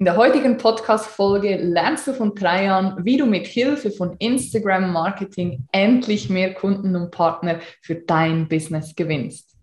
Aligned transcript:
In 0.00 0.06
der 0.06 0.16
heutigen 0.16 0.56
Podcast-Folge 0.56 1.56
lernst 1.56 2.06
du 2.06 2.14
von 2.14 2.34
Trajan, 2.34 3.04
wie 3.04 3.18
du 3.18 3.26
mit 3.26 3.46
Hilfe 3.46 3.90
von 3.90 4.16
Instagram-Marketing 4.16 5.66
endlich 5.72 6.30
mehr 6.30 6.54
Kunden 6.54 6.96
und 6.96 7.10
Partner 7.10 7.60
für 7.82 7.96
dein 7.96 8.48
Business 8.48 8.96
gewinnst. 8.96 9.54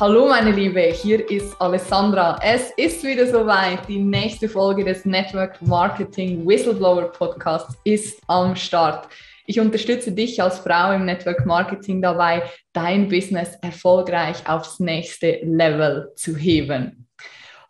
Hallo 0.00 0.28
meine 0.28 0.52
Liebe, 0.52 0.80
hier 0.80 1.30
ist 1.30 1.60
Alessandra. 1.60 2.38
Es 2.42 2.70
ist 2.78 3.04
wieder 3.04 3.26
soweit. 3.26 3.86
Die 3.86 3.98
nächste 3.98 4.48
Folge 4.48 4.82
des 4.82 5.04
Network 5.04 5.60
Marketing 5.60 6.48
Whistleblower 6.48 7.12
Podcasts 7.12 7.76
ist 7.84 8.22
am 8.28 8.56
Start. 8.56 9.08
Ich 9.46 9.60
unterstütze 9.60 10.12
dich 10.12 10.42
als 10.42 10.60
Frau 10.60 10.92
im 10.92 11.04
Network 11.04 11.44
Marketing 11.44 12.00
dabei, 12.00 12.44
dein 12.72 13.08
Business 13.08 13.50
erfolgreich 13.60 14.48
aufs 14.48 14.80
nächste 14.80 15.40
Level 15.42 16.12
zu 16.16 16.34
heben. 16.34 17.06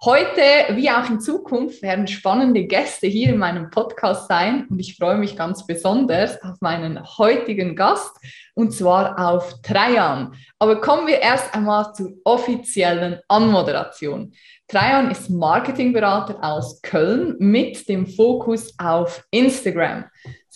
Heute, 0.04 0.76
wie 0.76 0.90
auch 0.90 1.08
in 1.08 1.18
Zukunft, 1.18 1.82
werden 1.82 2.06
spannende 2.06 2.64
Gäste 2.64 3.06
hier 3.06 3.30
in 3.30 3.38
meinem 3.38 3.70
Podcast 3.70 4.28
sein 4.28 4.66
und 4.68 4.78
ich 4.78 4.96
freue 4.96 5.16
mich 5.16 5.34
ganz 5.34 5.66
besonders 5.66 6.40
auf 6.42 6.60
meinen 6.60 7.02
heutigen 7.16 7.74
Gast 7.74 8.14
und 8.54 8.72
zwar 8.72 9.18
auf 9.18 9.62
Trajan. 9.62 10.34
Aber 10.58 10.80
kommen 10.80 11.06
wir 11.06 11.20
erst 11.20 11.54
einmal 11.54 11.92
zur 11.94 12.12
offiziellen 12.22 13.18
Anmoderation. 13.28 14.34
Trajan 14.68 15.10
ist 15.10 15.30
Marketingberater 15.30 16.38
aus 16.40 16.82
Köln 16.82 17.36
mit 17.38 17.88
dem 17.88 18.06
Fokus 18.06 18.74
auf 18.78 19.24
Instagram. 19.30 20.04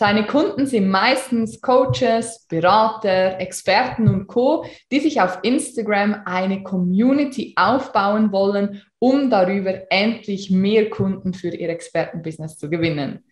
Seine 0.00 0.26
Kunden 0.26 0.66
sind 0.66 0.88
meistens 0.88 1.60
Coaches, 1.60 2.46
Berater, 2.48 3.40
Experten 3.40 4.06
und 4.06 4.28
Co, 4.28 4.64
die 4.92 5.00
sich 5.00 5.20
auf 5.20 5.40
Instagram 5.42 6.22
eine 6.24 6.62
Community 6.62 7.54
aufbauen 7.56 8.30
wollen, 8.30 8.80
um 9.00 9.28
darüber 9.28 9.90
endlich 9.90 10.52
mehr 10.52 10.88
Kunden 10.88 11.34
für 11.34 11.48
ihr 11.48 11.68
Expertenbusiness 11.70 12.56
zu 12.58 12.70
gewinnen. 12.70 13.24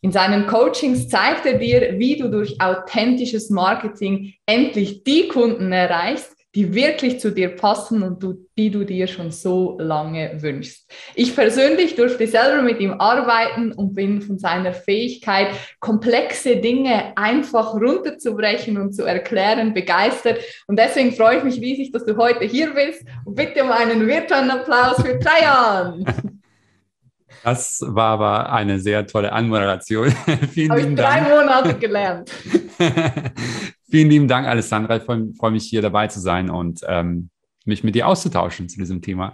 In 0.00 0.12
seinen 0.12 0.46
Coachings 0.46 1.08
zeigt 1.08 1.44
er 1.44 1.58
dir, 1.58 1.98
wie 1.98 2.16
du 2.16 2.30
durch 2.30 2.58
authentisches 2.58 3.50
Marketing 3.50 4.32
endlich 4.46 5.04
die 5.04 5.28
Kunden 5.28 5.72
erreichst, 5.72 6.34
die 6.54 6.74
wirklich 6.74 7.20
zu 7.20 7.30
dir 7.30 7.48
passen 7.48 8.02
und 8.02 8.22
du, 8.22 8.46
die 8.56 8.70
du 8.70 8.84
dir 8.84 9.06
schon 9.06 9.30
so 9.32 9.76
lange 9.80 10.40
wünschst. 10.40 10.90
Ich 11.14 11.34
persönlich 11.34 11.96
durfte 11.96 12.26
selber 12.26 12.62
mit 12.62 12.80
ihm 12.80 12.92
arbeiten 12.92 13.72
und 13.72 13.94
bin 13.94 14.22
von 14.22 14.38
seiner 14.38 14.72
Fähigkeit, 14.72 15.48
komplexe 15.80 16.56
Dinge 16.56 17.16
einfach 17.16 17.74
runterzubrechen 17.74 18.78
und 18.78 18.92
zu 18.92 19.04
erklären, 19.04 19.74
begeistert. 19.74 20.38
Und 20.68 20.78
deswegen 20.78 21.12
freue 21.12 21.38
ich 21.38 21.44
mich 21.44 21.60
riesig, 21.60 21.90
dass 21.92 22.04
du 22.04 22.16
heute 22.16 22.44
hier 22.44 22.72
bist. 22.72 23.04
Und 23.24 23.34
bitte 23.34 23.64
um 23.64 23.72
einen 23.72 24.06
virtuellen 24.06 24.50
Applaus 24.50 25.02
für 25.02 25.18
Trajan. 25.18 26.04
Das 27.42 27.82
war 27.86 28.12
aber 28.12 28.52
eine 28.52 28.78
sehr 28.78 29.06
tolle 29.06 29.32
Anmoderation. 29.32 30.10
Vielen 30.52 30.70
Habe 30.70 30.80
ich 30.80 30.94
drei 30.94 31.20
Dank. 31.20 31.28
Monate 31.28 31.74
gelernt. 31.74 32.30
Vielen 33.94 34.10
lieben 34.10 34.26
Dank, 34.26 34.48
Alessandra. 34.48 34.96
Ich 34.96 35.04
freue, 35.04 35.32
freue 35.38 35.52
mich, 35.52 35.66
hier 35.66 35.80
dabei 35.80 36.08
zu 36.08 36.18
sein 36.18 36.50
und 36.50 36.80
ähm, 36.88 37.30
mich 37.64 37.84
mit 37.84 37.94
dir 37.94 38.08
auszutauschen 38.08 38.68
zu 38.68 38.76
diesem 38.76 39.00
Thema. 39.00 39.32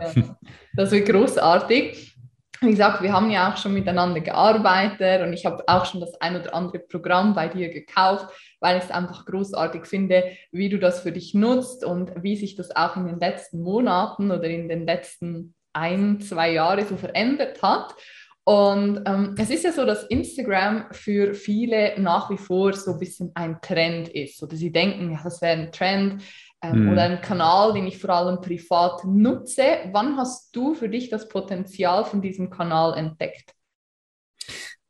Das 0.74 0.90
wird 0.90 1.08
großartig. 1.08 2.14
Wie 2.60 2.68
gesagt, 2.68 3.02
wir 3.02 3.10
haben 3.10 3.30
ja 3.30 3.50
auch 3.50 3.56
schon 3.56 3.72
miteinander 3.72 4.20
gearbeitet 4.20 5.22
und 5.22 5.32
ich 5.32 5.46
habe 5.46 5.64
auch 5.66 5.86
schon 5.86 6.02
das 6.02 6.12
ein 6.20 6.38
oder 6.38 6.54
andere 6.54 6.78
Programm 6.78 7.34
bei 7.34 7.48
dir 7.48 7.70
gekauft, 7.70 8.26
weil 8.60 8.76
ich 8.76 8.84
es 8.84 8.90
einfach 8.90 9.24
großartig 9.24 9.86
finde, 9.86 10.24
wie 10.52 10.68
du 10.68 10.78
das 10.78 11.00
für 11.00 11.12
dich 11.12 11.32
nutzt 11.32 11.82
und 11.82 12.12
wie 12.22 12.36
sich 12.36 12.54
das 12.54 12.76
auch 12.76 12.96
in 12.96 13.06
den 13.06 13.18
letzten 13.18 13.62
Monaten 13.62 14.30
oder 14.30 14.44
in 14.44 14.68
den 14.68 14.84
letzten 14.84 15.54
ein, 15.72 16.20
zwei 16.20 16.52
Jahren 16.52 16.86
so 16.86 16.98
verändert 16.98 17.62
hat. 17.62 17.94
Und 18.50 19.02
ähm, 19.06 19.36
es 19.38 19.48
ist 19.48 19.62
ja 19.62 19.70
so, 19.70 19.86
dass 19.86 20.02
Instagram 20.08 20.86
für 20.90 21.34
viele 21.34 21.94
nach 22.00 22.30
wie 22.30 22.36
vor 22.36 22.72
so 22.72 22.94
ein 22.94 22.98
bisschen 22.98 23.30
ein 23.34 23.60
Trend 23.62 24.08
ist. 24.08 24.42
Oder 24.42 24.56
sie 24.56 24.72
denken, 24.72 25.12
ja, 25.12 25.20
das 25.22 25.40
wäre 25.40 25.56
ein 25.56 25.70
Trend 25.70 26.24
ähm, 26.60 26.86
mhm. 26.86 26.90
oder 26.90 27.02
ein 27.02 27.20
Kanal, 27.20 27.74
den 27.74 27.86
ich 27.86 27.98
vor 27.98 28.10
allem 28.10 28.40
privat 28.40 29.04
nutze. 29.04 29.62
Wann 29.92 30.16
hast 30.16 30.50
du 30.56 30.74
für 30.74 30.88
dich 30.88 31.10
das 31.10 31.28
Potenzial 31.28 32.04
von 32.04 32.22
diesem 32.22 32.50
Kanal 32.50 32.98
entdeckt? 32.98 33.54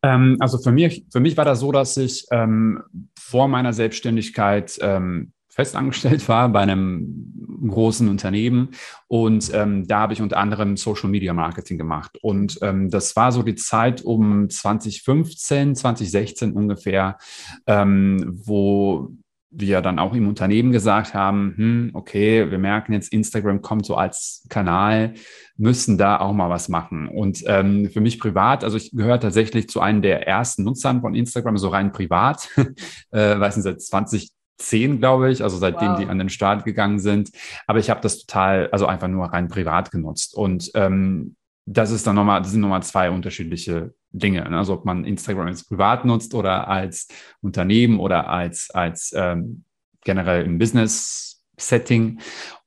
Ähm, 0.02 0.38
also 0.40 0.56
für 0.56 0.72
mich, 0.72 1.04
für 1.12 1.20
mich 1.20 1.36
war 1.36 1.44
das 1.44 1.60
so, 1.60 1.70
dass 1.70 1.98
ich 1.98 2.24
ähm, 2.30 2.82
vor 3.14 3.46
meiner 3.46 3.74
Selbstständigkeit 3.74 4.78
ähm, 4.80 5.34
festangestellt 5.50 6.28
war 6.28 6.48
bei 6.48 6.60
einem 6.60 7.30
großen 7.68 8.08
Unternehmen. 8.08 8.70
Und 9.08 9.50
ähm, 9.52 9.86
da 9.86 10.00
habe 10.00 10.12
ich 10.12 10.22
unter 10.22 10.38
anderem 10.38 10.76
Social 10.76 11.10
Media 11.10 11.34
Marketing 11.34 11.78
gemacht. 11.78 12.18
Und 12.22 12.58
ähm, 12.62 12.90
das 12.90 13.16
war 13.16 13.32
so 13.32 13.42
die 13.42 13.56
Zeit 13.56 14.02
um 14.02 14.48
2015, 14.48 15.74
2016 15.74 16.52
ungefähr, 16.52 17.18
ähm, 17.66 18.40
wo 18.44 19.10
wir 19.52 19.80
dann 19.80 19.98
auch 19.98 20.14
im 20.14 20.28
Unternehmen 20.28 20.70
gesagt 20.70 21.12
haben, 21.12 21.54
hm, 21.56 21.90
okay, 21.94 22.50
wir 22.52 22.58
merken 22.58 22.92
jetzt, 22.92 23.12
Instagram 23.12 23.62
kommt 23.62 23.84
so 23.84 23.96
als 23.96 24.46
Kanal, 24.48 25.14
müssen 25.56 25.98
da 25.98 26.20
auch 26.20 26.32
mal 26.32 26.48
was 26.50 26.68
machen. 26.68 27.08
Und 27.08 27.42
ähm, 27.46 27.90
für 27.90 28.00
mich 28.00 28.20
privat, 28.20 28.62
also 28.62 28.76
ich 28.76 28.92
gehöre 28.92 29.18
tatsächlich 29.18 29.68
zu 29.68 29.80
einem 29.80 30.02
der 30.02 30.28
ersten 30.28 30.62
Nutzern 30.62 31.00
von 31.00 31.16
Instagram, 31.16 31.58
so 31.58 31.68
rein 31.68 31.90
privat, 31.90 32.48
äh, 33.10 33.40
weiß 33.40 33.56
nicht, 33.56 33.64
seit 33.64 33.82
20 33.82 34.30
zehn, 34.60 34.98
glaube 34.98 35.30
ich, 35.30 35.42
also 35.42 35.56
seitdem 35.56 35.92
wow. 35.92 35.98
die 35.98 36.06
an 36.06 36.18
den 36.18 36.28
Start 36.28 36.64
gegangen 36.64 36.98
sind. 36.98 37.30
Aber 37.66 37.78
ich 37.78 37.90
habe 37.90 38.00
das 38.00 38.18
total, 38.18 38.68
also 38.70 38.86
einfach 38.86 39.08
nur 39.08 39.26
rein 39.26 39.48
privat 39.48 39.90
genutzt. 39.90 40.34
Und 40.34 40.70
ähm, 40.74 41.36
das 41.66 41.90
ist 41.90 42.06
dann 42.06 42.16
nochmal, 42.16 42.42
das 42.42 42.52
sind 42.52 42.60
nochmal 42.60 42.82
zwei 42.82 43.10
unterschiedliche 43.10 43.94
Dinge. 44.10 44.48
Ne? 44.48 44.58
Also 44.58 44.74
ob 44.74 44.84
man 44.84 45.04
Instagram 45.04 45.48
als 45.48 45.64
privat 45.64 46.04
nutzt 46.04 46.34
oder 46.34 46.68
als 46.68 47.08
Unternehmen 47.42 48.00
oder 48.00 48.28
als, 48.28 48.70
als 48.70 49.12
ähm, 49.14 49.64
generell 50.04 50.44
im 50.44 50.58
Business-Setting. 50.58 52.20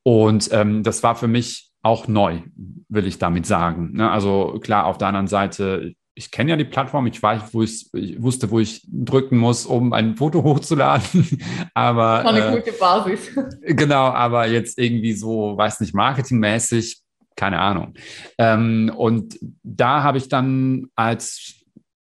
Und 0.04 0.50
ähm, 0.52 0.84
das 0.84 1.04
war 1.04 1.16
für 1.16 1.28
mich 1.28 1.72
auch 1.82 2.08
neu, 2.08 2.42
will 2.88 3.08
ich 3.08 3.20
damit 3.20 3.46
sagen. 3.46 3.92
Ne? 3.94 4.10
Also 4.10 4.60
klar, 4.62 4.86
auf 4.86 4.98
der 4.98 5.10
anderen 5.10 5.28
Seite, 5.28 5.94
ich 6.16 6.32
kenne 6.32 6.52
ja 6.52 6.56
die 6.56 6.66
Plattform, 6.66 7.08
ich 7.08 7.22
weiß, 7.22 7.54
wo 7.54 7.64
ich, 7.64 7.90
wusste, 8.18 8.52
wo 8.52 8.60
ich 8.60 8.86
drücken 8.88 9.38
muss, 9.38 9.66
um 9.66 9.94
ein 9.94 10.16
Foto 10.16 10.44
hochzuladen. 10.44 11.40
aber 11.74 12.26
eine 12.26 12.48
äh, 12.48 12.56
gute 12.56 12.74
Basis. 12.74 13.32
Genau, 13.62 14.06
aber 14.06 14.48
jetzt 14.48 14.78
irgendwie 14.78 15.14
so, 15.14 15.58
weiß 15.58 15.80
nicht, 15.80 15.94
marketingmäßig, 15.94 17.02
keine 17.36 17.60
Ahnung. 17.60 17.94
Ähm, 18.38 18.92
und 18.96 19.38
da 19.64 20.04
habe 20.04 20.18
ich 20.18 20.30
dann 20.30 20.88
als 20.96 21.56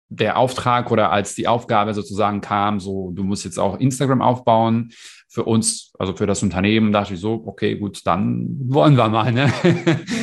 der 0.09 0.37
Auftrag 0.37 0.89
oder 0.89 1.11
als 1.11 1.35
die 1.35 1.47
Aufgabe 1.47 1.93
sozusagen 1.93 2.41
kam, 2.41 2.79
so, 2.79 3.11
du 3.11 3.23
musst 3.23 3.45
jetzt 3.45 3.59
auch 3.59 3.79
Instagram 3.79 4.23
aufbauen, 4.23 4.91
für 5.29 5.43
uns, 5.43 5.93
also 5.99 6.15
für 6.15 6.25
das 6.25 6.41
Unternehmen, 6.41 6.91
dachte 6.91 7.13
ich 7.13 7.19
so, 7.19 7.43
okay, 7.45 7.77
gut, 7.77 8.05
dann 8.05 8.47
wollen 8.65 8.97
wir 8.97 9.09
mal. 9.09 9.31
Ne? 9.31 9.53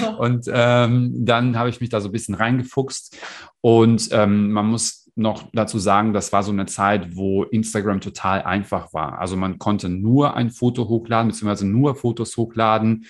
Ja. 0.03 0.15
Und 0.19 0.51
ähm, 0.53 1.13
dann 1.25 1.57
habe 1.57 1.69
ich 1.69 1.81
mich 1.81 1.91
da 1.91 2.01
so 2.01 2.09
ein 2.09 2.13
bisschen 2.13 2.35
reingefuchst. 2.35 3.17
Und 3.61 4.09
ähm, 4.11 4.51
man 4.51 4.67
muss 4.67 5.09
noch 5.15 5.49
dazu 5.53 5.79
sagen, 5.79 6.13
das 6.13 6.33
war 6.33 6.43
so 6.43 6.51
eine 6.51 6.67
Zeit, 6.67 7.15
wo 7.17 7.45
Instagram 7.45 8.01
total 8.01 8.43
einfach 8.43 8.93
war. 8.93 9.19
Also 9.21 9.37
man 9.37 9.59
konnte 9.59 9.89
nur 9.89 10.35
ein 10.35 10.51
Foto 10.51 10.89
hochladen, 10.89 11.29
beziehungsweise 11.29 11.69
nur 11.69 11.95
Fotos 11.95 12.37
hochladen 12.37 13.07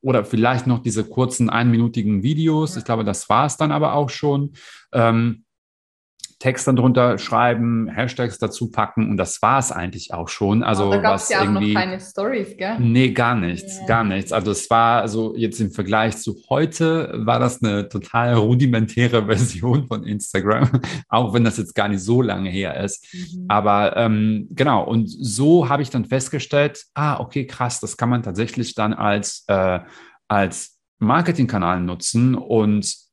oder 0.00 0.24
vielleicht 0.24 0.66
noch 0.66 0.80
diese 0.80 1.04
kurzen 1.04 1.50
einminütigen 1.50 2.22
Videos. 2.22 2.76
Ich 2.76 2.84
glaube, 2.84 3.04
das 3.04 3.28
war 3.28 3.44
es 3.44 3.58
dann 3.58 3.72
aber 3.72 3.94
auch 3.94 4.08
schon. 4.08 4.52
Ähm, 4.92 5.44
Text 6.42 6.66
dann 6.66 6.74
drunter 6.74 7.18
schreiben, 7.18 7.88
Hashtags 7.88 8.36
dazu 8.36 8.68
packen 8.68 9.08
und 9.10 9.16
das 9.16 9.40
war 9.42 9.60
es 9.60 9.70
eigentlich 9.70 10.12
auch 10.12 10.28
schon. 10.28 10.64
Also 10.64 10.90
da 10.90 10.98
gab 10.98 11.14
es 11.14 11.28
ja 11.28 11.42
auch 11.42 11.46
noch 11.46 11.62
keine 11.72 12.00
Stories, 12.00 12.56
gell? 12.56 12.80
Nee, 12.80 13.12
gar 13.12 13.36
nichts, 13.36 13.78
yeah. 13.78 13.86
gar 13.86 14.02
nichts. 14.02 14.32
Also 14.32 14.50
es 14.50 14.68
war 14.68 15.02
also 15.02 15.36
jetzt 15.36 15.60
im 15.60 15.70
Vergleich 15.70 16.16
zu 16.16 16.42
heute 16.50 17.12
war 17.14 17.38
das 17.38 17.62
eine 17.62 17.88
total 17.88 18.34
rudimentäre 18.34 19.24
Version 19.26 19.86
von 19.86 20.02
Instagram, 20.02 20.68
auch 21.08 21.32
wenn 21.32 21.44
das 21.44 21.58
jetzt 21.58 21.76
gar 21.76 21.86
nicht 21.86 22.02
so 22.02 22.20
lange 22.22 22.50
her 22.50 22.76
ist. 22.82 23.06
Mhm. 23.14 23.44
Aber 23.46 23.96
ähm, 23.96 24.48
genau, 24.50 24.82
und 24.82 25.06
so 25.06 25.68
habe 25.68 25.82
ich 25.82 25.90
dann 25.90 26.06
festgestellt, 26.06 26.86
ah, 26.94 27.20
okay, 27.20 27.46
krass, 27.46 27.78
das 27.78 27.96
kann 27.96 28.08
man 28.08 28.24
tatsächlich 28.24 28.74
dann 28.74 28.94
als, 28.94 29.44
äh, 29.46 29.78
als 30.26 30.80
Marketingkanal 30.98 31.80
nutzen 31.80 32.34
und 32.34 33.11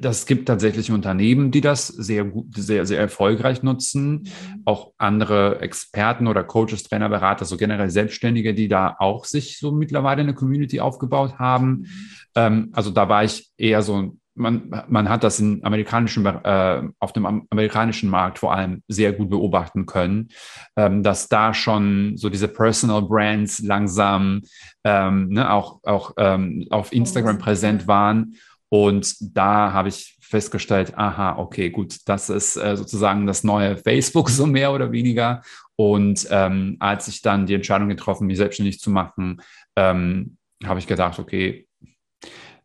das 0.00 0.26
gibt 0.26 0.48
tatsächlich 0.48 0.90
Unternehmen, 0.90 1.50
die 1.50 1.60
das 1.60 1.86
sehr 1.86 2.24
gut, 2.24 2.54
sehr, 2.56 2.86
sehr 2.86 2.98
erfolgreich 2.98 3.62
nutzen. 3.62 4.10
Mhm. 4.10 4.62
Auch 4.64 4.92
andere 4.98 5.60
Experten 5.60 6.26
oder 6.26 6.44
Coaches, 6.44 6.82
Trainer, 6.82 7.08
Berater, 7.08 7.44
so 7.44 7.56
generell 7.56 7.90
Selbstständige, 7.90 8.54
die 8.54 8.68
da 8.68 8.96
auch 8.98 9.24
sich 9.24 9.58
so 9.58 9.72
mittlerweile 9.72 10.22
eine 10.22 10.34
Community 10.34 10.80
aufgebaut 10.80 11.38
haben. 11.38 11.68
Mhm. 11.68 11.86
Ähm, 12.34 12.70
also 12.72 12.90
da 12.90 13.08
war 13.08 13.24
ich 13.24 13.50
eher 13.56 13.82
so 13.82 14.16
man, 14.36 14.84
man 14.88 15.08
hat 15.08 15.24
das 15.24 15.40
im 15.40 15.64
amerikanischen, 15.64 16.26
äh, 16.26 16.82
auf 17.00 17.12
dem 17.12 17.24
amerikanischen 17.24 18.10
Markt 18.10 18.38
vor 18.38 18.52
allem 18.52 18.82
sehr 18.86 19.12
gut 19.12 19.30
beobachten 19.30 19.86
können, 19.86 20.28
ähm, 20.76 21.02
dass 21.02 21.28
da 21.28 21.54
schon 21.54 22.16
so 22.16 22.28
diese 22.28 22.48
Personal 22.48 23.02
Brands 23.02 23.60
langsam 23.60 24.42
ähm, 24.84 25.30
ne, 25.30 25.50
auch, 25.50 25.80
auch 25.84 26.12
ähm, 26.18 26.66
auf 26.70 26.92
Instagram 26.92 27.38
präsent 27.38 27.88
waren. 27.88 28.36
Und 28.68 29.16
da 29.20 29.72
habe 29.72 29.88
ich 29.88 30.16
festgestellt, 30.20 30.96
aha, 30.96 31.38
okay, 31.38 31.70
gut, 31.70 31.98
das 32.06 32.30
ist 32.30 32.56
äh, 32.56 32.76
sozusagen 32.76 33.26
das 33.26 33.44
neue 33.44 33.76
Facebook 33.76 34.30
so 34.30 34.46
mehr 34.46 34.72
oder 34.72 34.92
weniger. 34.92 35.42
Und 35.76 36.26
ähm, 36.30 36.76
als 36.80 37.06
ich 37.08 37.22
dann 37.22 37.46
die 37.46 37.54
Entscheidung 37.54 37.88
getroffen, 37.88 38.26
mich 38.26 38.38
selbstständig 38.38 38.80
zu 38.80 38.90
machen, 38.90 39.42
ähm, 39.76 40.36
habe 40.64 40.80
ich 40.80 40.86
gedacht, 40.86 41.18
okay, 41.18 41.66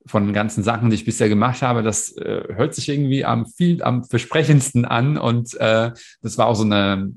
von 0.06 0.26
den 0.26 0.34
ganzen 0.34 0.64
Sachen, 0.64 0.90
die 0.90 0.96
ich 0.96 1.06
bisher 1.06 1.30
gemacht 1.30 1.62
habe, 1.62 1.84
das 1.84 2.16
äh, 2.18 2.44
hört 2.56 2.74
sich 2.74 2.90
irgendwie 2.90 3.24
am 3.24 3.46
viel 3.46 3.84
am 3.84 4.04
versprechendsten 4.04 4.86
an. 4.86 5.18
Und 5.18 5.54
äh, 5.60 5.92
das 6.22 6.38
war 6.38 6.48
auch 6.48 6.56
so 6.56 6.64
eine, 6.64 7.14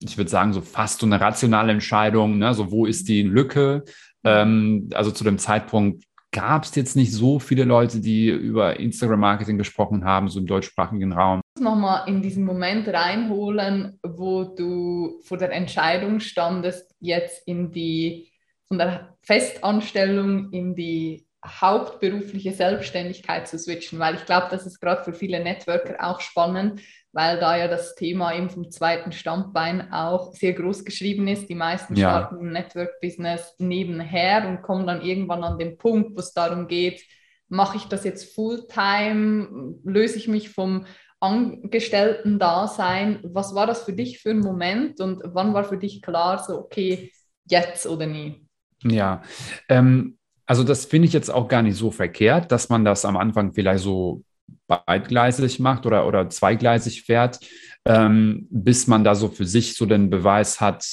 ich 0.00 0.16
würde 0.16 0.30
sagen, 0.30 0.52
so 0.52 0.60
fast 0.60 1.00
so 1.00 1.06
eine 1.06 1.20
rationale 1.20 1.72
Entscheidung. 1.72 2.38
Ne? 2.38 2.52
So, 2.54 2.72
wo 2.72 2.86
ist 2.86 3.08
die 3.08 3.22
Lücke? 3.22 3.84
Ähm, 4.24 4.88
also 4.94 5.10
zu 5.10 5.22
dem 5.22 5.38
Zeitpunkt 5.38 6.04
gab 6.34 6.64
es 6.64 6.74
jetzt 6.74 6.96
nicht 6.96 7.12
so 7.12 7.38
viele 7.38 7.64
Leute, 7.64 8.00
die 8.00 8.28
über 8.28 8.78
Instagram-Marketing 8.78 9.56
gesprochen 9.56 10.04
haben, 10.04 10.28
so 10.28 10.40
im 10.40 10.46
deutschsprachigen 10.46 11.12
Raum. 11.12 11.40
Nochmal 11.60 12.08
in 12.08 12.20
diesen 12.20 12.44
Moment 12.44 12.88
reinholen, 12.88 14.00
wo 14.02 14.42
du 14.42 15.20
vor 15.22 15.38
der 15.38 15.52
Entscheidung 15.52 16.18
standest, 16.18 16.92
jetzt 16.98 17.46
in 17.46 17.70
die, 17.70 18.32
von 18.66 18.78
der 18.78 19.16
Festanstellung 19.22 20.50
in 20.50 20.74
die 20.74 21.24
hauptberufliche 21.44 22.52
Selbstständigkeit 22.52 23.46
zu 23.46 23.58
switchen, 23.58 23.98
weil 23.98 24.14
ich 24.14 24.24
glaube, 24.24 24.48
das 24.50 24.66
ist 24.66 24.80
gerade 24.80 25.04
für 25.04 25.12
viele 25.12 25.42
Networker 25.42 25.96
auch 26.00 26.20
spannend, 26.20 26.80
weil 27.12 27.38
da 27.38 27.56
ja 27.56 27.68
das 27.68 27.94
Thema 27.94 28.34
eben 28.34 28.50
vom 28.50 28.70
zweiten 28.70 29.12
Standbein 29.12 29.92
auch 29.92 30.32
sehr 30.32 30.54
groß 30.54 30.84
geschrieben 30.84 31.28
ist. 31.28 31.48
Die 31.48 31.54
meisten 31.54 31.94
ja. 31.94 32.08
starten 32.08 32.40
im 32.40 32.52
Network-Business 32.52 33.54
nebenher 33.58 34.48
und 34.48 34.62
kommen 34.62 34.86
dann 34.86 35.02
irgendwann 35.02 35.44
an 35.44 35.58
den 35.58 35.78
Punkt, 35.78 36.16
wo 36.16 36.20
es 36.20 36.32
darum 36.32 36.66
geht, 36.66 37.02
mache 37.48 37.76
ich 37.76 37.84
das 37.84 38.04
jetzt 38.04 38.34
Fulltime, 38.34 39.76
löse 39.84 40.18
ich 40.18 40.28
mich 40.28 40.50
vom 40.50 40.86
Angestellten-Dasein. 41.20 43.20
Was 43.22 43.54
war 43.54 43.66
das 43.66 43.84
für 43.84 43.92
dich 43.92 44.20
für 44.20 44.30
ein 44.30 44.40
Moment 44.40 45.00
und 45.00 45.22
wann 45.24 45.54
war 45.54 45.64
für 45.64 45.78
dich 45.78 46.02
klar, 46.02 46.42
so 46.42 46.58
okay, 46.58 47.12
jetzt 47.44 47.86
oder 47.86 48.06
nie? 48.06 48.46
Ja, 48.82 49.22
ähm, 49.68 50.18
also 50.46 50.64
das 50.64 50.84
finde 50.84 51.08
ich 51.08 51.14
jetzt 51.14 51.30
auch 51.30 51.48
gar 51.48 51.62
nicht 51.62 51.76
so 51.76 51.90
verkehrt, 51.90 52.52
dass 52.52 52.68
man 52.68 52.84
das 52.84 53.04
am 53.04 53.16
Anfang 53.16 53.52
vielleicht 53.52 53.84
so 53.84 54.22
beidgleisig 54.66 55.60
macht 55.60 55.86
oder, 55.86 56.06
oder 56.06 56.28
zweigleisig 56.28 57.02
fährt, 57.02 57.40
ähm, 57.84 58.46
bis 58.50 58.86
man 58.86 59.04
da 59.04 59.14
so 59.14 59.28
für 59.28 59.46
sich 59.46 59.74
so 59.76 59.86
den 59.86 60.10
Beweis 60.10 60.60
hat, 60.60 60.86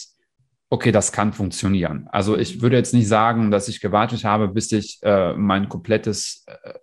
okay, 0.70 0.92
das 0.92 1.12
kann 1.12 1.34
funktionieren. 1.34 2.08
Also 2.12 2.38
ich 2.38 2.62
würde 2.62 2.78
jetzt 2.78 2.94
nicht 2.94 3.08
sagen, 3.08 3.52
dass 3.52 3.68
ich 3.68 3.82
gewartet 3.82 4.24
habe, 4.24 4.48
bis 4.48 4.72
ich 4.72 5.00
äh, 5.04 5.34
mein 5.34 5.68
komplettes 5.68 6.46
äh, 6.48 6.74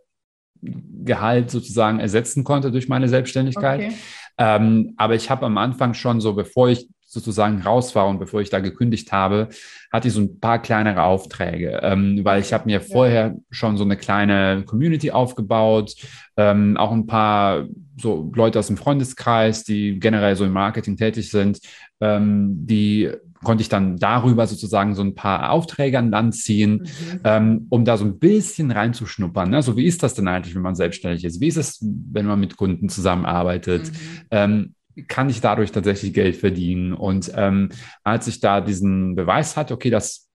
Gehalt 0.61 1.51
sozusagen 1.51 2.01
ersetzen 2.01 2.45
konnte 2.45 2.71
durch 2.71 2.89
meine 2.89 3.09
Selbstständigkeit. 3.09 3.81
Okay. 3.81 3.95
Ähm, 4.37 4.95
aber 4.97 5.15
ich 5.15 5.31
habe 5.31 5.47
am 5.47 5.57
Anfang 5.57 5.95
schon 5.95 6.21
so, 6.21 6.35
bevor 6.35 6.69
ich 6.69 6.89
sozusagen 7.09 7.63
raus 7.63 7.95
war 7.95 8.07
und 8.07 8.19
bevor 8.19 8.43
ich 8.43 8.51
da 8.51 8.61
gekündigt 8.61 9.13
habe, 9.13 9.49
hatte 9.91 10.09
ich 10.09 10.15
so 10.15 10.21
ein 10.21 10.41
paar 10.41 10.61
kleinere 10.61 11.03
Aufträge, 11.05 11.81
ähm, 11.83 12.21
weil 12.23 12.41
ich 12.41 12.53
habe 12.53 12.67
mir 12.67 12.83
vorher 12.83 13.35
schon 13.51 13.79
so 13.79 13.85
eine 13.85 13.97
kleine 13.97 14.63
Community 14.67 15.11
aufgebaut, 15.11 15.95
ähm, 16.37 16.77
auch 16.77 16.93
ein 16.93 17.07
paar 17.07 17.67
so 17.97 18.31
Leute 18.35 18.59
aus 18.59 18.67
dem 18.67 18.77
Freundeskreis, 18.77 19.65
die 19.65 19.99
generell 19.99 20.37
so 20.37 20.45
im 20.45 20.53
Marketing 20.53 20.99
tätig 20.99 21.31
sind, 21.31 21.61
ähm, 22.01 22.67
die 22.67 23.11
konnte 23.43 23.63
ich 23.63 23.69
dann 23.69 23.97
darüber 23.97 24.47
sozusagen 24.47 24.95
so 24.95 25.03
ein 25.03 25.15
paar 25.15 25.53
Aufträge 25.53 25.99
an 25.99 26.11
Land 26.11 26.35
ziehen, 26.35 26.83
mhm. 26.83 27.21
ähm, 27.25 27.67
um 27.71 27.85
da 27.85 27.97
so 27.97 28.05
ein 28.05 28.19
bisschen 28.19 28.71
reinzuschnuppern. 28.71 29.49
Ne? 29.49 29.63
So 29.63 29.77
wie 29.77 29.87
ist 29.87 30.03
das 30.03 30.15
denn 30.15 30.29
eigentlich, 30.29 30.55
wenn 30.55 30.63
man 30.63 30.75
selbstständig 30.75 31.25
ist? 31.25 31.41
Wie 31.41 31.47
ist 31.47 31.57
es, 31.57 31.79
wenn 31.81 32.27
man 32.27 32.41
mit 32.41 32.57
Kunden 32.57 32.89
zusammenarbeitet? 32.89 33.87
Mhm. 33.87 34.27
Ähm, 34.31 34.75
kann 35.07 35.29
ich 35.29 35.41
dadurch 35.41 35.73
tatsächlich 35.73 36.13
Geld 36.13 36.37
verdienen? 36.37 36.93
Und 36.93 37.31
ähm, 37.35 37.71
als 38.05 38.27
ich 38.27 38.41
da 38.41 38.61
diesen 38.61 39.15
Beweis 39.15 39.57
hatte, 39.57 39.75
okay, 39.75 39.91
das 39.91 40.29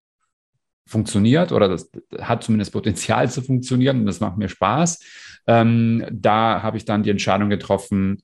funktioniert 0.88 1.52
oder 1.52 1.70
das 1.70 1.90
hat 2.20 2.44
zumindest 2.44 2.74
Potenzial 2.74 3.30
zu 3.30 3.42
funktionieren 3.42 4.02
und 4.02 4.06
das 4.06 4.20
macht 4.20 4.38
mir 4.38 4.50
Spaß, 4.50 5.00
ähm, 5.48 6.06
da 6.12 6.62
habe 6.62 6.78
ich 6.78 6.86
dann 6.86 7.04
die 7.04 7.10
Entscheidung 7.10 7.50
getroffen, 7.50 8.22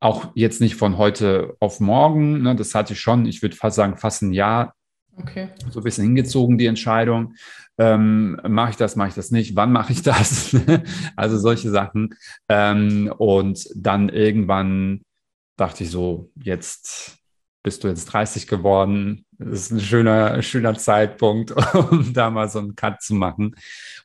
auch 0.00 0.32
jetzt 0.34 0.60
nicht 0.60 0.74
von 0.74 0.98
heute 0.98 1.56
auf 1.60 1.78
morgen, 1.78 2.42
ne, 2.42 2.56
das 2.56 2.74
hatte 2.74 2.92
ich 2.92 3.00
schon, 3.00 3.24
ich 3.26 3.42
würde 3.42 3.56
fast 3.56 3.76
sagen, 3.76 3.96
fast 3.96 4.22
ein 4.22 4.32
Jahr 4.32 4.74
okay. 5.16 5.50
so 5.70 5.80
ein 5.80 5.84
bisschen 5.84 6.04
hingezogen, 6.04 6.58
die 6.58 6.66
Entscheidung. 6.66 7.34
Ähm, 7.78 8.38
mache 8.46 8.70
ich 8.70 8.76
das, 8.76 8.96
mache 8.96 9.08
ich 9.08 9.14
das 9.14 9.30
nicht? 9.30 9.56
Wann 9.56 9.72
mache 9.72 9.92
ich 9.92 10.02
das? 10.02 10.56
also 11.16 11.38
solche 11.38 11.70
Sachen. 11.70 12.14
Ähm, 12.48 13.12
und 13.16 13.68
dann 13.74 14.08
irgendwann 14.08 15.02
dachte 15.62 15.84
ich 15.84 15.90
so, 15.90 16.30
jetzt 16.42 17.18
bist 17.62 17.84
du 17.84 17.88
jetzt 17.88 18.06
30 18.06 18.48
geworden. 18.48 19.24
Das 19.38 19.60
ist 19.60 19.70
ein 19.70 19.80
schöner, 19.80 20.42
schöner 20.42 20.74
Zeitpunkt, 20.74 21.52
um 21.74 22.12
da 22.12 22.30
mal 22.30 22.48
so 22.48 22.58
einen 22.58 22.74
Cut 22.74 23.00
zu 23.00 23.14
machen. 23.14 23.54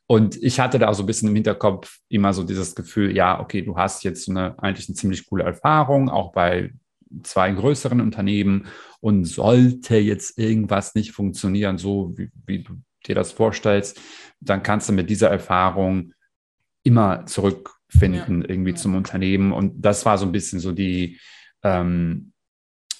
Und 0.06 0.40
ich 0.40 0.60
hatte 0.60 0.78
da 0.78 0.88
auch 0.88 0.94
so 0.94 1.02
ein 1.02 1.06
bisschen 1.06 1.28
im 1.28 1.34
Hinterkopf 1.34 1.98
immer 2.08 2.32
so 2.32 2.44
dieses 2.44 2.76
Gefühl, 2.76 3.14
ja, 3.14 3.40
okay, 3.40 3.62
du 3.62 3.76
hast 3.76 4.04
jetzt 4.04 4.28
eine, 4.28 4.56
eigentlich 4.62 4.88
eine 4.88 4.94
ziemlich 4.94 5.26
coole 5.28 5.42
Erfahrung, 5.42 6.08
auch 6.08 6.30
bei 6.30 6.72
zwei 7.24 7.50
größeren 7.50 8.00
Unternehmen 8.00 8.68
und 9.00 9.24
sollte 9.24 9.96
jetzt 9.96 10.38
irgendwas 10.38 10.94
nicht 10.94 11.12
funktionieren, 11.12 11.78
so 11.78 12.12
wie, 12.16 12.30
wie 12.46 12.62
du 12.62 12.74
dir 13.06 13.16
das 13.16 13.32
vorstellst, 13.32 14.00
dann 14.40 14.62
kannst 14.62 14.88
du 14.88 14.92
mit 14.92 15.10
dieser 15.10 15.30
Erfahrung 15.30 16.12
immer 16.84 17.26
zurückfinden 17.26 18.42
ja. 18.42 18.48
irgendwie 18.48 18.70
ja. 18.70 18.76
zum 18.76 18.94
Unternehmen. 18.94 19.52
Und 19.52 19.80
das 19.80 20.06
war 20.06 20.18
so 20.18 20.26
ein 20.26 20.32
bisschen 20.32 20.60
so 20.60 20.70
die, 20.70 21.18
ähm, 21.62 22.32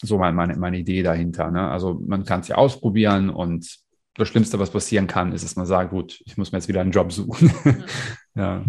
so 0.03 0.19
meine, 0.19 0.57
meine 0.57 0.79
Idee 0.79 1.03
dahinter. 1.03 1.51
Ne? 1.51 1.69
Also 1.69 2.01
man 2.07 2.25
kann 2.25 2.41
es 2.41 2.49
ja 2.49 2.57
ausprobieren 2.57 3.31
und 3.31 3.79
das 4.15 4.29
Schlimmste, 4.29 4.59
was 4.59 4.71
passieren 4.71 5.07
kann, 5.07 5.33
ist, 5.33 5.45
dass 5.45 5.57
man 5.57 5.67
sagt, 5.67 5.91
gut, 5.91 6.21
ich 6.27 6.37
muss 6.37 6.53
mir 6.53 6.59
jetzt 6.59 6.69
wieder 6.69 6.81
einen 6.81 6.91
Job 6.91 7.13
suchen. 7.13 7.53
ja. 8.35 8.65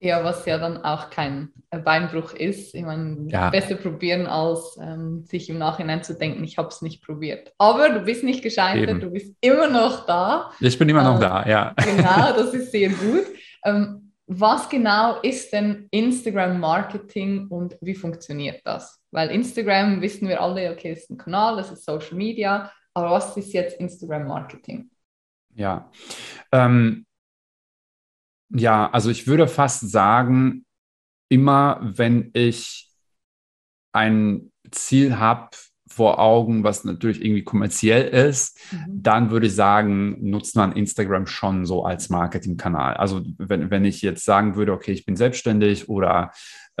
ja. 0.00 0.24
was 0.24 0.46
ja 0.46 0.58
dann 0.58 0.78
auch 0.78 1.10
kein 1.10 1.50
Beinbruch 1.70 2.32
ist. 2.32 2.74
Ich 2.74 2.82
meine, 2.82 3.26
ja. 3.28 3.50
besser 3.50 3.76
probieren, 3.76 4.26
als 4.26 4.78
ähm, 4.82 5.24
sich 5.26 5.50
im 5.50 5.58
Nachhinein 5.58 6.02
zu 6.02 6.14
denken, 6.14 6.42
ich 6.44 6.56
habe 6.56 6.68
es 6.68 6.80
nicht 6.80 7.04
probiert. 7.04 7.52
Aber 7.58 7.90
du 7.90 8.00
bist 8.00 8.24
nicht 8.24 8.42
gescheitert, 8.42 8.88
Eben. 8.88 9.00
du 9.00 9.10
bist 9.10 9.34
immer 9.40 9.68
noch 9.68 10.06
da. 10.06 10.50
Ich 10.60 10.78
bin 10.78 10.88
immer 10.88 11.04
noch 11.04 11.16
ähm, 11.16 11.20
da, 11.20 11.46
ja. 11.46 11.74
Genau, 11.76 12.32
das 12.36 12.54
ist 12.54 12.72
sehr 12.72 12.88
gut. 12.88 13.26
Ähm, 13.64 14.12
was 14.26 14.68
genau 14.68 15.20
ist 15.22 15.52
denn 15.52 15.88
Instagram-Marketing 15.90 17.48
und 17.48 17.76
wie 17.80 17.94
funktioniert 17.94 18.62
das? 18.64 18.99
Weil 19.10 19.30
Instagram 19.30 20.00
wissen 20.00 20.28
wir 20.28 20.40
alle, 20.40 20.72
okay, 20.72 20.92
ist 20.92 21.10
ein 21.10 21.18
Kanal, 21.18 21.56
das 21.56 21.70
ist 21.70 21.84
Social 21.84 22.16
Media, 22.16 22.72
aber 22.94 23.10
was 23.10 23.36
ist 23.36 23.52
jetzt 23.52 23.80
Instagram-Marketing? 23.80 24.90
Ja, 25.54 25.90
ähm, 26.52 27.06
ja, 28.50 28.90
also 28.90 29.10
ich 29.10 29.26
würde 29.26 29.48
fast 29.48 29.90
sagen, 29.90 30.64
immer 31.28 31.80
wenn 31.82 32.30
ich 32.34 32.90
ein 33.92 34.52
Ziel 34.70 35.18
habe, 35.18 35.50
vor 35.90 36.20
Augen, 36.20 36.62
was 36.62 36.84
natürlich 36.84 37.22
irgendwie 37.22 37.42
kommerziell 37.42 38.06
ist, 38.08 38.58
mhm. 38.70 39.02
dann 39.02 39.30
würde 39.30 39.48
ich 39.48 39.54
sagen, 39.54 40.16
nutzt 40.20 40.54
man 40.54 40.72
Instagram 40.72 41.26
schon 41.26 41.66
so 41.66 41.84
als 41.84 42.10
Marketingkanal. 42.10 42.94
Also 42.94 43.22
wenn, 43.38 43.70
wenn 43.70 43.84
ich 43.84 44.00
jetzt 44.00 44.24
sagen 44.24 44.54
würde, 44.54 44.72
okay, 44.72 44.92
ich 44.92 45.04
bin 45.04 45.16
selbstständig 45.16 45.88
oder 45.88 46.30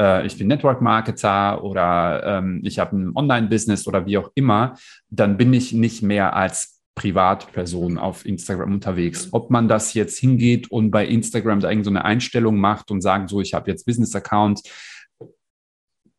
äh, 0.00 0.26
ich 0.26 0.38
bin 0.38 0.48
Network 0.48 0.80
Marketer 0.80 1.62
oder 1.62 2.22
ähm, 2.24 2.60
ich 2.64 2.78
habe 2.78 2.96
ein 2.96 3.12
Online-Business 3.14 3.86
oder 3.86 4.06
wie 4.06 4.18
auch 4.18 4.30
immer, 4.34 4.76
dann 5.10 5.36
bin 5.36 5.52
ich 5.52 5.72
nicht 5.72 6.02
mehr 6.02 6.34
als 6.34 6.80
Privatperson 6.94 7.98
auf 7.98 8.26
Instagram 8.26 8.74
unterwegs. 8.74 9.28
Ob 9.32 9.50
man 9.50 9.68
das 9.68 9.94
jetzt 9.94 10.18
hingeht 10.18 10.70
und 10.70 10.90
bei 10.90 11.06
Instagram 11.06 11.60
da 11.60 11.70
irgendeine 11.70 12.00
so 12.00 12.04
Einstellung 12.04 12.56
macht 12.58 12.90
und 12.90 13.00
sagt, 13.00 13.30
so, 13.30 13.40
ich 13.40 13.54
habe 13.54 13.70
jetzt 13.70 13.86
Business-Account, 13.86 14.62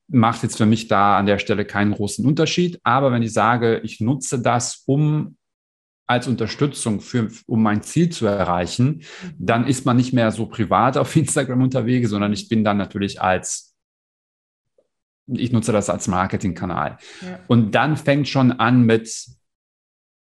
macht 0.07 0.43
jetzt 0.43 0.57
für 0.57 0.65
mich 0.65 0.87
da 0.87 1.17
an 1.17 1.25
der 1.25 1.39
Stelle 1.39 1.65
keinen 1.65 1.93
großen 1.93 2.25
Unterschied. 2.25 2.79
Aber 2.83 3.11
wenn 3.11 3.23
ich 3.23 3.33
sage, 3.33 3.79
ich 3.83 3.99
nutze 3.99 4.41
das, 4.41 4.83
um 4.85 5.37
als 6.07 6.27
Unterstützung 6.27 6.99
für, 6.99 7.29
um 7.47 7.63
mein 7.63 7.83
Ziel 7.83 8.09
zu 8.09 8.25
erreichen, 8.25 9.03
dann 9.37 9.65
ist 9.65 9.85
man 9.85 9.95
nicht 9.95 10.11
mehr 10.11 10.31
so 10.31 10.45
privat 10.45 10.97
auf 10.97 11.15
Instagram 11.15 11.61
unterwegs, 11.61 12.09
sondern 12.09 12.33
ich 12.33 12.49
bin 12.49 12.65
dann 12.65 12.77
natürlich 12.77 13.21
als, 13.21 13.70
ich 15.39 15.51
nutze 15.51 15.71
das 15.71 15.89
als 15.89 16.07
Marketingkanal. 16.07 16.97
Ja. 17.21 17.39
Und 17.47 17.75
dann 17.75 17.97
fängt 17.97 18.27
schon 18.27 18.51
an 18.51 18.83
mit, 18.83 19.27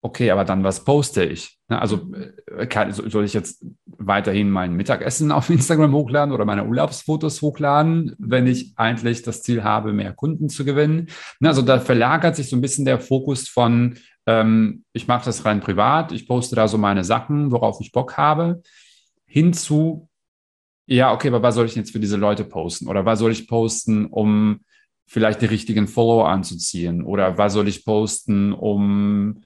okay, 0.02 0.30
aber 0.30 0.44
dann 0.44 0.64
was 0.64 0.84
poste 0.84 1.25
ich? 1.25 1.58
Ne, 1.68 1.80
also 1.80 2.12
äh, 2.56 2.66
kann, 2.66 2.92
soll 2.92 3.25
ich 3.25 3.32
jetzt 3.32 3.64
weiterhin 3.87 4.50
mein 4.50 4.75
Mittagessen 4.75 5.32
auf 5.32 5.49
Instagram 5.50 5.92
hochladen 5.92 6.34
oder 6.34 6.44
meine 6.44 6.66
Urlaubsfotos 6.66 7.40
hochladen, 7.40 8.14
wenn 8.18 8.46
ich 8.46 8.72
eigentlich 8.76 9.22
das 9.22 9.42
Ziel 9.42 9.64
habe, 9.64 9.92
mehr 9.92 10.12
Kunden 10.12 10.49
zu 10.49 10.64
gewinnen? 10.64 11.08
Ne, 11.40 11.49
also 11.49 11.62
da 11.62 11.80
verlagert 11.80 12.37
sich 12.37 12.50
so 12.50 12.56
ein 12.56 12.61
bisschen 12.61 12.84
der 12.84 13.00
Fokus 13.00 13.49
von, 13.49 13.96
ähm, 14.26 14.84
ich 14.92 15.08
mache 15.08 15.25
das 15.25 15.44
rein 15.44 15.61
privat, 15.61 16.12
ich 16.12 16.28
poste 16.28 16.56
da 16.56 16.68
so 16.68 16.78
meine 16.78 17.04
Sachen, 17.04 17.50
worauf 17.52 17.80
ich 17.80 17.92
Bock 17.92 18.16
habe, 18.16 18.62
hin 19.25 19.52
zu, 19.52 20.08
ja, 20.87 21.12
okay, 21.12 21.28
aber 21.28 21.42
was 21.42 21.54
soll 21.54 21.66
ich 21.66 21.75
jetzt 21.75 21.92
für 21.92 22.00
diese 22.00 22.16
Leute 22.16 22.44
posten? 22.44 22.88
Oder 22.88 23.06
was 23.06 23.18
soll 23.18 23.32
ich 23.32 23.49
posten, 23.49 24.06
um 24.06 24.61
vielleicht 25.12 25.42
die 25.42 25.47
richtigen 25.47 25.88
Follower 25.88 26.28
anzuziehen? 26.28 27.04
Oder 27.04 27.37
was 27.37 27.52
soll 27.52 27.69
ich 27.69 27.85
posten, 27.85 28.54
um 28.54 29.42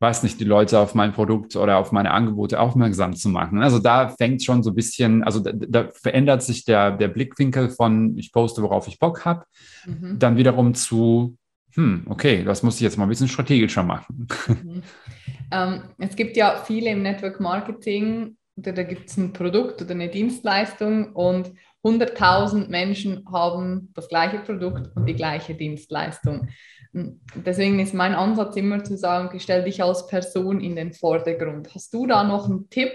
weiß 0.00 0.22
nicht, 0.22 0.40
die 0.40 0.44
Leute 0.44 0.78
auf 0.78 0.94
mein 0.94 1.12
Produkt 1.12 1.56
oder 1.56 1.76
auf 1.76 1.92
meine 1.92 2.12
Angebote 2.12 2.58
aufmerksam 2.58 3.14
zu 3.14 3.28
machen. 3.28 3.62
Also 3.62 3.78
da 3.78 4.08
fängt 4.08 4.42
schon 4.42 4.62
so 4.62 4.70
ein 4.70 4.74
bisschen, 4.74 5.22
also 5.22 5.40
da, 5.40 5.52
da 5.52 5.88
verändert 5.92 6.42
sich 6.42 6.64
der, 6.64 6.92
der 6.92 7.08
Blickwinkel 7.08 7.68
von 7.68 8.16
ich 8.16 8.32
poste, 8.32 8.62
worauf 8.62 8.88
ich 8.88 8.98
Bock 8.98 9.26
habe, 9.26 9.44
mhm. 9.84 10.18
dann 10.18 10.38
wiederum 10.38 10.72
zu, 10.72 11.36
hm, 11.74 12.06
okay, 12.08 12.42
das 12.44 12.62
muss 12.62 12.76
ich 12.76 12.80
jetzt 12.80 12.96
mal 12.96 13.04
ein 13.04 13.10
bisschen 13.10 13.28
strategischer 13.28 13.82
machen. 13.82 14.26
Mhm. 14.46 14.82
Ähm, 15.52 15.82
es 15.98 16.14
gibt 16.16 16.36
ja 16.36 16.62
viele 16.64 16.90
im 16.90 17.02
Network 17.02 17.40
Marketing, 17.40 18.36
da, 18.62 18.72
da 18.72 18.82
gibt 18.82 19.08
es 19.08 19.16
ein 19.16 19.32
Produkt 19.32 19.82
oder 19.82 19.92
eine 19.92 20.08
Dienstleistung 20.08 21.12
und 21.12 21.52
100.000 21.84 22.68
Menschen 22.68 23.24
haben 23.32 23.90
das 23.94 24.08
gleiche 24.08 24.38
Produkt 24.38 24.94
und 24.94 25.06
die 25.06 25.14
gleiche 25.14 25.54
Dienstleistung. 25.54 26.48
Deswegen 26.92 27.78
ist 27.78 27.94
mein 27.94 28.14
Ansatz 28.14 28.56
immer 28.56 28.82
zu 28.84 28.96
sagen, 28.96 29.38
stell 29.40 29.64
dich 29.64 29.82
als 29.82 30.06
Person 30.06 30.60
in 30.60 30.76
den 30.76 30.92
Vordergrund. 30.92 31.74
Hast 31.74 31.94
du 31.94 32.06
da 32.06 32.24
noch 32.24 32.46
einen 32.46 32.68
Tipp, 32.68 32.92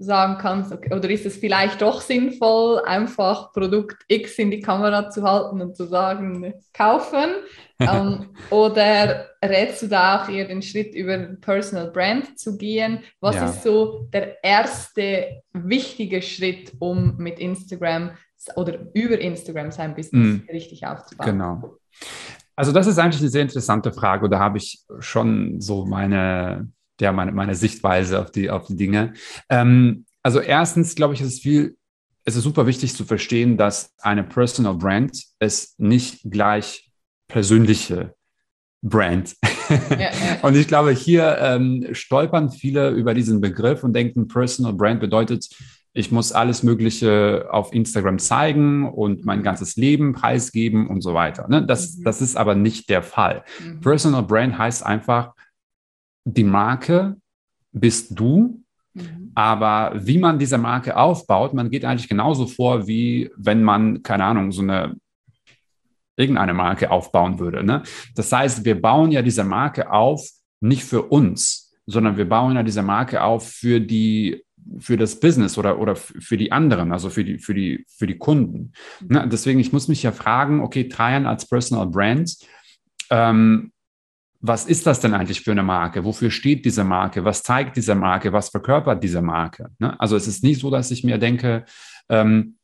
sagen 0.00 0.38
kannst, 0.40 0.72
okay, 0.72 0.94
oder 0.94 1.10
ist 1.10 1.26
es 1.26 1.36
vielleicht 1.36 1.82
doch 1.82 2.00
sinnvoll, 2.00 2.80
einfach 2.86 3.52
Produkt 3.52 4.02
X 4.08 4.38
in 4.38 4.50
die 4.50 4.60
Kamera 4.60 5.10
zu 5.10 5.22
halten 5.22 5.60
und 5.60 5.76
zu 5.76 5.84
sagen, 5.84 6.54
kaufen? 6.72 7.34
ähm, 7.78 8.30
oder 8.50 9.29
rätst 9.42 9.82
du 9.82 9.86
da 9.88 10.22
auch 10.22 10.28
eher 10.28 10.46
den 10.46 10.62
Schritt 10.62 10.94
über 10.94 11.16
Personal 11.40 11.90
Brand 11.90 12.38
zu 12.38 12.56
gehen? 12.56 13.00
Was 13.20 13.36
ja. 13.36 13.46
ist 13.46 13.62
so 13.62 14.08
der 14.12 14.42
erste 14.44 15.42
wichtige 15.52 16.22
Schritt, 16.22 16.72
um 16.78 17.16
mit 17.16 17.38
Instagram 17.38 18.12
oder 18.56 18.86
über 18.94 19.18
Instagram 19.18 19.70
sein 19.70 19.94
Business 19.94 20.42
mm. 20.42 20.50
richtig 20.50 20.86
aufzubauen? 20.86 21.26
Genau. 21.26 21.78
Also 22.56 22.72
das 22.72 22.86
ist 22.86 22.98
eigentlich 22.98 23.22
eine 23.22 23.30
sehr 23.30 23.42
interessante 23.42 23.92
Frage 23.92 24.24
und 24.24 24.30
da 24.30 24.38
habe 24.38 24.58
ich 24.58 24.84
schon 24.98 25.60
so 25.60 25.86
meine, 25.86 26.70
ja, 27.00 27.12
meine, 27.12 27.32
meine 27.32 27.54
Sichtweise 27.54 28.20
auf 28.20 28.30
die, 28.30 28.50
auf 28.50 28.66
die 28.66 28.76
Dinge. 28.76 29.14
Ähm, 29.48 30.04
also 30.22 30.40
erstens 30.40 30.94
glaube 30.94 31.14
ich, 31.14 31.22
ist 31.22 31.28
es 31.28 31.40
viel, 31.40 31.78
es 32.24 32.36
ist 32.36 32.42
super 32.42 32.66
wichtig 32.66 32.94
zu 32.94 33.06
verstehen, 33.06 33.56
dass 33.56 33.94
eine 34.02 34.24
Personal 34.24 34.74
Brand 34.74 35.24
ist 35.38 35.80
nicht 35.80 36.20
gleich 36.30 36.90
persönliche 37.28 38.14
Brand. 38.82 39.36
Ja, 39.68 39.96
ja. 39.98 40.10
und 40.42 40.56
ich 40.56 40.66
glaube, 40.66 40.92
hier 40.92 41.38
ähm, 41.40 41.86
stolpern 41.92 42.50
viele 42.50 42.90
über 42.90 43.14
diesen 43.14 43.40
Begriff 43.40 43.84
und 43.84 43.92
denken, 43.92 44.28
Personal 44.28 44.72
Brand 44.72 45.00
bedeutet, 45.00 45.48
ich 45.92 46.12
muss 46.12 46.32
alles 46.32 46.62
Mögliche 46.62 47.48
auf 47.50 47.72
Instagram 47.72 48.18
zeigen 48.18 48.88
und 48.88 49.24
mein 49.24 49.42
ganzes 49.42 49.76
Leben 49.76 50.12
preisgeben 50.12 50.88
und 50.88 51.00
so 51.00 51.14
weiter. 51.14 51.48
Ne? 51.48 51.66
Das, 51.66 51.96
mhm. 51.96 52.04
das 52.04 52.22
ist 52.22 52.36
aber 52.36 52.54
nicht 52.54 52.88
der 52.88 53.02
Fall. 53.02 53.44
Mhm. 53.62 53.80
Personal 53.80 54.22
Brand 54.22 54.56
heißt 54.56 54.86
einfach, 54.86 55.34
die 56.24 56.44
Marke 56.44 57.16
bist 57.72 58.18
du, 58.18 58.62
mhm. 58.94 59.32
aber 59.34 59.92
wie 59.96 60.18
man 60.18 60.38
diese 60.38 60.58
Marke 60.58 60.96
aufbaut, 60.96 61.54
man 61.54 61.70
geht 61.70 61.84
eigentlich 61.84 62.08
genauso 62.08 62.46
vor, 62.46 62.86
wie 62.86 63.30
wenn 63.36 63.62
man, 63.62 64.02
keine 64.02 64.24
Ahnung, 64.24 64.52
so 64.52 64.62
eine 64.62 64.94
irgendeine 66.20 66.54
Marke 66.54 66.90
aufbauen 66.90 67.38
würde. 67.38 67.64
Ne? 67.64 67.82
Das 68.14 68.30
heißt, 68.30 68.64
wir 68.64 68.80
bauen 68.80 69.10
ja 69.10 69.22
diese 69.22 69.44
Marke 69.44 69.90
auf, 69.90 70.28
nicht 70.60 70.84
für 70.84 71.02
uns, 71.02 71.72
sondern 71.86 72.16
wir 72.16 72.28
bauen 72.28 72.54
ja 72.54 72.62
diese 72.62 72.82
Marke 72.82 73.22
auf 73.22 73.48
für 73.48 73.80
die 73.80 74.44
für 74.78 74.96
das 74.96 75.18
Business 75.18 75.56
oder, 75.58 75.78
oder 75.78 75.96
für 75.96 76.36
die 76.36 76.52
anderen, 76.52 76.92
also 76.92 77.10
für 77.10 77.24
die, 77.24 77.38
für 77.38 77.54
die, 77.54 77.84
für 77.88 78.06
die 78.06 78.18
Kunden. 78.18 78.72
Ne? 79.08 79.26
Deswegen, 79.26 79.58
ich 79.58 79.72
muss 79.72 79.88
mich 79.88 80.02
ja 80.02 80.12
fragen, 80.12 80.60
okay, 80.60 80.86
Trajan 80.86 81.26
als 81.26 81.48
Personal 81.48 81.86
Brand, 81.86 82.36
ähm, 83.10 83.72
was 84.40 84.66
ist 84.66 84.86
das 84.86 85.00
denn 85.00 85.12
eigentlich 85.12 85.42
für 85.42 85.50
eine 85.50 85.62
Marke? 85.62 86.04
Wofür 86.04 86.30
steht 86.30 86.64
diese 86.64 86.84
Marke? 86.84 87.24
Was 87.24 87.42
zeigt 87.42 87.76
diese 87.76 87.94
Marke? 87.94 88.32
Was 88.32 88.48
verkörpert 88.48 89.02
diese 89.02 89.20
Marke? 89.20 89.70
Ne? 89.78 89.98
Also 90.00 90.16
es 90.16 90.26
ist 90.26 90.42
nicht 90.42 90.60
so, 90.60 90.70
dass 90.70 90.90
ich 90.90 91.04
mir 91.04 91.18
denke, 91.18 91.64
ähm, 92.08 92.56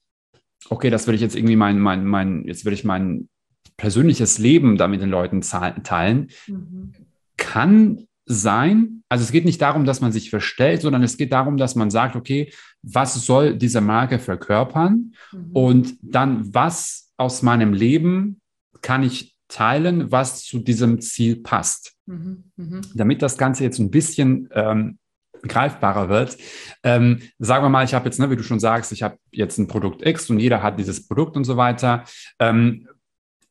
okay, 0.71 0.89
das 0.89 1.07
will 1.07 1.15
ich 1.15 1.21
jetzt 1.21 1.37
irgendwie 1.37 1.57
mein, 1.57 1.79
mein, 1.79 2.05
mein, 2.05 2.45
jetzt 2.47 2.65
will 2.65 2.73
ich 2.73 2.85
mein 2.85 3.29
persönliches 3.77 4.39
Leben 4.39 4.77
da 4.77 4.89
mit 4.89 5.01
den 5.01 5.11
Leuten 5.11 5.43
teilen. 5.43 6.29
Mhm. 6.47 6.93
Kann 7.37 8.07
sein. 8.25 9.03
Also 9.09 9.23
es 9.23 9.33
geht 9.33 9.45
nicht 9.45 9.63
darum, 9.63 9.85
dass 9.85 10.01
man 10.01 10.13
sich 10.13 10.31
verstellt, 10.31 10.83
sondern 10.83 11.03
es 11.03 11.17
geht 11.17 11.33
darum, 11.33 11.57
dass 11.57 11.77
man 11.77 11.91
sagt, 11.91 12.17
okay, 12.17 12.53
was 12.83 13.15
soll 13.15 13.57
diese 13.57 13.81
Marke 13.81 14.19
verkörpern? 14.19 15.15
Mhm. 15.33 15.51
Und 15.53 15.95
dann, 16.03 16.53
was 16.55 17.13
aus 17.17 17.43
meinem 17.43 17.73
Leben 17.73 18.41
kann 18.83 19.03
ich 19.03 19.37
teilen, 19.49 20.11
was 20.11 20.45
zu 20.45 20.59
diesem 20.59 21.01
Ziel 21.01 21.37
passt? 21.37 21.95
Mhm. 22.07 22.45
Mhm. 22.57 22.81
Damit 22.95 23.23
das 23.23 23.39
Ganze 23.39 23.63
jetzt 23.63 23.79
ein 23.79 23.91
bisschen 23.91 24.49
ähm, 24.53 24.99
greifbarer 25.47 26.09
wird. 26.09 26.37
Ähm, 26.83 27.21
sagen 27.39 27.65
wir 27.65 27.69
mal, 27.69 27.85
ich 27.85 27.95
habe 27.95 28.07
jetzt, 28.07 28.19
ne, 28.19 28.31
wie 28.31 28.37
du 28.37 28.43
schon 28.43 28.61
sagst, 28.61 28.91
ich 28.91 29.03
habe 29.03 29.19
jetzt 29.31 29.59
ein 29.59 29.69
Produkt 29.69 30.05
X 30.05 30.29
und 30.31 30.41
jeder 30.41 30.63
hat 30.63 30.79
dieses 30.79 31.07
Produkt 31.07 31.37
und 31.37 31.45
so 31.45 31.57
weiter. 31.57 32.05
Ähm, 32.41 32.89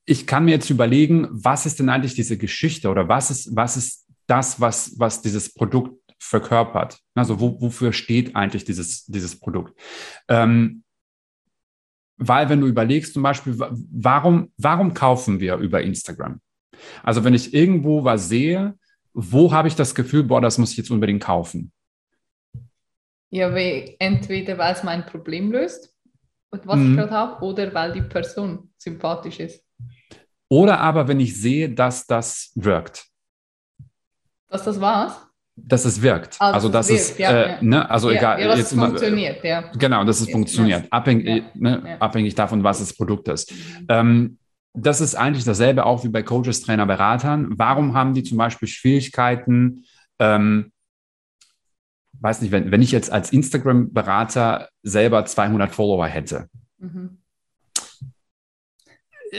ich 0.06 0.28
kann 0.28 0.46
mir 0.46 0.52
jetzt 0.52 0.70
überlegen, 0.70 1.28
was 1.32 1.66
ist 1.66 1.80
denn 1.80 1.90
eigentlich 1.90 2.14
diese 2.14 2.38
Geschichte 2.38 2.90
oder 2.90 3.08
was 3.10 3.32
ist, 3.32 3.56
was 3.56 3.78
ist 3.78 4.08
das, 4.28 4.60
was, 4.60 4.98
was 4.98 5.22
dieses 5.22 5.54
Produkt 5.54 6.00
verkörpert. 6.20 7.00
Also 7.14 7.40
wo, 7.40 7.60
wofür 7.62 7.94
steht 7.94 8.36
eigentlich 8.36 8.66
dieses, 8.66 9.06
dieses 9.06 9.40
Produkt? 9.40 9.80
Ähm, 10.28 10.84
weil 12.18 12.50
wenn 12.50 12.62
du 12.62 12.68
überlegst 12.68 13.14
zum 13.14 13.24
Beispiel, 13.24 13.58
warum, 13.58 14.52
warum 14.58 14.94
kaufen 14.94 15.40
wir 15.40 15.58
über 15.58 15.82
Instagram? 15.82 16.40
Also 17.04 17.24
wenn 17.24 17.34
ich 17.34 17.54
irgendwo 17.54 18.04
was 18.04 18.30
sehe, 18.30 18.78
wo 19.14 19.52
habe 19.52 19.68
ich 19.68 19.76
das 19.76 19.96
Gefühl, 19.96 20.24
boah, 20.24 20.42
das 20.42 20.58
muss 20.58 20.72
ich 20.72 20.78
jetzt 20.78 20.92
unbedingt 20.92 21.24
kaufen? 21.24 21.72
Ja, 23.30 23.54
weil 23.54 23.96
entweder 24.00 24.58
weil 24.58 24.74
es 24.74 24.84
mein 24.84 25.06
Problem 25.06 25.52
löst, 25.52 25.94
was 26.52 26.80
mhm. 26.80 26.92
ich 26.92 26.98
gerade 26.98 27.12
habe, 27.12 27.46
oder 27.46 27.74
weil 27.74 27.92
die 27.92 28.02
Person 28.02 28.72
sympathisch 28.78 29.40
ist. 29.40 29.65
Oder 30.50 30.80
aber 30.80 31.08
wenn 31.08 31.20
ich 31.20 31.40
sehe, 31.40 31.70
dass 31.70 32.06
das 32.06 32.52
wirkt. 32.56 33.08
Dass 34.50 34.64
das 34.64 34.80
war's? 34.80 35.28
Dass 35.56 35.86
es 35.86 36.02
wirkt. 36.02 36.36
Also, 36.40 36.54
also 36.54 36.70
dass 36.70 36.90
es, 36.90 37.18
ja, 37.18 37.32
äh, 37.32 37.50
ja. 37.50 37.58
Ne, 37.62 37.90
also 37.90 38.12
ja, 38.12 38.18
egal. 38.18 38.42
Ja, 38.42 38.56
jetzt 38.56 38.74
es 38.74 38.78
funktioniert, 38.78 39.38
immer, 39.38 39.48
ja. 39.48 39.72
Genau, 39.78 40.04
dass 40.04 40.20
es 40.20 40.30
funktioniert. 40.30 40.92
Abhängig, 40.92 41.44
ne, 41.56 41.98
abhängig 42.00 42.36
davon, 42.36 42.64
was 42.64 42.80
das 42.80 42.94
Produkt 42.94 43.28
ist. 43.30 43.52
Mhm. 43.52 43.86
Ähm, 43.90 44.38
das 44.74 45.00
ist 45.00 45.16
eigentlich 45.16 45.46
dasselbe 45.46 45.86
auch 45.86 46.04
wie 46.04 46.10
bei 46.10 46.22
Coaches, 46.22 46.62
Trainer, 46.62 46.86
Beratern. 46.86 47.54
Warum 47.58 47.94
haben 47.94 48.14
die 48.14 48.24
zum 48.24 48.38
Beispiel 48.38 48.68
Schwierigkeiten, 48.68 49.86
ähm, 50.20 50.74
weiß 52.20 52.42
nicht, 52.42 52.52
wenn, 52.52 52.72
wenn 52.72 52.82
ich 52.82 52.92
jetzt 52.92 53.10
als 53.12 53.32
Instagram-Berater 53.32 54.68
selber 54.84 55.26
200 55.26 55.74
Follower 55.74 56.08
hätte, 56.08 56.50
mhm 56.78 57.18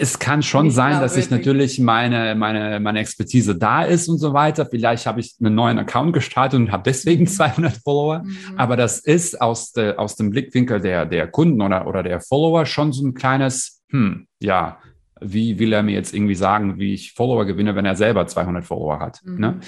es 0.00 0.18
kann 0.18 0.42
schon 0.42 0.66
ich 0.66 0.74
sein, 0.74 1.00
dass 1.00 1.16
ich 1.16 1.30
natürlich 1.30 1.78
meine, 1.78 2.34
meine, 2.34 2.80
meine 2.80 3.00
Expertise 3.00 3.56
da 3.56 3.82
ist 3.82 4.08
und 4.08 4.18
so 4.18 4.32
weiter. 4.32 4.66
Vielleicht 4.66 5.06
habe 5.06 5.20
ich 5.20 5.36
einen 5.40 5.54
neuen 5.54 5.78
Account 5.78 6.12
gestartet 6.12 6.60
und 6.60 6.72
habe 6.72 6.82
deswegen 6.84 7.26
200 7.26 7.74
mhm. 7.74 7.80
Follower. 7.82 8.22
Mhm. 8.24 8.36
Aber 8.56 8.76
das 8.76 8.98
ist 8.98 9.40
aus, 9.40 9.72
de, 9.72 9.96
aus 9.96 10.16
dem 10.16 10.30
Blickwinkel 10.30 10.80
der, 10.80 11.06
der 11.06 11.28
Kunden 11.28 11.60
oder, 11.62 11.86
oder 11.86 12.02
der 12.02 12.20
Follower 12.20 12.66
schon 12.66 12.92
so 12.92 13.06
ein 13.06 13.14
kleines, 13.14 13.82
hm, 13.90 14.26
ja, 14.40 14.78
wie 15.20 15.58
will 15.58 15.72
er 15.72 15.82
mir 15.82 15.92
jetzt 15.92 16.12
irgendwie 16.12 16.34
sagen, 16.34 16.78
wie 16.78 16.92
ich 16.92 17.12
Follower 17.12 17.46
gewinne, 17.46 17.74
wenn 17.74 17.86
er 17.86 17.96
selber 17.96 18.26
200 18.26 18.64
Follower 18.64 19.00
hat? 19.00 19.20
Mhm. 19.24 19.38
Ne? 19.38 19.50
Mhm. 19.52 19.60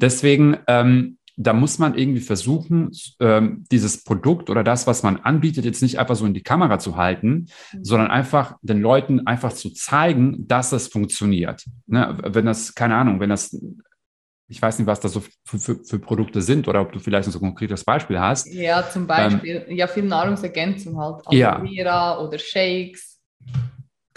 Deswegen, 0.00 0.56
ähm, 0.66 1.17
da 1.40 1.52
muss 1.52 1.78
man 1.78 1.96
irgendwie 1.96 2.20
versuchen, 2.20 2.90
ähm, 3.20 3.64
dieses 3.70 4.02
Produkt 4.02 4.50
oder 4.50 4.64
das, 4.64 4.88
was 4.88 5.04
man 5.04 5.18
anbietet, 5.18 5.64
jetzt 5.64 5.82
nicht 5.82 5.98
einfach 5.98 6.16
so 6.16 6.26
in 6.26 6.34
die 6.34 6.42
Kamera 6.42 6.80
zu 6.80 6.96
halten, 6.96 7.46
mhm. 7.72 7.84
sondern 7.84 8.10
einfach 8.10 8.56
den 8.62 8.80
Leuten 8.80 9.26
einfach 9.26 9.52
zu 9.52 9.70
zeigen, 9.70 10.48
dass 10.48 10.72
es 10.72 10.88
funktioniert. 10.88 11.64
Ne? 11.86 12.18
Wenn 12.24 12.44
das, 12.44 12.74
keine 12.74 12.96
Ahnung, 12.96 13.20
wenn 13.20 13.30
das 13.30 13.56
ich 14.50 14.62
weiß 14.62 14.78
nicht, 14.78 14.86
was 14.86 14.98
das 14.98 15.12
so 15.12 15.22
für, 15.44 15.58
für, 15.58 15.84
für, 15.84 15.98
Produkte 15.98 16.40
sind 16.40 16.68
oder 16.68 16.80
ob 16.80 16.90
du 16.90 16.98
vielleicht 16.98 17.30
so 17.30 17.38
ein 17.38 17.42
konkretes 17.42 17.84
Beispiel 17.84 18.18
hast. 18.18 18.46
Ja, 18.46 18.88
zum 18.88 19.06
Beispiel, 19.06 19.66
ähm, 19.68 19.76
ja, 19.76 19.86
viel 19.86 20.04
Nahrungsergänzung 20.04 20.98
halt, 20.98 21.20
Aloe 21.26 21.68
ja. 21.68 22.18
oder 22.18 22.38
Shakes. 22.38 23.20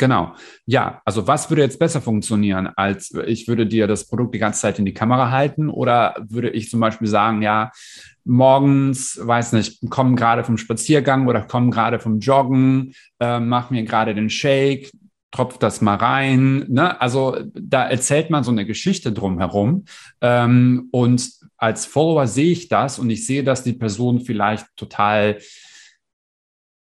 Genau. 0.01 0.33
Ja, 0.65 0.99
also 1.05 1.27
was 1.27 1.51
würde 1.51 1.61
jetzt 1.61 1.77
besser 1.77 2.01
funktionieren, 2.01 2.71
als 2.75 3.13
ich 3.27 3.47
würde 3.47 3.67
dir 3.67 3.85
das 3.85 4.07
Produkt 4.07 4.33
die 4.33 4.39
ganze 4.39 4.61
Zeit 4.61 4.79
in 4.79 4.85
die 4.85 4.95
Kamera 4.95 5.29
halten 5.29 5.69
oder 5.69 6.15
würde 6.27 6.49
ich 6.49 6.71
zum 6.71 6.79
Beispiel 6.79 7.07
sagen, 7.07 7.43
ja, 7.43 7.71
morgens, 8.25 9.19
weiß 9.21 9.53
nicht, 9.53 9.87
kommen 9.91 10.15
gerade 10.15 10.43
vom 10.43 10.57
Spaziergang 10.57 11.27
oder 11.27 11.41
kommen 11.41 11.69
gerade 11.69 11.99
vom 11.99 12.17
Joggen, 12.17 12.95
äh, 13.19 13.39
mach 13.39 13.69
mir 13.69 13.83
gerade 13.83 14.15
den 14.15 14.31
Shake, 14.31 14.89
tropf 15.29 15.59
das 15.59 15.81
mal 15.81 15.97
rein. 15.97 16.65
Ne? 16.67 16.99
Also 16.99 17.37
da 17.53 17.87
erzählt 17.87 18.31
man 18.31 18.43
so 18.43 18.49
eine 18.49 18.65
Geschichte 18.65 19.11
drumherum. 19.11 19.85
Ähm, 20.19 20.87
und 20.89 21.29
als 21.57 21.85
Follower 21.85 22.25
sehe 22.25 22.51
ich 22.51 22.69
das 22.69 22.97
und 22.97 23.11
ich 23.11 23.27
sehe, 23.27 23.43
dass 23.43 23.63
die 23.63 23.73
Person 23.73 24.21
vielleicht 24.21 24.65
total 24.77 25.37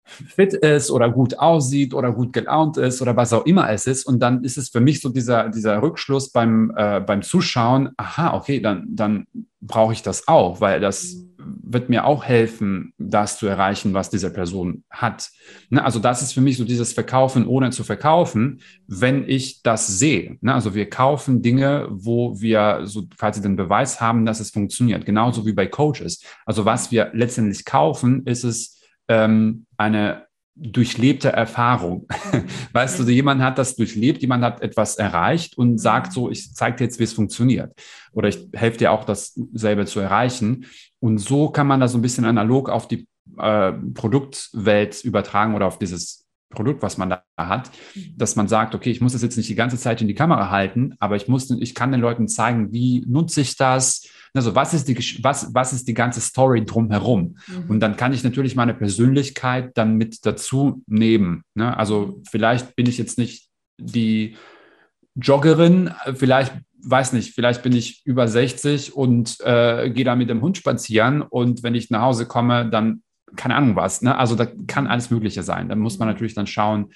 fit 0.06 0.54
ist 0.54 0.92
oder 0.92 1.10
gut 1.10 1.40
aussieht 1.40 1.94
oder 1.94 2.12
gut 2.12 2.32
gelaunt 2.34 2.78
ist 2.78 3.02
oder 3.02 3.16
was 3.16 3.34
auch 3.34 3.46
immer 3.46 3.70
es 3.70 3.88
ist. 3.88 4.06
Und 4.06 4.20
dann 4.20 4.44
ist 4.44 4.58
es 4.58 4.70
für 4.70 4.80
mich 4.80 5.02
so 5.02 5.10
dieser, 5.10 5.50
dieser 5.50 5.82
Rückschluss 5.82 6.32
beim, 6.32 6.72
äh, 6.76 7.02
beim 7.02 7.22
Zuschauen, 7.22 7.90
aha, 7.98 8.36
okay, 8.36 8.60
dann, 8.60 8.86
dann 8.90 9.26
brauche 9.62 9.94
ich 9.94 10.04
das 10.04 10.28
auch, 10.28 10.62
weil 10.62 10.80
das 10.80 11.26
wird 11.48 11.90
mir 11.90 12.06
auch 12.06 12.24
helfen, 12.24 12.94
das 12.98 13.38
zu 13.38 13.48
erreichen, 13.48 13.94
was 13.94 14.10
diese 14.10 14.32
Person 14.32 14.84
hat. 14.90 15.30
Ne? 15.70 15.84
Also 15.84 16.00
das 16.00 16.22
ist 16.22 16.34
für 16.34 16.42
mich 16.42 16.58
so 16.58 16.64
dieses 16.64 16.94
Verkaufen 16.94 17.48
ohne 17.48 17.70
zu 17.72 17.84
verkaufen, 17.84 18.62
wenn 18.88 19.28
ich 19.28 19.62
das 19.62 19.88
sehe. 19.88 20.38
Ne? 20.42 20.54
Also 20.54 20.76
wir 20.76 20.90
kaufen 20.90 21.42
Dinge, 21.42 21.88
wo 21.90 22.40
wir 22.40 22.82
so 22.86 23.08
quasi 23.18 23.42
den 23.42 23.56
Beweis 23.56 24.02
haben, 24.02 24.26
dass 24.26 24.40
es 24.40 24.52
funktioniert. 24.52 25.06
Genauso 25.06 25.46
wie 25.46 25.54
bei 25.54 25.68
Coaches. 25.68 26.22
Also 26.46 26.66
was 26.66 26.92
wir 26.92 27.12
letztendlich 27.14 27.66
kaufen, 27.66 28.26
ist 28.26 28.44
es, 28.44 28.75
ähm, 29.08 29.66
eine 29.78 30.26
durchlebte 30.56 31.34
Erfahrung. 31.34 32.08
Weißt 32.74 33.00
du, 33.00 33.04
jemand 33.04 33.42
hat 33.42 33.58
das 33.58 33.76
durchlebt, 33.76 34.22
jemand 34.22 34.44
hat 34.44 34.62
etwas 34.62 34.96
erreicht 34.96 35.58
und 35.58 35.72
mhm. 35.72 35.78
sagt 35.78 36.14
so, 36.14 36.32
ich 36.32 36.54
zeige 36.54 36.78
dir 36.78 36.84
jetzt, 36.86 37.00
wie 37.00 37.04
es 37.04 37.14
funktioniert. 37.14 37.74
Oder 38.14 38.30
ich 38.30 38.48
helfe 38.54 38.78
dir 38.78 38.92
auch, 38.92 39.04
das 39.04 39.34
selber 39.54 39.86
zu 39.86 40.00
erreichen. 40.00 40.66
Und 41.00 41.18
so 41.18 41.50
kann 41.50 41.68
man 41.68 41.82
das 41.82 41.92
so 41.92 41.98
ein 41.98 42.02
bisschen 42.02 42.26
analog 42.26 42.70
auf 42.70 42.88
die 42.88 43.08
äh, 43.38 43.74
Produktwelt 43.94 45.04
übertragen 45.04 45.56
oder 45.56 45.68
auf 45.68 45.78
dieses 45.78 46.25
Produkt, 46.50 46.82
was 46.82 46.98
man 46.98 47.10
da 47.10 47.24
hat, 47.38 47.72
mhm. 47.96 48.14
dass 48.18 48.36
man 48.36 48.48
sagt, 48.48 48.76
okay, 48.76 48.92
ich 48.92 49.02
muss 49.02 49.14
das 49.14 49.22
jetzt 49.22 49.38
nicht 49.38 49.50
die 49.50 49.56
ganze 49.56 49.78
Zeit 49.78 50.02
in 50.02 50.08
die 50.08 50.14
Kamera 50.14 50.50
halten, 50.50 50.96
aber 51.00 51.16
ich 51.16 51.28
muss, 51.28 51.50
ich 51.50 51.76
kann 51.76 51.92
den 51.92 52.02
Leuten 52.02 52.28
zeigen, 52.28 52.72
wie 52.72 53.04
nutze 53.08 53.42
ich 53.42 53.58
das, 53.58 54.08
also 54.34 54.54
was 54.54 54.74
ist 54.74 54.88
die, 54.88 54.98
was, 55.24 55.54
was 55.54 55.74
ist 55.74 55.88
die 55.88 55.94
ganze 55.94 56.22
Story 56.22 56.66
drumherum? 56.66 57.38
Mhm. 57.48 57.70
Und 57.70 57.80
dann 57.80 57.96
kann 57.96 58.14
ich 58.14 58.24
natürlich 58.24 58.56
meine 58.56 58.74
Persönlichkeit 58.74 59.72
dann 59.78 59.96
mit 59.96 60.26
dazu 60.26 60.84
nehmen. 60.88 61.44
Ne? 61.54 61.76
Also 61.78 62.22
vielleicht 62.30 62.76
bin 62.76 62.86
ich 62.86 62.98
jetzt 62.98 63.18
nicht 63.18 63.50
die 63.78 64.36
Joggerin, 65.16 65.92
vielleicht 66.14 66.54
weiß 66.88 67.14
nicht, 67.14 67.34
vielleicht 67.34 67.64
bin 67.64 67.74
ich 67.74 68.06
über 68.06 68.28
60 68.28 68.96
und 68.96 69.38
äh, 69.42 69.90
gehe 69.90 70.06
da 70.06 70.16
mit 70.16 70.30
dem 70.30 70.42
Hund 70.42 70.58
spazieren 70.58 71.22
und 71.22 71.64
wenn 71.64 71.74
ich 71.74 71.90
nach 71.90 72.02
Hause 72.02 72.28
komme, 72.28 72.70
dann 72.70 73.02
keine 73.36 73.56
Ahnung 73.56 73.76
was. 73.76 74.02
Ne? 74.02 74.18
Also 74.18 74.36
da 74.36 74.48
kann 74.68 74.88
alles 74.88 75.12
Mögliche 75.12 75.44
sein. 75.44 75.70
Da 75.70 75.76
muss 75.76 76.00
man 76.00 76.08
natürlich 76.08 76.34
dann 76.34 76.48
schauen, 76.48 76.92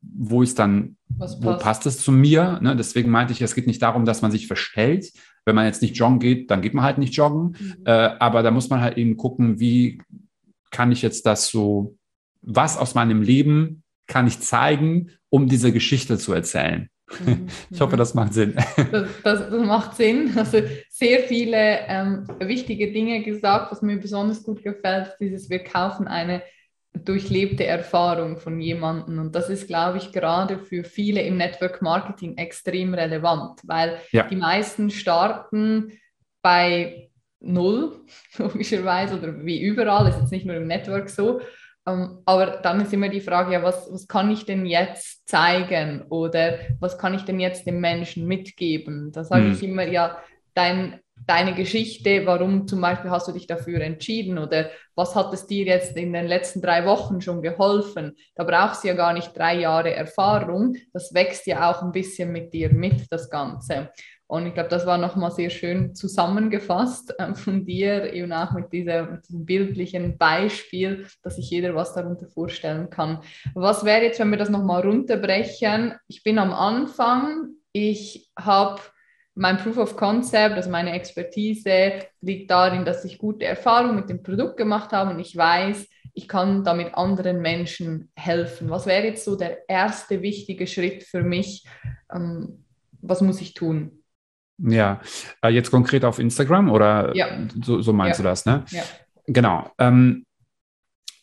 wo 0.00 0.42
ist 0.42 0.58
dann, 0.58 0.96
passt. 1.18 1.42
wo 1.44 1.56
passt 1.56 1.86
es 1.86 2.00
zu 2.00 2.12
mir. 2.12 2.58
Ne? 2.62 2.76
Deswegen 2.76 3.10
meinte 3.10 3.32
ich, 3.32 3.42
es 3.42 3.54
geht 3.54 3.66
nicht 3.66 3.82
darum, 3.82 4.04
dass 4.04 4.22
man 4.22 4.30
sich 4.30 4.46
verstellt, 4.46 5.12
wenn 5.44 5.54
man 5.54 5.66
jetzt 5.66 5.82
nicht 5.82 5.96
joggen 5.96 6.20
geht, 6.20 6.50
dann 6.50 6.62
geht 6.62 6.74
man 6.74 6.84
halt 6.84 6.98
nicht 6.98 7.14
joggen. 7.14 7.56
Mhm. 7.58 7.76
Äh, 7.84 7.90
aber 8.18 8.42
da 8.42 8.50
muss 8.50 8.70
man 8.70 8.80
halt 8.80 8.96
eben 8.96 9.16
gucken, 9.16 9.58
wie 9.60 10.00
kann 10.70 10.92
ich 10.92 11.02
jetzt 11.02 11.26
das 11.26 11.48
so, 11.48 11.96
was 12.40 12.76
aus 12.76 12.94
meinem 12.94 13.22
Leben 13.22 13.82
kann 14.06 14.26
ich 14.26 14.40
zeigen, 14.40 15.10
um 15.30 15.48
diese 15.48 15.72
Geschichte 15.72 16.18
zu 16.18 16.32
erzählen. 16.32 16.88
Mhm. 17.20 17.46
Ich 17.70 17.80
hoffe, 17.80 17.96
das 17.96 18.14
macht 18.14 18.34
Sinn. 18.34 18.54
Das, 18.76 19.08
das, 19.22 19.50
das 19.50 19.66
macht 19.66 19.96
Sinn. 19.96 20.32
Also 20.36 20.62
sehr 20.90 21.20
viele 21.20 21.80
ähm, 21.88 22.26
wichtige 22.40 22.92
Dinge 22.92 23.22
gesagt, 23.22 23.72
was 23.72 23.82
mir 23.82 23.98
besonders 23.98 24.42
gut 24.42 24.62
gefällt, 24.62 25.16
dieses 25.20 25.50
wir 25.50 25.62
kaufen 25.62 26.08
eine 26.08 26.42
durchlebte 26.94 27.64
Erfahrung 27.64 28.36
von 28.36 28.60
jemandem. 28.60 29.18
Und 29.18 29.34
das 29.34 29.48
ist, 29.48 29.66
glaube 29.66 29.98
ich, 29.98 30.12
gerade 30.12 30.58
für 30.58 30.84
viele 30.84 31.22
im 31.22 31.36
Network 31.36 31.82
Marketing 31.82 32.36
extrem 32.36 32.94
relevant, 32.94 33.60
weil 33.64 33.98
ja. 34.10 34.24
die 34.24 34.36
meisten 34.36 34.90
starten 34.90 35.92
bei 36.42 37.08
Null, 37.40 38.00
logischerweise, 38.38 39.18
oder 39.18 39.44
wie 39.44 39.60
überall, 39.60 40.08
ist 40.08 40.18
jetzt 40.20 40.32
nicht 40.32 40.46
nur 40.46 40.56
im 40.56 40.66
Network 40.66 41.08
so. 41.08 41.40
Ähm, 41.86 42.20
aber 42.24 42.46
dann 42.62 42.80
ist 42.80 42.92
immer 42.92 43.08
die 43.08 43.20
Frage, 43.20 43.52
ja, 43.52 43.62
was, 43.62 43.88
was 43.92 44.06
kann 44.06 44.30
ich 44.30 44.44
denn 44.44 44.66
jetzt 44.66 45.28
zeigen 45.28 46.02
oder 46.08 46.58
was 46.80 46.98
kann 46.98 47.14
ich 47.14 47.22
denn 47.22 47.40
jetzt 47.40 47.66
dem 47.66 47.80
Menschen 47.80 48.26
mitgeben? 48.26 49.12
Da 49.12 49.24
sage 49.24 49.44
mhm. 49.44 49.52
ich 49.52 49.62
immer, 49.62 49.86
ja, 49.86 50.18
dein 50.54 51.00
deine 51.26 51.54
Geschichte, 51.54 52.26
warum 52.26 52.66
zum 52.66 52.80
Beispiel 52.80 53.10
hast 53.10 53.28
du 53.28 53.32
dich 53.32 53.46
dafür 53.46 53.80
entschieden 53.80 54.38
oder 54.38 54.70
was 54.94 55.14
hat 55.14 55.32
es 55.32 55.46
dir 55.46 55.64
jetzt 55.64 55.96
in 55.96 56.12
den 56.12 56.26
letzten 56.26 56.60
drei 56.60 56.84
Wochen 56.84 57.20
schon 57.20 57.42
geholfen? 57.42 58.16
Da 58.34 58.44
brauchst 58.44 58.84
du 58.84 58.88
ja 58.88 58.94
gar 58.94 59.12
nicht 59.12 59.36
drei 59.36 59.60
Jahre 59.60 59.94
Erfahrung, 59.94 60.76
das 60.92 61.14
wächst 61.14 61.46
ja 61.46 61.70
auch 61.70 61.82
ein 61.82 61.92
bisschen 61.92 62.32
mit 62.32 62.52
dir 62.52 62.72
mit, 62.72 63.10
das 63.10 63.30
Ganze. 63.30 63.90
Und 64.32 64.46
ich 64.46 64.54
glaube, 64.54 64.70
das 64.70 64.86
war 64.86 64.96
nochmal 64.96 65.30
sehr 65.30 65.50
schön 65.50 65.94
zusammengefasst 65.94 67.14
äh, 67.18 67.34
von 67.34 67.66
dir, 67.66 68.14
eben 68.14 68.32
auch 68.32 68.52
mit, 68.52 68.72
dieser, 68.72 69.02
mit 69.04 69.28
diesem 69.28 69.44
bildlichen 69.44 70.16
Beispiel, 70.16 71.06
dass 71.22 71.36
sich 71.36 71.50
jeder 71.50 71.74
was 71.74 71.92
darunter 71.92 72.26
vorstellen 72.28 72.88
kann. 72.88 73.18
Was 73.52 73.84
wäre 73.84 74.04
jetzt, 74.04 74.20
wenn 74.20 74.30
wir 74.30 74.38
das 74.38 74.48
nochmal 74.48 74.80
runterbrechen? 74.86 75.96
Ich 76.08 76.22
bin 76.22 76.38
am 76.38 76.54
Anfang, 76.54 77.48
ich 77.72 78.30
habe 78.34 78.80
mein 79.34 79.58
Proof 79.58 79.76
of 79.76 79.96
Concept, 79.96 80.54
also 80.54 80.70
meine 80.70 80.92
Expertise 80.92 81.92
liegt 82.22 82.50
darin, 82.50 82.86
dass 82.86 83.04
ich 83.04 83.18
gute 83.18 83.44
Erfahrungen 83.44 83.96
mit 83.96 84.08
dem 84.08 84.22
Produkt 84.22 84.56
gemacht 84.56 84.92
habe 84.92 85.10
und 85.10 85.20
ich 85.20 85.36
weiß, 85.36 85.86
ich 86.14 86.26
kann 86.26 86.64
damit 86.64 86.94
anderen 86.94 87.42
Menschen 87.42 88.10
helfen. 88.16 88.70
Was 88.70 88.86
wäre 88.86 89.04
jetzt 89.04 89.26
so 89.26 89.36
der 89.36 89.68
erste 89.68 90.22
wichtige 90.22 90.66
Schritt 90.66 91.02
für 91.02 91.22
mich? 91.22 91.66
Ähm, 92.10 92.64
was 93.02 93.20
muss 93.20 93.42
ich 93.42 93.52
tun? 93.52 94.01
Ja, 94.58 95.00
äh, 95.42 95.48
jetzt 95.48 95.70
konkret 95.70 96.04
auf 96.04 96.18
Instagram 96.18 96.70
oder 96.70 97.14
ja. 97.16 97.26
so, 97.62 97.80
so, 97.80 97.92
meinst 97.92 98.18
ja. 98.18 98.22
du 98.22 98.28
das, 98.28 98.46
ne? 98.46 98.64
Ja. 98.70 98.82
Genau. 99.26 99.70
Ähm, 99.78 100.24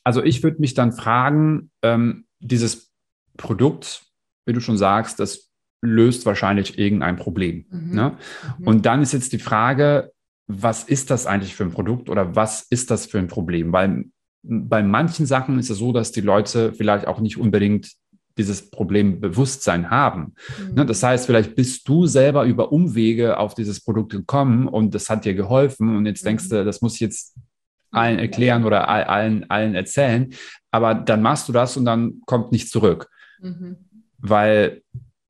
also 0.04 0.24
ich 0.24 0.44
würde 0.44 0.60
mich 0.60 0.74
dann 0.74 0.92
fragen, 0.92 1.72
ähm, 1.84 2.26
dieses 2.40 2.92
Produkt, 3.38 4.04
wie 4.46 4.54
du 4.54 4.60
schon 4.60 4.78
sagst, 4.78 5.20
das 5.20 5.50
löst 5.82 6.26
wahrscheinlich 6.26 6.78
irgendein 6.78 7.16
Problem. 7.16 7.66
Mhm. 7.70 7.96
Ne? 7.96 8.18
Mhm. 8.58 8.68
Und 8.68 8.86
dann 8.86 9.02
ist 9.02 9.14
jetzt 9.14 9.34
die 9.34 9.40
Frage, 9.40 10.12
was 10.48 10.84
ist 10.84 11.12
das 11.12 11.26
eigentlich 11.26 11.56
für 11.56 11.64
ein 11.64 11.72
Produkt 11.72 12.10
oder 12.10 12.36
was 12.36 12.66
ist 12.70 12.92
das 12.92 13.06
für 13.06 13.20
ein 13.20 13.28
Problem? 13.28 13.72
Weil 13.72 14.06
bei 14.42 14.82
manchen 14.84 15.26
Sachen 15.26 15.60
ist 15.60 15.70
es 15.70 15.78
so, 15.78 15.92
dass 15.92 16.12
die 16.12 16.22
Leute 16.22 16.74
vielleicht 16.74 17.08
auch 17.08 17.20
nicht 17.20 17.38
unbedingt 17.38 17.92
dieses 18.40 18.72
Problembewusstsein 18.72 19.92
haben. 19.92 20.34
Mhm. 20.58 20.74
Ne? 20.74 20.86
Das 20.86 21.04
heißt, 21.04 21.28
vielleicht 21.28 21.56
bist 21.56 21.88
du 21.88 22.08
selber 22.08 22.46
über 22.46 22.72
Umwege 22.72 23.38
auf 23.38 23.54
dieses 23.54 23.82
Produkt 23.82 24.12
gekommen 24.12 24.68
und 24.68 24.96
das 24.96 25.10
hat 25.10 25.26
dir 25.26 25.36
geholfen 25.36 25.96
und 25.96 26.08
jetzt 26.08 26.26
denkst 26.26 26.46
mhm. 26.46 26.50
du, 26.50 26.66
das 26.66 26.82
muss 26.82 26.96
ich 26.96 27.02
jetzt 27.02 27.36
allen 27.92 28.20
erklären 28.20 28.66
oder 28.66 28.88
allen, 28.88 29.50
allen 29.50 29.76
erzählen, 29.76 30.34
aber 30.72 30.96
dann 30.96 31.22
machst 31.22 31.48
du 31.50 31.54
das 31.54 31.78
und 31.78 31.86
dann 31.86 32.22
kommt 32.26 32.52
nichts 32.52 32.72
zurück. 32.72 33.10
Mhm. 33.40 33.78
Weil 34.18 34.82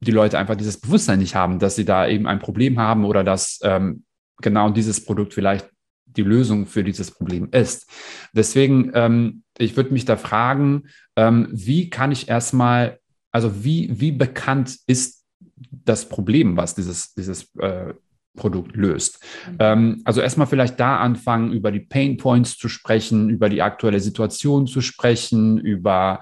die 0.02 0.12
Leute 0.12 0.38
einfach 0.38 0.56
dieses 0.56 0.80
Bewusstsein 0.80 1.20
nicht 1.20 1.36
haben, 1.36 1.60
dass 1.60 1.76
sie 1.76 1.86
da 1.86 2.08
eben 2.08 2.28
ein 2.28 2.40
Problem 2.40 2.80
haben 2.80 3.06
oder 3.06 3.24
dass 3.24 3.60
ähm, 3.64 4.04
genau 4.42 4.70
dieses 4.70 5.04
Produkt 5.04 5.34
vielleicht 5.34 5.70
die 6.06 6.24
Lösung 6.24 6.66
für 6.66 6.84
dieses 6.84 7.12
Problem 7.12 7.50
ist. 7.52 7.90
Deswegen, 8.34 8.92
ähm, 8.94 9.44
ich 9.58 9.76
würde 9.76 9.94
mich 9.94 10.06
da 10.06 10.18
fragen, 10.18 10.84
ähm, 11.16 11.50
wie 11.52 11.90
kann 11.90 12.12
ich 12.12 12.30
erstmal, 12.30 12.99
also 13.32 13.64
wie, 13.64 13.90
wie 14.00 14.12
bekannt 14.12 14.78
ist 14.88 15.26
das 15.72 16.08
Problem, 16.08 16.58
was 16.58 16.76
dieses, 16.76 17.14
dieses 17.14 17.56
äh, 17.58 17.94
Produkt 18.36 18.76
löst. 18.76 19.24
Mhm. 19.50 19.58
Ähm, 19.60 20.02
also 20.06 20.22
erstmal 20.22 20.48
vielleicht 20.48 20.80
da 20.80 20.98
anfangen, 20.98 21.52
über 21.52 21.72
die 21.72 21.82
Pain 21.82 22.18
Points 22.18 22.58
zu 22.58 22.70
sprechen, 22.70 23.30
über 23.30 23.50
die 23.50 23.62
aktuelle 23.62 24.00
Situation 24.00 24.68
zu 24.68 24.82
sprechen, 24.82 25.58
über 25.58 26.22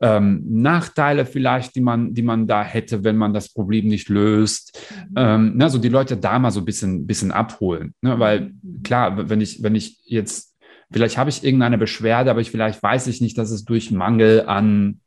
ähm, 0.00 0.44
Nachteile 0.48 1.26
vielleicht, 1.26 1.74
die 1.74 1.80
man, 1.80 2.14
die 2.14 2.22
man 2.22 2.46
da 2.46 2.62
hätte, 2.62 3.02
wenn 3.02 3.16
man 3.16 3.32
das 3.32 3.52
Problem 3.52 3.88
nicht 3.88 4.08
löst. 4.08 4.80
Mhm. 5.10 5.14
Ähm, 5.16 5.56
ne, 5.56 5.70
so 5.70 5.78
die 5.78 5.88
Leute 5.88 6.16
da 6.16 6.38
mal 6.38 6.50
so 6.50 6.60
ein 6.60 6.64
bisschen, 6.64 7.06
bisschen 7.06 7.32
abholen. 7.32 7.94
Ne? 8.02 8.18
Weil 8.18 8.52
mhm. 8.62 8.82
klar, 8.82 9.28
wenn 9.28 9.40
ich, 9.40 9.62
wenn 9.62 9.74
ich 9.74 9.98
jetzt, 10.04 10.56
vielleicht 10.90 11.18
habe 11.18 11.30
ich 11.30 11.44
irgendeine 11.44 11.78
Beschwerde, 11.78 12.30
aber 12.30 12.40
ich 12.40 12.50
vielleicht 12.50 12.82
weiß 12.82 13.08
ich 13.08 13.20
nicht, 13.20 13.36
dass 13.36 13.50
es 13.50 13.64
durch 13.64 13.90
Mangel 13.90 14.46
an 14.46 15.00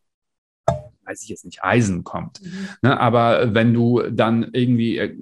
weiß 1.05 1.23
ich 1.23 1.29
jetzt 1.29 1.45
nicht, 1.45 1.63
Eisen 1.63 2.03
kommt. 2.03 2.41
Mhm. 2.41 2.67
Ne, 2.81 2.99
aber 2.99 3.53
wenn 3.53 3.73
du 3.73 4.01
dann 4.09 4.49
irgendwie 4.53 4.97
äh, 4.97 5.15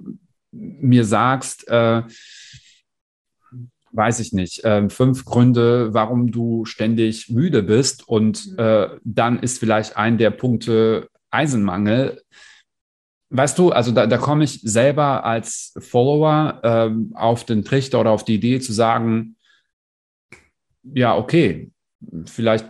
mir 0.52 1.04
sagst, 1.04 1.68
äh, 1.68 2.02
weiß 3.92 4.20
ich 4.20 4.32
nicht, 4.32 4.64
äh, 4.64 4.88
fünf 4.88 5.24
Gründe, 5.24 5.92
warum 5.92 6.30
du 6.30 6.64
ständig 6.64 7.28
müde 7.28 7.62
bist. 7.62 8.06
Und 8.08 8.52
mhm. 8.52 8.58
äh, 8.58 8.88
dann 9.04 9.40
ist 9.40 9.58
vielleicht 9.58 9.96
ein 9.96 10.18
der 10.18 10.30
Punkte 10.30 11.08
Eisenmangel. 11.30 12.22
Weißt 13.30 13.58
du, 13.58 13.70
also 13.70 13.92
da, 13.92 14.06
da 14.06 14.18
komme 14.18 14.44
ich 14.44 14.60
selber 14.62 15.24
als 15.24 15.74
Follower 15.78 16.60
ähm, 16.64 17.12
auf 17.14 17.44
den 17.44 17.64
Trichter 17.64 18.00
oder 18.00 18.10
auf 18.10 18.24
die 18.24 18.34
Idee 18.34 18.58
zu 18.60 18.72
sagen, 18.72 19.36
ja, 20.82 21.16
okay, 21.16 21.70
vielleicht 22.26 22.66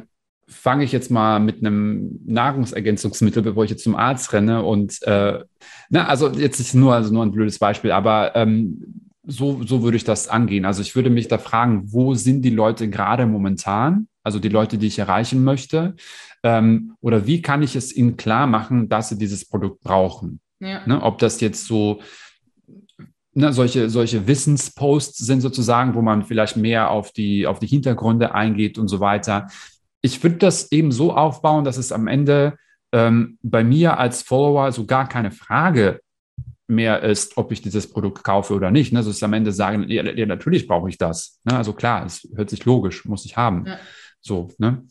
fange 0.50 0.84
ich 0.84 0.92
jetzt 0.92 1.10
mal 1.10 1.40
mit 1.40 1.58
einem 1.58 2.20
Nahrungsergänzungsmittel, 2.26 3.42
bevor 3.42 3.64
ich 3.64 3.70
jetzt 3.70 3.84
zum 3.84 3.96
Arzt 3.96 4.32
renne 4.32 4.62
und 4.62 5.02
äh, 5.02 5.40
na, 5.88 6.06
also 6.06 6.28
jetzt 6.30 6.60
ist 6.60 6.74
nur, 6.74 6.94
also 6.94 7.12
nur 7.12 7.24
ein 7.24 7.32
blödes 7.32 7.58
Beispiel, 7.58 7.92
aber 7.92 8.36
ähm, 8.36 9.08
so, 9.24 9.62
so 9.64 9.82
würde 9.82 9.96
ich 9.96 10.04
das 10.04 10.28
angehen. 10.28 10.64
Also 10.64 10.82
ich 10.82 10.94
würde 10.96 11.10
mich 11.10 11.28
da 11.28 11.38
fragen, 11.38 11.92
wo 11.92 12.14
sind 12.14 12.42
die 12.42 12.50
Leute 12.50 12.88
gerade 12.88 13.26
momentan? 13.26 14.08
Also 14.22 14.38
die 14.38 14.48
Leute, 14.48 14.76
die 14.76 14.88
ich 14.88 14.98
erreichen 14.98 15.44
möchte. 15.44 15.94
Ähm, 16.42 16.94
oder 17.00 17.26
wie 17.26 17.42
kann 17.42 17.62
ich 17.62 17.76
es 17.76 17.94
ihnen 17.94 18.16
klar 18.16 18.46
machen, 18.46 18.88
dass 18.88 19.08
sie 19.10 19.18
dieses 19.18 19.46
Produkt 19.48 19.82
brauchen? 19.82 20.40
Ja. 20.58 20.86
Ne, 20.86 21.02
ob 21.02 21.18
das 21.18 21.40
jetzt 21.40 21.66
so 21.66 22.00
ne, 23.34 23.52
solche, 23.52 23.90
solche 23.90 24.26
Wissensposts 24.26 25.18
sind 25.18 25.40
sozusagen, 25.40 25.94
wo 25.94 26.02
man 26.02 26.24
vielleicht 26.24 26.56
mehr 26.56 26.90
auf 26.90 27.12
die, 27.12 27.46
auf 27.46 27.58
die 27.58 27.66
Hintergründe 27.66 28.34
eingeht 28.34 28.78
und 28.78 28.88
so 28.88 29.00
weiter. 29.00 29.48
Ich 30.02 30.22
würde 30.22 30.36
das 30.36 30.72
eben 30.72 30.92
so 30.92 31.14
aufbauen, 31.14 31.64
dass 31.64 31.76
es 31.76 31.92
am 31.92 32.06
Ende 32.06 32.56
ähm, 32.92 33.38
bei 33.42 33.62
mir 33.64 33.98
als 33.98 34.22
Follower 34.22 34.72
so 34.72 34.86
gar 34.86 35.08
keine 35.08 35.30
Frage 35.30 36.00
mehr 36.66 37.02
ist, 37.02 37.36
ob 37.36 37.52
ich 37.52 37.60
dieses 37.60 37.90
Produkt 37.90 38.22
kaufe 38.24 38.54
oder 38.54 38.70
nicht. 38.70 38.92
Ne? 38.92 39.00
Also 39.00 39.10
es 39.10 39.22
am 39.22 39.32
Ende 39.32 39.52
sagen, 39.52 39.88
ja, 39.88 40.04
ja 40.04 40.26
natürlich 40.26 40.66
brauche 40.66 40.88
ich 40.88 40.98
das. 40.98 41.40
Ne? 41.44 41.56
Also 41.56 41.72
klar, 41.72 42.06
es 42.06 42.28
hört 42.34 42.50
sich 42.50 42.64
logisch, 42.64 43.04
muss 43.04 43.24
ich 43.24 43.36
haben. 43.36 43.66
Ja. 43.66 43.78
So, 44.20 44.48
ne? 44.58 44.84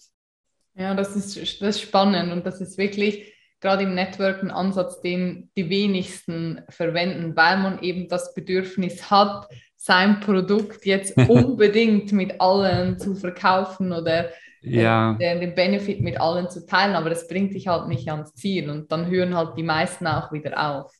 Ja, 0.76 0.93
das 0.93 1.15
ist, 1.15 1.62
das 1.62 1.76
ist 1.76 1.82
spannend 1.82 2.32
und 2.32 2.45
das 2.45 2.62
ist 2.62 2.78
wirklich 2.78 3.34
gerade 3.60 3.84
im 3.84 3.95
Network 3.95 4.41
ein 4.41 4.52
Ansatz, 4.52 5.02
den 5.02 5.50
die 5.58 5.69
wenigsten 5.69 6.62
verwenden, 6.69 7.36
weil 7.36 7.58
man 7.58 7.82
eben 7.82 8.08
das 8.08 8.34
Bedürfnis 8.34 9.10
hat, 9.10 9.48
sein 9.76 10.19
Produkt 10.19 10.86
jetzt 10.86 11.17
unbedingt 11.30 12.12
mit 12.12 12.39
allen 12.39 12.98
zu 12.98 13.15
verkaufen 13.15 13.91
oder 13.91 14.30
ja. 14.62 15.13
den, 15.13 15.39
den 15.39 15.56
Benefit 15.56 16.02
mit 16.02 16.19
allen 16.19 16.50
zu 16.50 16.65
teilen, 16.65 16.95
aber 16.95 17.10
das 17.10 17.28
bringt 17.28 17.54
dich 17.54 17.67
halt 17.67 17.88
nicht 17.88 18.10
ans 18.10 18.34
Ziel 18.34 18.69
und 18.69 18.91
dann 18.91 19.10
hören 19.10 19.36
halt 19.36 19.58
die 19.58 19.63
meisten 19.63 20.08
auch 20.08 20.32
wieder 20.32 20.58
auf. 20.58 20.91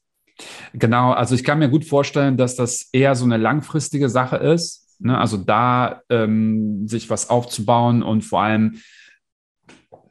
Genau, 0.74 1.12
also 1.12 1.36
ich 1.36 1.44
kann 1.44 1.60
mir 1.60 1.70
gut 1.70 1.86
vorstellen, 1.86 2.38
dass 2.38 2.56
das 2.56 2.90
eher 2.94 3.16
so 3.16 3.26
eine 3.26 3.38
langfristige 3.38 4.10
Sache 4.10 4.38
ist. 4.38 4.98
Ne? 5.00 5.18
Also 5.18 5.38
da 5.38 6.02
ähm, 6.10 6.88
sich 6.88 7.10
was 7.10 7.30
aufzubauen 7.30 8.04
und 8.04 8.22
vor 8.22 8.42
allem, 8.42 8.80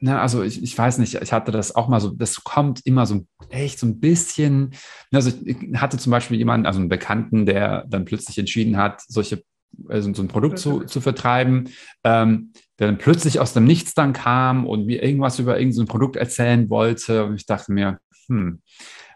ne, 0.01 0.21
also 0.21 0.43
ich, 0.43 0.63
ich 0.63 0.77
weiß 0.77 0.99
nicht, 0.99 1.15
ich 1.15 1.33
hatte 1.33 1.53
das 1.53 1.75
auch 1.75 1.89
mal 1.89 2.01
so, 2.01 2.11
das 2.11 2.45
kommt 2.45 2.85
immer 2.85 3.07
so 3.07 3.27
echt 3.51 3.79
so 3.79 3.87
ein 3.87 4.01
bisschen. 4.01 4.71
Ne, 5.11 5.17
also 5.19 5.33
ich 5.45 5.57
hatte 5.77 5.99
zum 5.99 6.11
Beispiel 6.11 6.37
jemanden, 6.37 6.67
also 6.67 6.81
einen 6.81 6.89
Bekannten, 6.89 7.47
der 7.47 7.85
dann 7.89 8.05
plötzlich 8.05 8.39
entschieden 8.39 8.77
hat, 8.77 9.03
solche 9.09 9.43
also 9.89 10.13
so 10.13 10.23
ein 10.23 10.29
Produkt 10.29 10.59
zu, 10.59 10.81
zu 10.85 11.01
vertreiben, 11.01 11.69
ähm, 12.03 12.53
der 12.79 12.87
dann 12.87 12.99
plötzlich 12.99 13.41
aus 13.41 13.53
dem 13.53 13.65
Nichts 13.65 13.95
dann 13.95 14.13
kam 14.13 14.67
und 14.67 14.87
mir 14.87 15.03
irgendwas 15.03 15.39
über 15.39 15.59
irgendein 15.59 15.73
so 15.73 15.85
Produkt 15.87 16.17
erzählen 16.17 16.71
wollte. 16.71 17.25
Und 17.25 17.35
ich 17.35 17.47
dachte 17.47 17.73
mir, 17.73 17.99
hm, 18.27 18.61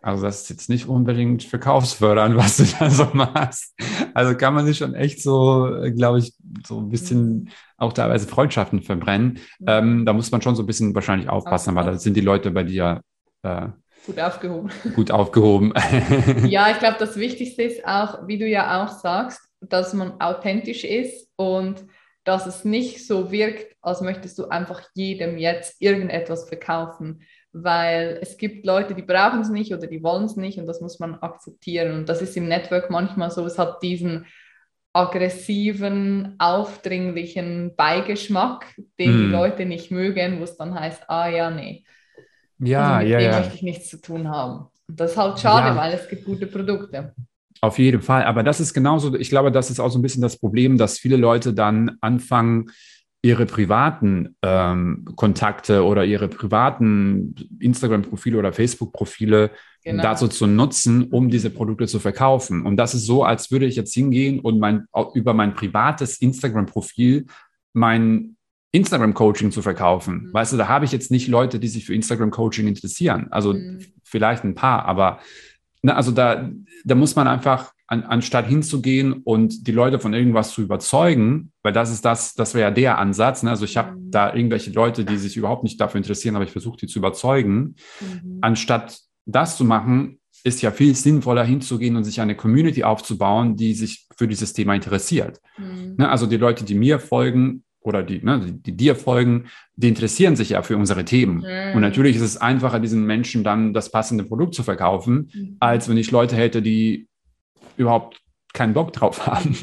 also 0.03 0.25
das 0.25 0.43
ist 0.43 0.51
jetzt 0.51 0.69
nicht 0.69 0.89
unbedingt 0.89 1.45
verkaufsfördernd, 1.45 2.37
was 2.37 2.57
du 2.57 2.65
da 2.79 2.91
so 2.91 3.09
machst. 3.13 3.75
Also 4.15 4.37
kann 4.37 4.55
man 4.55 4.67
sich 4.67 4.79
schon 4.79 4.95
echt 4.95 5.23
so, 5.23 5.71
glaube 5.97 6.19
ich, 6.19 6.35
so 6.67 6.81
ein 6.81 6.89
bisschen 6.89 7.51
auch 7.77 7.93
teilweise 7.93 8.27
Freundschaften 8.27 8.83
verbrennen. 8.83 9.39
Ähm, 9.67 10.05
da 10.05 10.13
muss 10.13 10.33
man 10.33 10.43
schon 10.43 10.57
so 10.57 10.65
ein 10.65 10.67
bisschen 10.67 10.95
wahrscheinlich 10.95 11.29
aufpassen, 11.29 11.75
weil 11.75 11.85
da 11.85 11.99
sind 11.99 12.17
die 12.17 12.21
Leute 12.21 12.51
bei 12.51 12.65
dir 12.65 13.03
äh, 13.43 13.69
gut 14.07 14.19
aufgehoben. 14.19 14.71
Gut 14.95 15.11
aufgehoben. 15.13 15.73
ja, 16.47 16.71
ich 16.71 16.79
glaube, 16.81 16.97
das 16.99 17.17
Wichtigste 17.17 17.63
ist 17.63 17.87
auch, 17.87 18.27
wie 18.27 18.39
du 18.39 18.47
ja 18.47 18.83
auch 18.83 18.89
sagst, 18.89 19.41
dass 19.61 19.95
man 19.95 20.21
authentisch 20.21 20.83
ist 20.83 21.29
und 21.37 21.85
dass 22.25 22.47
es 22.47 22.65
nicht 22.65 23.07
so 23.07 23.33
wirkt, 23.33 23.77
als 23.81 24.01
möchtest 24.01 24.39
du 24.39 24.49
einfach 24.49 24.83
jedem 24.95 25.39
jetzt 25.39 25.81
irgendetwas 25.81 26.49
verkaufen 26.49 27.23
weil 27.53 28.19
es 28.23 28.39
gibt 28.39 28.65
Leute, 28.65 28.95
die 28.95 29.03
brauchen 29.03 29.41
es 29.41 29.51
nicht 29.51 29.73
oder 29.73 29.87
die 29.87 30.03
wollen 30.03 30.25
es 30.25 30.37
nicht 30.37 30.59
und 30.59 30.67
das 30.67 30.81
muss 30.81 30.99
man 30.99 31.17
akzeptieren. 31.17 31.95
Und 31.95 32.09
das 32.09 32.23
ist 32.23 32.37
im 32.37 32.49
Network 32.49 32.91
manchmal 32.91 33.31
so, 33.31 33.45
es 33.45 33.59
hat 33.59 33.83
diesen 33.83 34.27
aggressiven, 34.95 36.35
aufdringlichen 36.39 37.77
Beigeschmack, 37.77 38.75
den 38.99 39.13
hm. 39.13 39.19
die 39.19 39.27
Leute 39.27 39.67
nicht 39.67 39.91
mögen, 39.91 40.41
wo 40.41 40.45
es 40.45 40.57
dann 40.57 40.79
heißt, 40.79 41.09
ah 41.09 41.29
ja, 41.29 41.51
nee. 41.51 41.85
Ja, 42.59 42.97
also 42.97 43.03
mit 43.03 43.13
ja, 43.13 43.19
dem 43.19 43.31
ja. 43.31 43.39
möchte 43.39 43.55
ich 43.55 43.63
nichts 43.63 43.89
zu 43.89 44.01
tun 44.01 44.29
haben. 44.29 44.69
Und 44.89 45.01
das 45.01 45.13
ist 45.13 45.17
halt 45.17 45.39
schade, 45.39 45.69
ja. 45.69 45.77
weil 45.77 45.93
es 45.93 46.09
gibt 46.09 46.25
gute 46.25 46.47
Produkte. 46.47 47.15
Auf 47.63 47.79
jeden 47.79 48.03
Fall. 48.03 48.25
Aber 48.25 48.43
das 48.43 48.59
ist 48.59 48.75
genauso, 48.75 49.15
ich 49.15 49.31
glaube, 49.31 49.53
das 49.53 49.71
ist 49.71 49.79
auch 49.79 49.91
so 49.91 49.99
ein 49.99 50.03
bisschen 50.03 50.21
das 50.21 50.37
Problem, 50.37 50.79
dass 50.79 50.99
viele 50.99 51.17
Leute 51.17 51.55
dann 51.55 51.97
anfangen, 52.01 52.71
ihre 53.25 53.47
privaten 53.47 54.35
ähm, 54.43 55.05
Kontakte 55.15 55.85
oder 55.85 56.05
ihre 56.05 56.27
privaten 56.27 57.37
Instagram-Profile 57.61 58.37
oder 58.37 58.53
Facebook-Profile 58.53 59.53
genau. 59.85 60.03
dazu 60.03 60.27
zu 60.27 60.49
nutzen, 60.49 61.05
um 61.05 61.31
diese 61.31 61.51
Produkte 61.51 61.87
zu 61.87 62.01
verkaufen. 62.01 62.67
Und 62.67 62.77
das 62.77 62.95
ist 62.95 63.07
so, 63.07 63.23
als 63.23 63.53
würde 63.53 63.67
ich 63.67 63.77
jetzt 63.77 63.95
hingehen 63.95 64.41
und 64.41 64.59
mein, 64.59 64.87
über 65.15 65.33
mein 65.33 65.55
privates 65.55 66.19
Instagram-Profil 66.19 67.27
mein 67.75 68.37
Instagram-Coaching 68.73 69.53
zu 69.53 69.63
verkaufen. 69.63 70.25
Mhm. 70.27 70.35
Weißt 70.35 70.53
du, 70.53 70.57
da 70.57 70.67
habe 70.67 70.85
ich 70.85 70.91
jetzt 70.91 71.13
nicht 71.13 71.29
Leute, 71.29 71.61
die 71.61 71.69
sich 71.69 71.85
für 71.85 71.95
Instagram-Coaching 71.95 72.67
interessieren. 72.67 73.29
Also 73.31 73.53
mhm. 73.53 73.79
vielleicht 74.03 74.43
ein 74.43 74.57
paar, 74.57 74.85
aber 74.87 75.21
na, 75.83 75.95
also 75.95 76.13
da, 76.13 76.49
da 76.85 76.95
muss 76.95 77.17
man 77.17 77.27
einfach 77.27 77.73
an, 77.89 78.05
anstatt 78.05 78.47
hinzugehen 78.47 79.13
und 79.13 79.67
die 79.67 79.73
Leute 79.73 79.99
von 79.99 80.15
irgendwas 80.15 80.53
zu 80.53 80.63
überzeugen, 80.63 81.53
weil 81.63 81.73
das 81.73 81.91
ist 81.91 82.05
das, 82.05 82.35
das 82.35 82.55
wäre 82.55 82.69
ja 82.69 82.71
der 82.71 82.99
Ansatz. 82.99 83.43
Ne? 83.43 83.51
Also 83.51 83.65
ich 83.65 83.77
habe 83.77 83.93
mhm. 83.93 84.11
da 84.11 84.35
irgendwelche 84.35 84.71
Leute, 84.71 85.05
die 85.05 85.19
sich 85.19 85.37
überhaupt 85.37 85.65
nicht 85.65 85.81
dafür 85.81 85.99
interessieren, 85.99 86.37
aber 86.37 86.45
ich 86.45 86.53
versuche 86.53 86.79
die 86.79 86.87
zu 86.87 87.01
überzeugen. 87.01 87.75
Mhm. 88.01 88.39
Anstatt 88.41 88.99
das 89.27 89.57
zu 89.57 89.65
machen, 89.65 90.21
ist 90.45 90.63
ja 90.63 90.71
viel 90.71 90.95
sinnvoller 90.95 91.45
hinzugehen 91.45 91.97
und 91.97 92.05
sich 92.05 92.21
eine 92.21 92.35
Community 92.35 92.83
aufzubauen, 92.83 93.57
die 93.57 93.75
sich 93.75 94.07
für 94.17 94.27
dieses 94.27 94.53
Thema 94.53 94.75
interessiert. 94.75 95.41
Mhm. 95.59 95.97
Ne? 95.99 96.09
Also 96.09 96.27
die 96.27 96.37
Leute, 96.37 96.65
die 96.65 96.75
mir 96.75 96.99
folgen, 96.99 97.65
oder 97.83 98.03
die, 98.03 98.25
ne, 98.25 98.41
die, 98.41 98.63
die, 98.63 98.77
dir 98.77 98.97
folgen, 98.97 99.47
die 99.77 99.89
interessieren 99.89 100.37
sich 100.37 100.51
ja 100.51 100.63
für 100.63 100.77
unsere 100.77 101.05
Themen. 101.05 101.39
Mhm. 101.39 101.77
Und 101.77 101.81
natürlich 101.81 102.17
ist 102.17 102.23
es 102.23 102.37
einfacher, 102.37 102.81
diesen 102.81 103.05
Menschen 103.05 103.45
dann 103.45 103.75
das 103.75 103.91
passende 103.91 104.25
Produkt 104.25 104.55
zu 104.55 104.63
verkaufen, 104.63 105.31
mhm. 105.33 105.57
als 105.61 105.89
wenn 105.89 105.97
ich 105.97 106.11
Leute 106.11 106.37
hätte, 106.37 106.63
die 106.63 107.09
überhaupt 107.77 108.21
keinen 108.53 108.75
Bock 108.75 108.93
drauf 108.93 109.27
haben. 109.27 109.57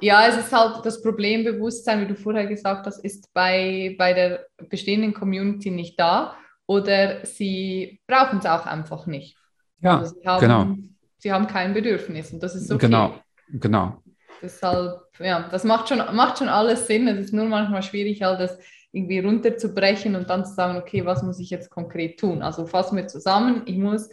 Ja, 0.00 0.26
es 0.26 0.36
ist 0.36 0.52
halt 0.52 0.84
das 0.84 1.02
Problembewusstsein, 1.02 2.02
wie 2.02 2.06
du 2.06 2.16
vorher 2.16 2.46
gesagt 2.46 2.86
hast, 2.86 3.04
ist 3.04 3.32
bei, 3.32 3.94
bei 3.98 4.12
der 4.12 4.46
bestehenden 4.68 5.14
Community 5.14 5.70
nicht 5.70 5.98
da 5.98 6.36
oder 6.66 7.24
sie 7.24 8.00
brauchen 8.06 8.38
es 8.38 8.46
auch 8.46 8.66
einfach 8.66 9.06
nicht. 9.06 9.36
Ja, 9.80 9.98
also 9.98 10.14
sie 10.14 10.26
haben, 10.26 10.40
genau. 10.40 10.76
Sie 11.18 11.32
haben 11.32 11.46
kein 11.46 11.72
Bedürfnis 11.72 12.32
und 12.32 12.42
das 12.42 12.54
ist 12.54 12.70
okay. 12.70 12.86
Genau, 12.86 13.14
genau. 13.48 14.02
Deshalb, 14.44 15.00
ja, 15.18 15.48
das 15.50 15.64
macht 15.64 15.88
schon, 15.88 15.98
macht 16.14 16.38
schon 16.38 16.50
alles 16.50 16.86
Sinn. 16.86 17.08
Es 17.08 17.18
ist 17.18 17.32
nur 17.32 17.46
manchmal 17.46 17.82
schwierig, 17.82 18.22
halt 18.22 18.40
das 18.40 18.58
irgendwie 18.92 19.20
runterzubrechen 19.20 20.14
und 20.14 20.28
dann 20.28 20.44
zu 20.44 20.54
sagen, 20.54 20.78
okay, 20.78 21.04
was 21.04 21.22
muss 21.22 21.40
ich 21.40 21.50
jetzt 21.50 21.70
konkret 21.70 22.20
tun? 22.20 22.42
Also 22.42 22.66
fassen 22.66 22.96
wir 22.96 23.08
zusammen, 23.08 23.62
ich 23.64 23.78
muss 23.78 24.10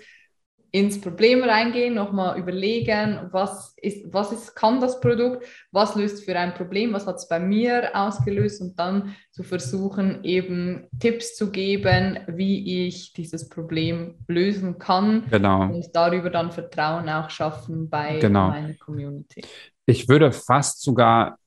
ins 0.72 1.02
Problem 1.02 1.44
reingehen, 1.44 1.94
nochmal 1.94 2.39
überlegen, 2.39 3.28
was, 3.32 3.76
ist, 3.82 4.13
was 4.13 4.32
ist, 4.32 4.56
kann 4.56 4.80
das 4.80 5.02
Produkt, 5.02 5.46
was 5.72 5.96
löst 5.96 6.24
für 6.24 6.38
ein 6.39 6.54
Problem, 6.54 6.94
was 6.94 7.08
hat 7.08 7.17
es 7.17 7.28
bei 7.28 7.39
mir 7.39 7.91
ausgelöst 7.94 8.62
und 8.62 8.80
dann 8.80 9.13
zu 9.32 9.44
versuchen, 9.44 10.24
eben 10.24 10.88
Tipps 11.00 11.36
zu 11.36 11.52
geben, 11.52 12.20
wie 12.28 12.88
ich 12.88 13.12
dieses 13.12 13.50
Problem 13.50 14.15
lösen 14.30 14.80
kann 14.80 15.26
genau. 15.30 15.63
und 15.63 15.89
darüber 15.94 16.30
dann 16.30 16.54
Vertrauen 16.54 17.10
auch 17.10 17.30
schaffen 17.30 17.89
bei 17.89 18.20
genau. 18.20 18.48
meiner 18.48 18.74
Community. 18.76 19.44
Ich 19.92 20.08
würde 20.08 20.32
fast 20.32 20.82
sogar 20.82 21.38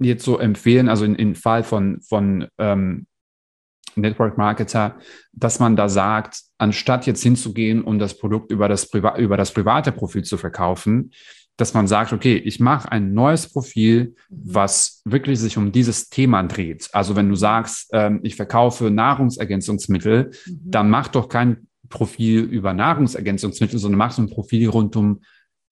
jetzt 0.00 0.24
so 0.24 0.38
empfehlen, 0.38 0.88
also 0.88 1.04
in, 1.04 1.14
in 1.14 1.36
Fall 1.36 1.62
von, 1.62 2.00
von 2.00 2.48
ähm, 2.58 3.06
Network 3.94 4.36
Marketer, 4.36 4.98
dass 5.32 5.60
man 5.60 5.76
da 5.76 5.88
sagt, 5.88 6.40
anstatt 6.58 7.06
jetzt 7.06 7.22
hinzugehen 7.22 7.82
und 7.82 8.00
das 8.00 8.18
Produkt 8.18 8.50
über 8.50 8.68
das, 8.68 8.88
Priva 8.88 9.16
über 9.18 9.36
das 9.36 9.52
private 9.52 9.92
Profil 9.92 10.24
zu 10.24 10.36
verkaufen, 10.36 11.12
dass 11.56 11.74
man 11.74 11.86
sagt, 11.86 12.12
okay, 12.12 12.36
ich 12.36 12.58
mache 12.58 12.90
ein 12.90 13.12
neues 13.12 13.52
Profil, 13.52 14.14
was 14.30 15.02
wirklich 15.04 15.38
sich 15.38 15.56
um 15.56 15.70
dieses 15.70 16.08
Thema 16.08 16.42
dreht. 16.42 16.88
Also 16.92 17.14
wenn 17.14 17.28
du 17.28 17.36
sagst, 17.36 17.90
ähm, 17.92 18.20
ich 18.24 18.34
verkaufe 18.34 18.90
Nahrungsergänzungsmittel, 18.90 20.30
mhm. 20.46 20.60
dann 20.64 20.90
mach 20.90 21.08
doch 21.08 21.28
kein 21.28 21.68
Profil 21.88 22.40
über 22.40 22.72
Nahrungsergänzungsmittel, 22.72 23.78
sondern 23.78 23.98
mach 23.98 24.12
so 24.12 24.22
ein 24.22 24.30
Profil 24.30 24.68
rund 24.68 24.96
um 24.96 25.20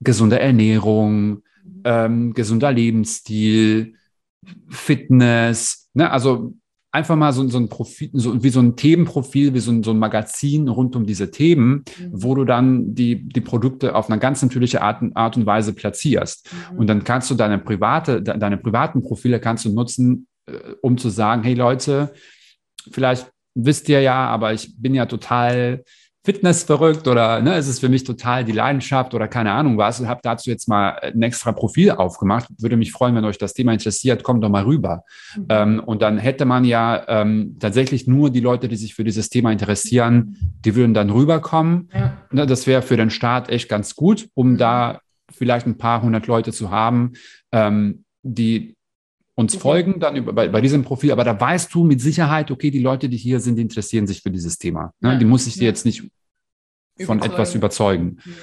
gesunde 0.01 0.39
Ernährung. 0.39 1.43
Ähm, 1.85 2.35
gesunder 2.35 2.72
Lebensstil, 2.72 3.94
Fitness. 4.68 5.88
Ne? 5.94 6.11
Also 6.11 6.54
einfach 6.90 7.16
mal 7.16 7.33
so, 7.33 7.46
so 7.48 7.59
ein 7.59 7.68
Profil, 7.68 8.11
so, 8.12 8.42
wie 8.42 8.48
so 8.48 8.61
ein 8.61 8.76
Themenprofil, 8.76 9.54
wie 9.54 9.61
so 9.61 9.70
ein, 9.70 9.83
so 9.83 9.90
ein 9.90 9.98
Magazin 9.98 10.68
rund 10.68 10.96
um 10.96 11.07
diese 11.07 11.31
Themen, 11.31 11.85
mhm. 11.98 12.11
wo 12.11 12.35
du 12.35 12.44
dann 12.44 12.94
die, 12.94 13.28
die 13.28 13.40
Produkte 13.40 13.94
auf 13.94 14.11
eine 14.11 14.18
ganz 14.18 14.42
natürliche 14.42 14.83
Art, 14.83 15.02
Art 15.14 15.37
und 15.37 15.46
Weise 15.46 15.72
platzierst. 15.72 16.50
Mhm. 16.72 16.78
Und 16.78 16.87
dann 16.87 17.04
kannst 17.04 17.31
du 17.31 17.35
deine 17.35 17.59
private, 17.59 18.22
deine 18.22 18.57
privaten 18.57 19.02
Profile 19.02 19.40
kannst 19.40 19.64
du 19.64 19.72
nutzen, 19.72 20.26
äh, 20.46 20.52
um 20.83 20.96
zu 20.98 21.11
sagen, 21.11 21.42
hey 21.42 21.54
Leute, 21.54 22.12
vielleicht 22.90 23.31
wisst 23.54 23.88
ihr 23.88 24.00
ja, 24.00 24.26
aber 24.26 24.52
ich 24.52 24.81
bin 24.81 24.94
ja 24.94 25.07
total 25.07 25.85
Fitness 26.29 26.62
verrückt 26.62 27.09
oder 27.09 27.41
ne, 27.41 27.57
ist 27.57 27.69
es 27.69 27.79
für 27.79 27.88
mich 27.88 28.05
total 28.05 28.45
die 28.45 28.53
Leidenschaft 28.53 29.14
oder 29.14 29.29
keine 29.29 29.53
Ahnung 29.53 29.79
was. 29.79 29.99
Ich 29.99 30.07
habe 30.07 30.21
dazu 30.23 30.51
jetzt 30.51 30.69
mal 30.69 30.91
ein 31.01 31.23
extra 31.23 31.53
Profil 31.53 31.93
aufgemacht. 31.93 32.49
Würde 32.59 32.77
mich 32.77 32.93
freuen, 32.93 33.14
wenn 33.14 33.25
euch 33.25 33.38
das 33.38 33.55
Thema 33.55 33.73
interessiert, 33.73 34.23
kommt 34.23 34.45
doch 34.45 34.51
mal 34.51 34.64
rüber. 34.64 35.05
Mhm. 35.35 35.47
Ähm, 35.49 35.83
und 35.87 36.03
dann 36.03 36.19
hätte 36.19 36.45
man 36.45 36.67
ja 36.67 37.03
ähm, 37.09 37.57
tatsächlich 37.59 38.07
nur 38.07 38.29
die 38.29 38.41
Leute, 38.41 38.69
die 38.69 38.77
sich 38.77 38.95
für 38.95 39.05
dieses 39.05 39.31
Thema 39.31 39.53
interessieren, 39.53 40.37
die 40.67 40.77
würden 40.77 40.93
dann 40.93 41.09
rüberkommen. 41.09 41.88
Ja. 41.95 42.19
Ne, 42.31 42.45
das 42.45 42.67
wäre 42.67 42.83
für 42.83 42.99
den 42.99 43.09
Staat 43.09 43.49
echt 43.49 43.71
ganz 43.71 43.95
gut, 43.95 44.29
um 44.35 44.51
mhm. 44.51 44.59
da 44.59 45.01
vielleicht 45.31 45.67
ein 45.67 45.79
paar 45.79 46.03
hundert 46.03 46.27
Leute 46.27 46.53
zu 46.53 46.71
haben, 46.71 47.14
ähm, 47.53 48.05
die 48.23 48.77
uns 49.38 49.55
okay. 49.55 49.62
folgen 49.62 50.01
dann 50.01 50.16
über, 50.16 50.33
bei, 50.33 50.48
bei, 50.48 50.61
diesem 50.61 50.83
Profil, 50.83 51.12
aber 51.12 51.22
da 51.22 51.40
weißt 51.40 51.72
du 51.72 51.85
mit 51.85 52.01
Sicherheit, 52.01 52.51
okay, 52.51 52.72
die 52.72 52.81
Leute, 52.81 53.09
die 53.09 53.16
hier 53.16 53.38
sind, 53.38 53.55
die 53.55 53.62
interessieren 53.62 54.09
sich 54.09 54.20
für 54.20 54.33
dieses 54.33 54.59
Thema. 54.59 54.92
Ne? 54.98 55.12
Ja. 55.12 55.18
Die 55.18 55.24
muss 55.24 55.46
ich 55.46 55.55
dir 55.55 55.62
ja. 55.62 55.68
jetzt 55.68 55.87
nicht 55.87 56.01
von 56.01 57.18
überzeugen. 57.18 57.22
etwas 57.22 57.55
überzeugen. 57.55 58.05
Mhm. 58.05 58.35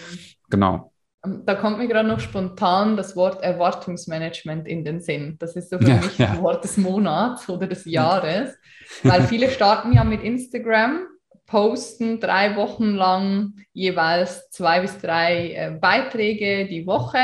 Genau. 0.50 0.94
Ähm, 1.26 1.44
da 1.46 1.56
kommt 1.56 1.80
mir 1.80 1.90
gerade 1.90 2.08
noch 2.08 2.22
spontan 2.22 2.96
das 2.96 3.18
Wort 3.18 3.44
Erwartungsmanagement 3.44 4.70
in 4.70 4.86
den 4.86 5.02
Sinn. 5.02 5.36
Das 5.38 5.58
ist 5.58 5.70
so 5.70 5.80
für 5.80 5.90
ja, 5.90 5.96
mich 5.98 6.16
das 6.16 6.42
Wort 6.42 6.64
des 6.64 6.78
Monats 6.78 7.50
oder 7.50 7.68
des 7.68 7.84
Jahres, 7.84 8.56
weil 9.04 9.24
viele 9.24 9.50
starten 9.50 9.92
ja 9.92 10.06
mit 10.06 10.24
Instagram, 10.24 11.08
posten 11.46 12.22
drei 12.22 12.56
Wochen 12.56 12.96
lang 12.96 13.56
jeweils 13.74 14.50
zwei 14.50 14.80
bis 14.80 14.98
drei 14.98 15.52
äh, 15.56 15.78
Beiträge 15.78 16.70
die 16.70 16.88
Woche 16.88 17.20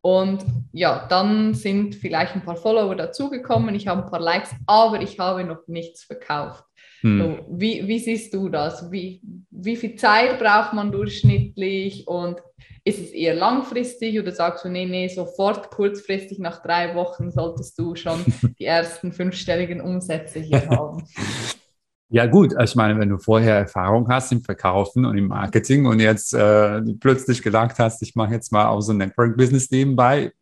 und 0.00 0.44
ja, 0.72 1.06
dann 1.08 1.54
sind 1.54 1.94
vielleicht 1.94 2.34
ein 2.34 2.44
paar 2.44 2.56
Follower 2.56 2.94
dazugekommen, 2.94 3.74
ich 3.74 3.88
habe 3.88 4.04
ein 4.04 4.10
paar 4.10 4.20
Likes, 4.20 4.54
aber 4.66 5.02
ich 5.02 5.18
habe 5.18 5.44
noch 5.44 5.66
nichts 5.66 6.04
verkauft. 6.04 6.64
Hm. 7.00 7.18
So, 7.20 7.46
wie, 7.58 7.86
wie 7.86 7.98
siehst 7.98 8.32
du 8.34 8.48
das? 8.48 8.90
Wie, 8.90 9.22
wie 9.50 9.76
viel 9.76 9.96
Zeit 9.96 10.38
braucht 10.38 10.72
man 10.72 10.92
durchschnittlich 10.92 12.06
und 12.06 12.40
ist 12.84 13.00
es 13.00 13.10
eher 13.10 13.34
langfristig 13.34 14.18
oder 14.18 14.32
sagst 14.32 14.64
du, 14.64 14.68
nee, 14.68 14.86
nee, 14.86 15.08
sofort 15.08 15.70
kurzfristig 15.70 16.38
nach 16.38 16.62
drei 16.62 16.94
Wochen 16.94 17.30
solltest 17.30 17.78
du 17.78 17.94
schon 17.94 18.24
die 18.58 18.64
ersten 18.64 19.12
fünfstelligen 19.12 19.80
Umsätze 19.80 20.40
hier 20.40 20.68
haben? 20.68 21.04
Ja 22.10 22.26
gut, 22.26 22.54
ich 22.62 22.74
meine, 22.74 22.98
wenn 22.98 23.10
du 23.10 23.18
vorher 23.18 23.56
Erfahrung 23.56 24.08
hast 24.08 24.32
im 24.32 24.42
Verkaufen 24.42 25.04
und 25.04 25.18
im 25.18 25.28
Marketing 25.28 25.84
und 25.84 26.00
jetzt 26.00 26.32
äh, 26.32 26.80
plötzlich 27.00 27.42
gesagt 27.42 27.78
hast, 27.78 28.00
ich 28.02 28.14
mache 28.14 28.32
jetzt 28.32 28.50
mal 28.50 28.66
auch 28.66 28.80
so 28.80 28.92
ein 28.92 28.98
Network-Business 28.98 29.70
nebenbei, 29.70 30.32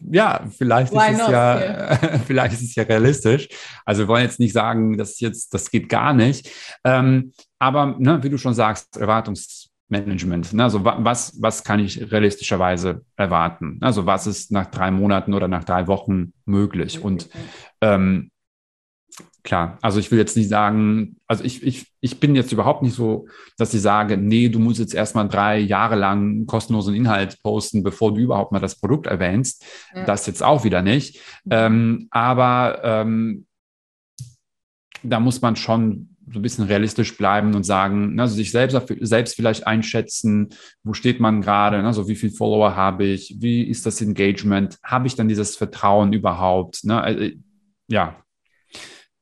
ja, 0.00 0.44
vielleicht 0.50 0.92
ist 0.92 1.20
es 1.20 1.28
ja, 1.28 1.58
yeah. 1.58 2.18
vielleicht 2.26 2.54
ist 2.54 2.62
es 2.62 2.74
ja 2.74 2.82
realistisch. 2.84 3.48
Also 3.84 4.02
wir 4.02 4.08
wollen 4.08 4.24
jetzt 4.24 4.40
nicht 4.40 4.52
sagen, 4.52 4.98
dass 4.98 5.20
jetzt, 5.20 5.54
das 5.54 5.70
geht 5.70 5.88
gar 5.88 6.12
nicht. 6.12 6.50
Ähm, 6.84 7.32
aber 7.58 7.96
ne, 7.98 8.22
wie 8.22 8.30
du 8.30 8.38
schon 8.38 8.54
sagst, 8.54 8.96
Erwartungsmanagement. 8.96 10.52
Ne? 10.52 10.62
Also 10.62 10.84
was, 10.84 11.40
was 11.40 11.64
kann 11.64 11.80
ich 11.80 12.10
realistischerweise 12.10 13.02
erwarten? 13.16 13.78
Also 13.80 14.06
was 14.06 14.26
ist 14.26 14.50
nach 14.50 14.66
drei 14.66 14.90
Monaten 14.90 15.34
oder 15.34 15.48
nach 15.48 15.64
drei 15.64 15.86
Wochen 15.86 16.32
möglich? 16.44 17.02
Und 17.02 17.28
ähm, 17.80 18.30
klar, 19.42 19.78
also 19.82 20.00
ich 20.00 20.10
will 20.10 20.18
jetzt 20.18 20.36
nicht 20.36 20.48
sagen, 20.48 21.16
also 21.26 21.44
ich, 21.44 21.62
ich, 21.62 21.86
ich 22.00 22.18
bin 22.18 22.34
jetzt 22.34 22.52
überhaupt 22.52 22.82
nicht 22.82 22.94
so, 22.94 23.28
dass 23.58 23.74
ich 23.74 23.82
sage, 23.82 24.16
nee, 24.16 24.48
du 24.48 24.58
musst 24.58 24.80
jetzt 24.80 24.94
erstmal 24.94 25.28
drei 25.28 25.58
Jahre 25.58 25.96
lang 25.96 26.46
kostenlosen 26.46 26.94
Inhalt 26.94 27.40
posten, 27.42 27.82
bevor 27.82 28.14
du 28.14 28.20
überhaupt 28.20 28.52
mal 28.52 28.60
das 28.60 28.80
Produkt 28.80 29.06
erwähnst. 29.06 29.64
Ja. 29.94 30.04
Das 30.04 30.26
jetzt 30.26 30.42
auch 30.42 30.64
wieder 30.64 30.82
nicht. 30.82 31.20
Mhm. 31.44 31.50
Ähm, 31.50 32.08
aber 32.10 32.80
ähm, 32.82 33.46
da 35.02 35.20
muss 35.20 35.42
man 35.42 35.56
schon 35.56 36.08
so 36.32 36.38
ein 36.38 36.42
bisschen 36.42 36.64
realistisch 36.64 37.16
bleiben 37.18 37.54
und 37.54 37.64
sagen, 37.64 38.18
also 38.18 38.34
sich 38.34 38.50
selbst, 38.50 38.80
selbst 39.00 39.36
vielleicht 39.36 39.66
einschätzen, 39.66 40.48
wo 40.82 40.94
steht 40.94 41.20
man 41.20 41.42
gerade, 41.42 41.84
also 41.84 42.08
wie 42.08 42.16
viele 42.16 42.32
Follower 42.32 42.74
habe 42.74 43.04
ich, 43.04 43.36
wie 43.40 43.62
ist 43.62 43.84
das 43.84 44.00
Engagement, 44.00 44.78
habe 44.82 45.06
ich 45.06 45.16
dann 45.16 45.28
dieses 45.28 45.54
Vertrauen 45.54 46.14
überhaupt? 46.14 46.84
Ne? 46.84 47.06
Äh, 47.06 47.36
ja, 47.88 48.23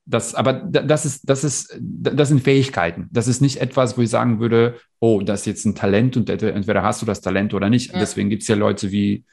das, 0.04 0.34
aber 0.34 0.52
das 0.52 1.06
ist, 1.06 1.28
das 1.28 1.44
ist, 1.44 1.78
das 1.80 2.28
sind 2.28 2.42
Fähigkeiten. 2.42 3.08
Das 3.12 3.28
ist 3.28 3.40
nicht 3.40 3.60
etwas, 3.60 3.96
wo 3.96 4.02
ich 4.02 4.10
sagen 4.10 4.40
würde, 4.40 4.76
oh, 4.98 5.22
das 5.22 5.40
ist 5.40 5.46
jetzt 5.46 5.64
ein 5.64 5.74
Talent 5.74 6.16
und 6.16 6.28
entweder 6.28 6.82
hast 6.82 7.02
du 7.02 7.06
das 7.06 7.20
Talent 7.20 7.54
oder 7.54 7.70
nicht. 7.70 7.92
Ja. 7.92 8.00
Deswegen 8.00 8.28
gibt 8.28 8.42
es 8.42 8.48
ja 8.48 8.56
Leute 8.56 8.90
wie, 8.90 9.24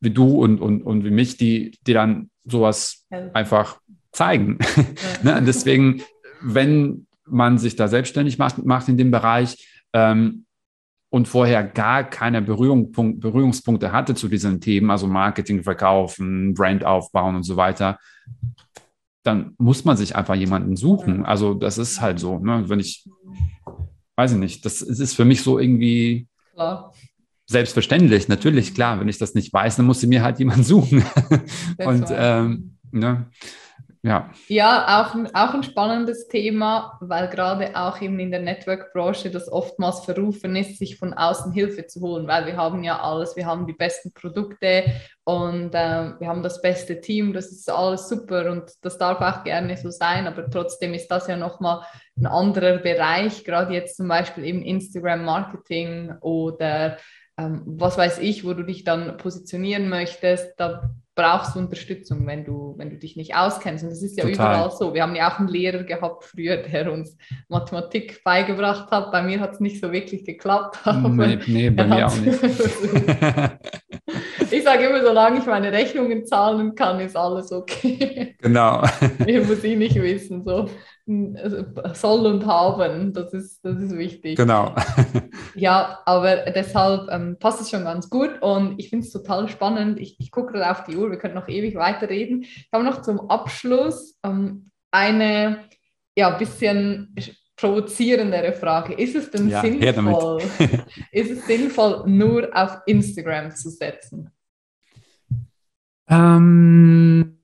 wie 0.00 0.10
du 0.10 0.42
und, 0.42 0.60
und, 0.60 0.82
und 0.82 1.04
wie 1.04 1.10
mich, 1.10 1.36
die, 1.36 1.78
die 1.86 1.92
dann 1.92 2.30
sowas 2.44 3.06
ja. 3.10 3.30
einfach 3.34 3.80
zeigen. 4.10 4.58
Ja. 4.76 4.84
ne? 5.40 5.42
Deswegen, 5.46 6.02
wenn 6.42 7.06
man 7.24 7.58
sich 7.58 7.76
da 7.76 7.86
selbstständig 7.86 8.36
macht, 8.36 8.64
macht 8.64 8.88
in 8.88 8.96
dem 8.96 9.12
Bereich 9.12 9.84
ähm, 9.92 10.44
und 11.08 11.28
vorher 11.28 11.62
gar 11.62 12.02
keine 12.02 12.42
Berührung, 12.42 12.90
Berührungspunkte 12.90 13.92
hatte 13.92 14.16
zu 14.16 14.28
diesen 14.28 14.60
Themen, 14.60 14.90
also 14.90 15.06
Marketing, 15.06 15.62
Verkaufen, 15.62 16.52
Brand 16.52 16.84
aufbauen 16.84 17.36
und 17.36 17.44
so 17.44 17.56
weiter, 17.56 17.98
dann 19.24 19.54
muss 19.58 19.84
man 19.84 19.96
sich 19.96 20.14
einfach 20.14 20.34
jemanden 20.34 20.76
suchen. 20.76 21.24
Also 21.24 21.54
das 21.54 21.78
ist 21.78 22.00
halt 22.00 22.20
so. 22.20 22.38
Ne? 22.38 22.68
Wenn 22.68 22.78
ich, 22.78 23.08
weiß 24.16 24.32
ich 24.32 24.38
nicht, 24.38 24.64
das 24.64 24.82
ist 24.82 25.14
für 25.14 25.24
mich 25.24 25.42
so 25.42 25.58
irgendwie 25.58 26.28
klar. 26.52 26.92
selbstverständlich. 27.46 28.28
Natürlich, 28.28 28.74
klar, 28.74 29.00
wenn 29.00 29.08
ich 29.08 29.18
das 29.18 29.34
nicht 29.34 29.52
weiß, 29.52 29.76
dann 29.76 29.86
muss 29.86 30.02
ich 30.02 30.08
mir 30.08 30.22
halt 30.22 30.38
jemanden 30.38 30.62
suchen. 30.62 31.04
Und 31.78 32.06
ähm, 32.10 32.76
ne? 32.92 33.26
Ja, 34.04 34.30
ja 34.48 35.00
auch, 35.00 35.16
auch 35.32 35.54
ein 35.54 35.62
spannendes 35.62 36.28
Thema, 36.28 36.98
weil 37.00 37.26
gerade 37.28 37.74
auch 37.74 38.02
eben 38.02 38.18
in 38.20 38.30
der 38.30 38.42
Network-Branche 38.42 39.30
das 39.30 39.50
oftmals 39.50 40.00
verrufen 40.00 40.56
ist, 40.56 40.76
sich 40.78 40.98
von 40.98 41.14
außen 41.14 41.52
Hilfe 41.52 41.86
zu 41.86 42.02
holen, 42.02 42.26
weil 42.26 42.44
wir 42.44 42.58
haben 42.58 42.84
ja 42.84 43.00
alles, 43.00 43.34
wir 43.34 43.46
haben 43.46 43.66
die 43.66 43.72
besten 43.72 44.12
Produkte 44.12 44.84
und 45.24 45.74
äh, 45.74 46.12
wir 46.20 46.28
haben 46.28 46.42
das 46.42 46.60
beste 46.60 47.00
Team, 47.00 47.32
das 47.32 47.50
ist 47.50 47.70
alles 47.70 48.10
super 48.10 48.50
und 48.52 48.72
das 48.82 48.98
darf 48.98 49.22
auch 49.22 49.42
gerne 49.42 49.74
so 49.78 49.88
sein, 49.88 50.26
aber 50.26 50.50
trotzdem 50.50 50.92
ist 50.92 51.08
das 51.08 51.26
ja 51.26 51.38
nochmal 51.38 51.80
ein 52.18 52.26
anderer 52.26 52.76
Bereich, 52.76 53.42
gerade 53.42 53.72
jetzt 53.72 53.96
zum 53.96 54.08
Beispiel 54.08 54.44
eben 54.44 54.60
Instagram-Marketing 54.60 56.16
oder 56.20 56.98
ähm, 57.38 57.62
was 57.64 57.96
weiß 57.96 58.18
ich, 58.18 58.44
wo 58.44 58.52
du 58.52 58.64
dich 58.64 58.84
dann 58.84 59.16
positionieren 59.16 59.88
möchtest, 59.88 60.60
da 60.60 60.90
brauchst 61.14 61.54
du 61.54 61.60
Unterstützung, 61.60 62.26
wenn 62.26 62.44
du, 62.44 62.74
wenn 62.76 62.90
du 62.90 62.96
dich 62.96 63.16
nicht 63.16 63.36
auskennst. 63.36 63.84
Und 63.84 63.90
das 63.90 64.02
ist 64.02 64.16
ja 64.16 64.24
Total. 64.24 64.56
überall 64.56 64.70
so. 64.70 64.94
Wir 64.94 65.02
haben 65.02 65.14
ja 65.14 65.32
auch 65.32 65.38
einen 65.38 65.48
Lehrer 65.48 65.84
gehabt 65.84 66.24
früher, 66.24 66.56
der 66.56 66.92
uns 66.92 67.16
Mathematik 67.48 68.22
beigebracht 68.24 68.90
hat. 68.90 69.12
Bei 69.12 69.22
mir 69.22 69.40
hat 69.40 69.52
es 69.52 69.60
nicht 69.60 69.80
so 69.80 69.92
wirklich 69.92 70.24
geklappt. 70.24 70.78
Nee, 71.14 71.38
nee 71.46 71.70
bei 71.70 71.86
mir 71.86 72.06
auch 72.06 72.16
nicht. 72.16 72.40
ich 74.50 74.62
sage 74.64 74.86
immer, 74.86 75.02
solange 75.02 75.38
ich 75.38 75.46
meine 75.46 75.72
Rechnungen 75.72 76.26
zahlen 76.26 76.74
kann, 76.74 77.00
ist 77.00 77.16
alles 77.16 77.52
okay. 77.52 78.36
Genau. 78.40 78.82
Ich 79.26 79.46
muss 79.46 79.64
ich 79.64 79.76
nicht 79.76 79.96
wissen. 79.96 80.44
So. 80.44 80.68
Also, 81.36 81.64
soll 81.92 82.26
und 82.26 82.46
haben, 82.46 83.12
das 83.12 83.32
ist, 83.32 83.64
das 83.64 83.78
ist 83.78 83.96
wichtig. 83.96 84.36
Genau. 84.36 84.74
ja, 85.54 86.00
aber 86.06 86.50
deshalb 86.50 87.10
ähm, 87.10 87.36
passt 87.38 87.60
es 87.60 87.70
schon 87.70 87.84
ganz 87.84 88.08
gut 88.08 88.40
und 88.40 88.78
ich 88.78 88.90
finde 88.90 89.06
es 89.06 89.12
total 89.12 89.48
spannend. 89.48 90.00
Ich, 90.00 90.18
ich 90.18 90.30
gucke 90.30 90.52
gerade 90.52 90.70
auf 90.70 90.84
die 90.84 90.96
Uhr, 90.96 91.10
wir 91.10 91.18
können 91.18 91.34
noch 91.34 91.48
ewig 91.48 91.74
weiterreden. 91.74 92.42
Ich 92.42 92.68
habe 92.72 92.84
noch 92.84 93.02
zum 93.02 93.30
Abschluss 93.30 94.18
ähm, 94.24 94.70
eine 94.90 95.64
ja, 96.16 96.30
bisschen 96.30 97.14
provozierendere 97.56 98.52
Frage. 98.52 98.94
Ist 98.94 99.14
es 99.14 99.30
denn 99.30 99.48
ja, 99.48 99.60
sinnvoll, 99.60 100.42
ist 101.12 101.30
es 101.30 101.46
sinnvoll, 101.46 102.04
nur 102.06 102.48
auf 102.52 102.78
Instagram 102.86 103.54
zu 103.54 103.70
setzen? 103.70 104.30
Ähm, 106.08 107.34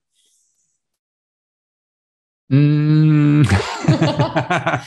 Mm. 2.51 3.45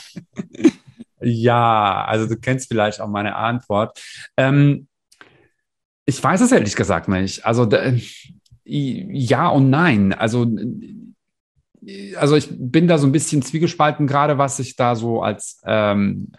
ja, 1.22 2.06
also 2.06 2.28
du 2.28 2.38
kennst 2.38 2.68
vielleicht 2.68 3.00
auch 3.00 3.08
meine 3.08 3.36
Antwort. 3.36 3.98
Ähm, 4.36 4.88
ich 6.06 6.22
weiß 6.22 6.42
es 6.42 6.52
ehrlich 6.52 6.76
gesagt 6.76 7.08
nicht. 7.08 7.46
Also 7.46 7.70
ja 8.66 9.48
und 9.48 9.70
nein. 9.70 10.12
Also, 10.12 10.46
also 12.18 12.36
ich 12.36 12.50
bin 12.52 12.90
da 12.90 12.98
so 12.98 13.08
ein 13.08 13.14
bisschen 13.14 13.42
zwiegespalten, 13.42 14.08
gerade 14.08 14.38
was 14.38 14.60
ich 14.60 14.76
da 14.76 14.96
so 14.96 15.22
als, 15.22 15.62
ähm, 15.66 16.34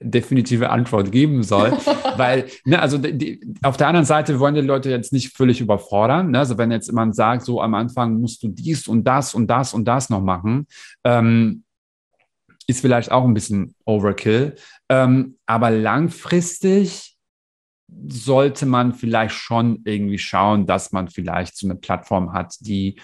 definitive 0.00 0.70
Antwort 0.70 1.10
geben 1.10 1.42
soll, 1.42 1.72
weil, 2.16 2.46
ne, 2.64 2.80
also 2.80 2.98
die, 2.98 3.40
auf 3.62 3.76
der 3.76 3.88
anderen 3.88 4.06
Seite 4.06 4.38
wollen 4.38 4.54
die 4.54 4.60
Leute 4.60 4.90
jetzt 4.90 5.12
nicht 5.12 5.36
völlig 5.36 5.60
überfordern. 5.60 6.30
Ne? 6.30 6.38
Also 6.38 6.56
wenn 6.58 6.70
jetzt 6.70 6.88
jemand 6.88 7.16
sagt, 7.16 7.44
so 7.44 7.60
am 7.60 7.74
Anfang 7.74 8.20
musst 8.20 8.42
du 8.42 8.48
dies 8.48 8.86
und 8.86 9.04
das 9.04 9.34
und 9.34 9.48
das 9.48 9.74
und 9.74 9.86
das 9.86 10.10
noch 10.10 10.22
machen, 10.22 10.66
ähm, 11.04 11.64
ist 12.66 12.82
vielleicht 12.82 13.10
auch 13.10 13.24
ein 13.24 13.34
bisschen 13.34 13.74
Overkill. 13.86 14.54
Ähm, 14.88 15.36
aber 15.46 15.70
langfristig 15.70 17.16
sollte 18.06 18.66
man 18.66 18.92
vielleicht 18.92 19.34
schon 19.34 19.80
irgendwie 19.84 20.18
schauen, 20.18 20.66
dass 20.66 20.92
man 20.92 21.08
vielleicht 21.08 21.56
so 21.56 21.66
eine 21.66 21.76
Plattform 21.76 22.34
hat, 22.34 22.54
die 22.60 23.00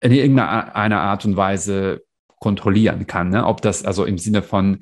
in 0.00 0.12
irgendeiner 0.12 1.00
Art 1.00 1.24
und 1.24 1.36
Weise 1.36 2.02
kontrollieren 2.38 3.06
kann. 3.06 3.30
Ne? 3.30 3.46
Ob 3.46 3.62
das 3.62 3.84
also 3.84 4.04
im 4.04 4.18
Sinne 4.18 4.42
von 4.42 4.80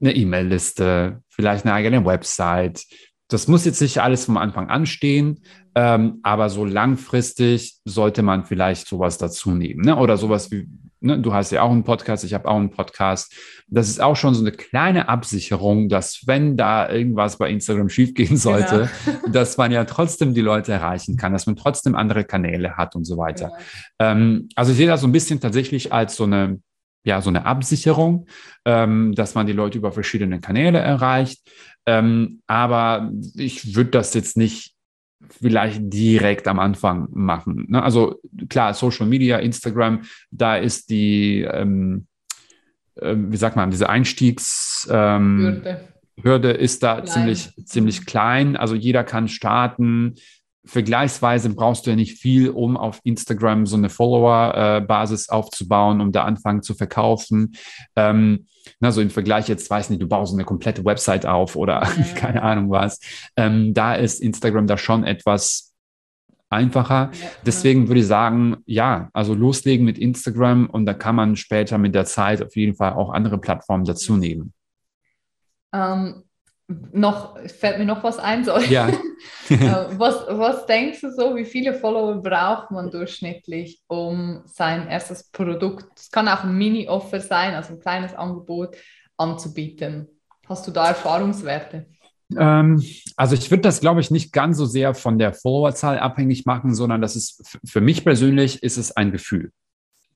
eine 0.00 0.14
E-Mail-Liste, 0.14 1.22
vielleicht 1.28 1.64
eine 1.64 1.74
eigene 1.74 2.04
Website. 2.04 2.84
Das 3.28 3.48
muss 3.48 3.64
jetzt 3.64 3.80
nicht 3.80 3.98
alles 3.98 4.24
vom 4.24 4.36
Anfang 4.36 4.68
an 4.68 4.86
stehen, 4.86 5.40
ähm, 5.74 6.20
aber 6.22 6.48
so 6.48 6.64
langfristig 6.64 7.78
sollte 7.84 8.22
man 8.22 8.44
vielleicht 8.44 8.86
sowas 8.86 9.18
dazu 9.18 9.50
nehmen. 9.50 9.84
Ne? 9.84 9.96
Oder 9.96 10.16
sowas 10.16 10.50
wie, 10.52 10.68
ne? 11.00 11.18
du 11.18 11.34
hast 11.34 11.50
ja 11.50 11.62
auch 11.62 11.70
einen 11.70 11.82
Podcast, 11.82 12.22
ich 12.22 12.34
habe 12.34 12.48
auch 12.48 12.56
einen 12.56 12.70
Podcast. 12.70 13.34
Das 13.66 13.88
ist 13.88 14.00
auch 14.00 14.14
schon 14.14 14.34
so 14.34 14.42
eine 14.42 14.52
kleine 14.52 15.08
Absicherung, 15.08 15.88
dass 15.88 16.22
wenn 16.26 16.56
da 16.56 16.88
irgendwas 16.88 17.38
bei 17.38 17.50
Instagram 17.50 17.88
schiefgehen 17.88 18.36
sollte, 18.36 18.88
genau. 19.04 19.18
dass 19.32 19.56
man 19.56 19.72
ja 19.72 19.84
trotzdem 19.84 20.32
die 20.32 20.40
Leute 20.40 20.72
erreichen 20.72 21.16
kann, 21.16 21.32
dass 21.32 21.46
man 21.46 21.56
trotzdem 21.56 21.96
andere 21.96 22.24
Kanäle 22.24 22.76
hat 22.76 22.94
und 22.94 23.04
so 23.04 23.16
weiter. 23.16 23.52
Ja. 24.00 24.12
Ähm, 24.12 24.48
also 24.54 24.70
ich 24.70 24.76
sehe 24.76 24.86
das 24.86 25.00
so 25.00 25.08
ein 25.08 25.12
bisschen 25.12 25.40
tatsächlich 25.40 25.92
als 25.92 26.14
so 26.14 26.24
eine 26.24 26.60
ja, 27.06 27.22
so 27.22 27.30
eine 27.30 27.46
Absicherung, 27.46 28.26
ähm, 28.64 29.14
dass 29.14 29.34
man 29.34 29.46
die 29.46 29.52
Leute 29.52 29.78
über 29.78 29.92
verschiedene 29.92 30.40
Kanäle 30.40 30.78
erreicht. 30.78 31.40
Ähm, 31.86 32.42
aber 32.48 33.12
ich 33.36 33.76
würde 33.76 33.90
das 33.90 34.12
jetzt 34.12 34.36
nicht 34.36 34.74
vielleicht 35.30 35.80
direkt 35.84 36.48
am 36.48 36.58
Anfang 36.58 37.06
machen. 37.12 37.66
Ne? 37.68 37.80
Also 37.80 38.20
klar, 38.48 38.74
Social 38.74 39.06
Media, 39.06 39.38
Instagram, 39.38 40.02
da 40.32 40.56
ist 40.56 40.90
die, 40.90 41.42
ähm, 41.42 42.06
äh, 42.96 43.14
wie 43.16 43.36
sagt 43.36 43.54
man, 43.54 43.70
diese 43.70 43.88
Einstiegshürde 43.88 44.90
ähm, 44.90 45.62
Hürde 46.22 46.50
ist 46.50 46.82
da 46.82 46.94
klein. 46.94 47.06
ziemlich, 47.06 47.50
ziemlich 47.66 48.06
klein. 48.06 48.56
Also 48.56 48.74
jeder 48.74 49.04
kann 49.04 49.28
starten 49.28 50.14
vergleichsweise 50.66 51.50
brauchst 51.50 51.86
du 51.86 51.90
ja 51.90 51.96
nicht 51.96 52.18
viel, 52.18 52.50
um 52.50 52.76
auf 52.76 53.00
Instagram 53.04 53.66
so 53.66 53.76
eine 53.76 53.88
Follower-Basis 53.88 55.28
aufzubauen, 55.28 56.00
um 56.00 56.12
da 56.12 56.24
anfangen 56.24 56.62
zu 56.62 56.74
verkaufen. 56.74 57.56
Ähm, 57.94 58.46
also 58.80 59.00
im 59.00 59.10
Vergleich 59.10 59.48
jetzt, 59.48 59.70
weiß 59.70 59.90
nicht, 59.90 60.02
du 60.02 60.08
baust 60.08 60.34
eine 60.34 60.44
komplette 60.44 60.84
Website 60.84 61.24
auf 61.26 61.56
oder 61.56 61.82
ja. 61.96 62.04
keine 62.14 62.42
Ahnung 62.42 62.70
was. 62.70 63.00
Ähm, 63.36 63.74
da 63.74 63.94
ist 63.94 64.20
Instagram 64.20 64.66
da 64.66 64.76
schon 64.76 65.04
etwas 65.04 65.74
einfacher. 66.48 67.10
Ja, 67.12 67.28
Deswegen 67.44 67.88
würde 67.88 68.00
ich 68.00 68.06
sagen, 68.06 68.58
ja, 68.66 69.10
also 69.12 69.34
loslegen 69.34 69.84
mit 69.84 69.98
Instagram 69.98 70.68
und 70.68 70.86
da 70.86 70.94
kann 70.94 71.16
man 71.16 71.36
später 71.36 71.78
mit 71.78 71.94
der 71.94 72.04
Zeit 72.04 72.42
auf 72.42 72.54
jeden 72.56 72.74
Fall 72.74 72.92
auch 72.92 73.10
andere 73.10 73.38
Plattformen 73.38 73.84
dazu 73.84 74.16
nehmen. 74.16 74.52
Ähm, 75.72 76.22
noch, 76.68 77.38
fällt 77.46 77.78
mir 77.78 77.84
noch 77.84 78.02
was 78.02 78.18
ein. 78.18 78.44
So. 78.44 78.58
Ja. 78.58 78.90
Äh, 79.48 79.86
was, 79.98 80.26
was 80.28 80.66
denkst 80.66 81.00
du 81.00 81.10
so, 81.10 81.36
wie 81.36 81.44
viele 81.44 81.72
Follower 81.72 82.20
braucht 82.20 82.72
man 82.72 82.90
durchschnittlich, 82.90 83.80
um 83.86 84.42
sein 84.44 84.88
erstes 84.88 85.30
Produkt, 85.30 85.86
es 85.96 86.10
kann 86.10 86.28
auch 86.28 86.42
ein 86.42 86.58
Mini-Offer 86.58 87.20
sein, 87.20 87.54
also 87.54 87.74
ein 87.74 87.80
kleines 87.80 88.12
Angebot, 88.12 88.76
anzubieten? 89.16 90.08
Hast 90.48 90.66
du 90.66 90.72
da 90.72 90.88
Erfahrungswerte? 90.88 91.86
Ähm, 92.36 92.82
also 93.16 93.34
ich 93.34 93.50
würde 93.50 93.62
das, 93.62 93.80
glaube 93.80 94.00
ich, 94.00 94.10
nicht 94.10 94.32
ganz 94.32 94.58
so 94.58 94.66
sehr 94.66 94.94
von 94.94 95.18
der 95.18 95.32
Followerzahl 95.32 95.98
abhängig 95.98 96.44
machen, 96.44 96.74
sondern 96.74 97.00
das 97.00 97.14
ist 97.14 97.58
für 97.64 97.80
mich 97.80 98.04
persönlich 98.04 98.62
ist 98.62 98.76
es 98.76 98.96
ein 98.96 99.12
Gefühl. 99.12 99.52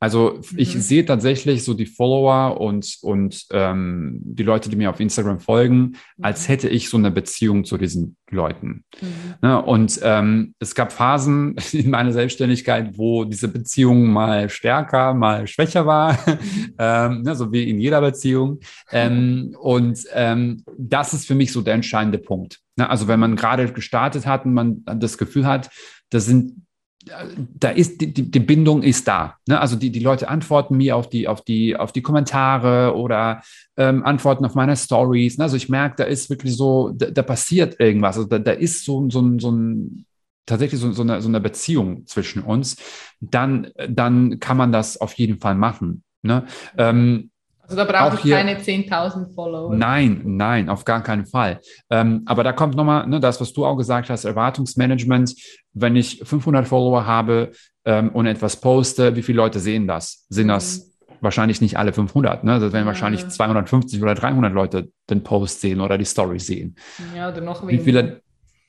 Also 0.00 0.40
ich 0.56 0.74
mhm. 0.74 0.80
sehe 0.80 1.04
tatsächlich 1.04 1.62
so 1.62 1.74
die 1.74 1.84
Follower 1.84 2.58
und, 2.58 2.96
und 3.02 3.46
ähm, 3.52 4.18
die 4.22 4.42
Leute, 4.42 4.70
die 4.70 4.76
mir 4.76 4.88
auf 4.88 4.98
Instagram 4.98 5.40
folgen, 5.40 5.78
mhm. 5.78 5.94
als 6.22 6.48
hätte 6.48 6.70
ich 6.70 6.88
so 6.88 6.96
eine 6.96 7.10
Beziehung 7.10 7.66
zu 7.66 7.76
diesen 7.76 8.16
Leuten. 8.30 8.84
Mhm. 8.98 9.34
Ne? 9.42 9.62
Und 9.62 10.00
ähm, 10.02 10.54
es 10.58 10.74
gab 10.74 10.90
Phasen 10.92 11.54
in 11.72 11.90
meiner 11.90 12.12
Selbstständigkeit, 12.12 12.96
wo 12.96 13.24
diese 13.24 13.48
Beziehung 13.48 14.06
mal 14.10 14.48
stärker, 14.48 15.12
mal 15.12 15.46
schwächer 15.46 15.84
war, 15.84 16.14
mhm. 16.14 16.74
ähm, 16.78 17.22
ne? 17.22 17.36
so 17.36 17.52
wie 17.52 17.68
in 17.68 17.78
jeder 17.78 18.00
Beziehung. 18.00 18.60
Ähm, 18.90 19.54
und 19.60 20.00
ähm, 20.14 20.64
das 20.78 21.12
ist 21.12 21.26
für 21.26 21.34
mich 21.34 21.52
so 21.52 21.60
der 21.60 21.74
entscheidende 21.74 22.18
Punkt. 22.18 22.60
Ne? 22.76 22.88
Also 22.88 23.06
wenn 23.06 23.20
man 23.20 23.36
gerade 23.36 23.70
gestartet 23.70 24.24
hat 24.24 24.46
und 24.46 24.54
man 24.54 24.82
das 24.86 25.18
Gefühl 25.18 25.46
hat, 25.46 25.68
das 26.08 26.24
sind 26.24 26.62
da 27.02 27.70
ist 27.70 28.00
die, 28.00 28.12
die, 28.12 28.30
die 28.30 28.40
Bindung 28.40 28.82
ist 28.82 29.08
da. 29.08 29.36
Ne? 29.48 29.58
Also 29.58 29.76
die, 29.76 29.90
die 29.90 30.00
Leute 30.00 30.28
antworten 30.28 30.76
mir 30.76 30.96
auf 30.96 31.08
die, 31.08 31.28
auf 31.28 31.42
die, 31.42 31.76
auf 31.76 31.92
die 31.92 32.02
Kommentare 32.02 32.94
oder 32.94 33.42
ähm, 33.76 34.04
antworten 34.04 34.44
auf 34.44 34.54
meine 34.54 34.76
Stories. 34.76 35.38
Ne? 35.38 35.44
Also 35.44 35.56
ich 35.56 35.70
merke, 35.70 35.96
da 35.96 36.04
ist 36.04 36.28
wirklich 36.28 36.54
so, 36.56 36.90
da, 36.90 37.10
da 37.10 37.22
passiert 37.22 37.80
irgendwas. 37.80 38.16
Also 38.16 38.28
da, 38.28 38.38
da 38.38 38.52
ist 38.52 38.84
so, 38.84 39.08
so, 39.08 39.38
so 39.38 39.50
ein 39.50 40.04
tatsächlich 40.44 40.80
so, 40.80 40.92
so, 40.92 41.02
eine, 41.02 41.22
so 41.22 41.28
eine 41.28 41.40
Beziehung 41.40 42.06
zwischen 42.06 42.42
uns, 42.42 42.76
dann, 43.20 43.68
dann 43.88 44.38
kann 44.40 44.56
man 44.56 44.72
das 44.72 45.00
auf 45.00 45.14
jeden 45.14 45.40
Fall 45.40 45.54
machen. 45.54 46.02
Ne? 46.22 46.44
Ähm, 46.76 47.30
also 47.70 47.84
da 47.84 47.84
brauche 47.84 48.16
ich 48.16 48.32
keine 48.32 48.58
10.000 48.58 49.32
Follower. 49.32 49.74
Nein, 49.74 50.22
nein, 50.24 50.68
auf 50.68 50.84
gar 50.84 51.02
keinen 51.02 51.24
Fall. 51.24 51.60
Ähm, 51.88 52.22
aber 52.26 52.42
da 52.42 52.52
kommt 52.52 52.74
nochmal 52.74 53.06
ne, 53.06 53.20
das, 53.20 53.40
was 53.40 53.52
du 53.52 53.64
auch 53.64 53.76
gesagt 53.76 54.10
hast, 54.10 54.24
Erwartungsmanagement. 54.24 55.34
Wenn 55.72 55.94
ich 55.94 56.20
500 56.24 56.66
Follower 56.66 57.06
habe 57.06 57.52
ähm, 57.84 58.10
und 58.10 58.26
etwas 58.26 58.56
poste, 58.60 59.14
wie 59.14 59.22
viele 59.22 59.36
Leute 59.36 59.60
sehen 59.60 59.86
das? 59.86 60.26
Sind 60.28 60.48
das 60.48 60.78
mhm. 60.78 61.14
wahrscheinlich 61.20 61.60
nicht 61.60 61.78
alle 61.78 61.92
500? 61.92 62.42
Ne? 62.42 62.58
Das 62.58 62.72
werden 62.72 62.82
ja. 62.82 62.86
wahrscheinlich 62.86 63.28
250 63.28 64.02
oder 64.02 64.16
300 64.16 64.52
Leute 64.52 64.90
den 65.08 65.22
Post 65.22 65.60
sehen 65.60 65.80
oder 65.80 65.96
die 65.96 66.04
Story 66.04 66.40
sehen. 66.40 66.74
Ja, 67.16 67.28
oder 67.28 67.40
noch 67.40 67.62
weniger. 67.62 67.78
Wie 67.78 67.84
viele, 67.84 68.20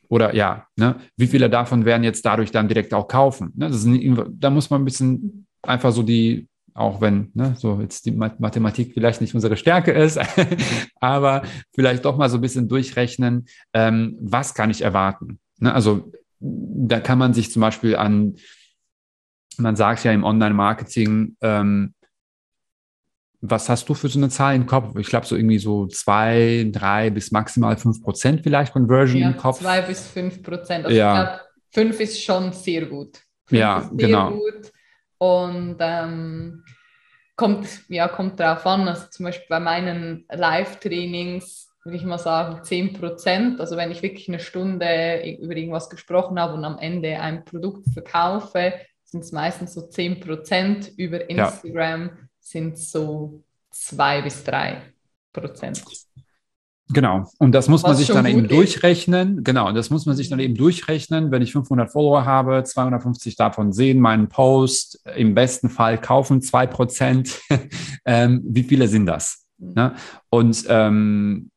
oder 0.09 0.35
ja, 0.35 0.67
ne? 0.75 0.97
wie 1.17 1.27
viele 1.27 1.49
davon 1.49 1.85
werden 1.85 2.03
jetzt 2.03 2.23
dadurch 2.23 2.51
dann 2.51 2.67
direkt 2.67 2.93
auch 2.93 3.07
kaufen? 3.07 3.51
Ne? 3.55 3.67
Das 3.67 3.83
ist, 3.83 4.01
da 4.33 4.51
muss 4.51 4.69
man 4.69 4.83
ein 4.83 4.85
bisschen 4.85 5.47
einfach 5.63 5.91
so 5.91 6.03
die 6.03 6.47
auch 6.73 7.01
wenn 7.01 7.31
ne, 7.33 7.55
so 7.57 7.79
jetzt 7.81 8.05
die 8.05 8.11
Mathematik 8.11 8.93
vielleicht 8.93 9.21
nicht 9.21 9.35
unsere 9.35 9.57
Stärke 9.57 9.91
ist, 9.91 10.19
aber 10.99 11.43
vielleicht 11.73 12.05
doch 12.05 12.17
mal 12.17 12.29
so 12.29 12.37
ein 12.37 12.41
bisschen 12.41 12.67
durchrechnen, 12.67 13.47
ähm, 13.73 14.17
was 14.21 14.53
kann 14.53 14.69
ich 14.69 14.81
erwarten. 14.81 15.39
Ne? 15.59 15.73
Also 15.73 16.11
da 16.39 16.99
kann 16.99 17.17
man 17.17 17.33
sich 17.33 17.51
zum 17.51 17.61
Beispiel 17.61 17.95
an, 17.95 18.35
man 19.57 19.75
sagt 19.75 20.03
ja 20.03 20.11
im 20.11 20.23
Online-Marketing, 20.23 21.35
ähm, 21.41 21.93
was 23.41 23.69
hast 23.69 23.89
du 23.89 23.95
für 23.95 24.07
so 24.07 24.19
eine 24.19 24.29
Zahl 24.29 24.55
im 24.55 24.67
Kopf? 24.67 24.95
Ich 24.97 25.07
glaube, 25.07 25.25
so 25.25 25.35
irgendwie 25.35 25.57
so 25.57 25.87
zwei, 25.87 26.69
drei 26.71 27.09
bis 27.09 27.31
maximal 27.31 27.75
fünf 27.75 28.01
Prozent 28.01 28.41
vielleicht 28.43 28.71
Conversion 28.71 29.21
ja, 29.21 29.29
im 29.31 29.37
Kopf. 29.37 29.59
Zwei 29.59 29.81
bis 29.81 30.07
fünf 30.07 30.43
Prozent. 30.43 30.85
Also 30.85 30.95
ja. 30.95 31.13
ich 31.13 31.27
glaube, 31.27 31.41
fünf 31.71 31.99
ist 31.99 32.21
schon 32.21 32.53
sehr 32.53 32.85
gut. 32.85 33.19
Fünf 33.45 33.59
ja, 33.59 33.89
genau. 33.93 34.31
Gut. 34.31 34.71
Und 35.21 35.77
ähm, 35.81 36.63
kommt, 37.35 37.67
ja, 37.89 38.07
kommt 38.07 38.39
darauf 38.39 38.65
an. 38.65 38.87
Also 38.87 39.05
zum 39.11 39.25
Beispiel 39.25 39.45
bei 39.49 39.59
meinen 39.59 40.25
Live-Trainings 40.31 41.69
würde 41.83 41.95
ich 41.95 42.03
mal 42.03 42.17
sagen 42.17 42.63
10 42.63 42.93
Prozent. 42.93 43.59
Also 43.59 43.77
wenn 43.77 43.91
ich 43.91 44.01
wirklich 44.01 44.27
eine 44.29 44.39
Stunde 44.39 45.21
über 45.39 45.55
irgendwas 45.55 45.91
gesprochen 45.91 46.39
habe 46.39 46.55
und 46.55 46.65
am 46.65 46.79
Ende 46.79 47.19
ein 47.19 47.45
Produkt 47.45 47.87
verkaufe, 47.93 48.73
sind 49.03 49.23
es 49.23 49.31
meistens 49.31 49.75
so 49.75 49.87
10 49.87 50.21
Prozent. 50.21 50.91
Über 50.97 51.29
Instagram 51.29 52.07
ja. 52.07 52.17
sind 52.39 52.73
es 52.73 52.91
so 52.91 53.43
2 53.69 54.23
bis 54.23 54.43
3 54.43 54.81
Prozent. 55.31 55.83
Genau. 56.93 57.29
Und 57.37 57.53
das 57.53 57.67
muss 57.67 57.83
Was 57.83 57.89
man 57.89 57.97
sich 57.97 58.07
dann 58.07 58.25
eben 58.25 58.45
ist. 58.45 58.51
durchrechnen. 58.51 59.43
Genau. 59.43 59.67
Und 59.67 59.75
das 59.75 59.89
muss 59.89 60.05
man 60.05 60.15
sich 60.15 60.29
dann 60.29 60.39
eben 60.39 60.55
durchrechnen. 60.55 61.31
Wenn 61.31 61.41
ich 61.41 61.51
500 61.51 61.91
Follower 61.91 62.25
habe, 62.25 62.63
250 62.63 63.35
davon 63.35 63.71
sehen 63.71 63.99
meinen 63.99 64.29
Post, 64.29 65.01
im 65.15 65.33
besten 65.33 65.69
Fall 65.69 65.99
kaufen 65.99 66.41
zwei 66.41 66.67
Prozent. 66.67 67.39
ähm, 68.05 68.41
wie 68.45 68.63
viele 68.63 68.87
sind 68.87 69.05
das? 69.05 69.45
Mhm. 69.57 69.73
Ne? 69.73 69.95
Und 70.29 70.65
ähm, 70.69 71.51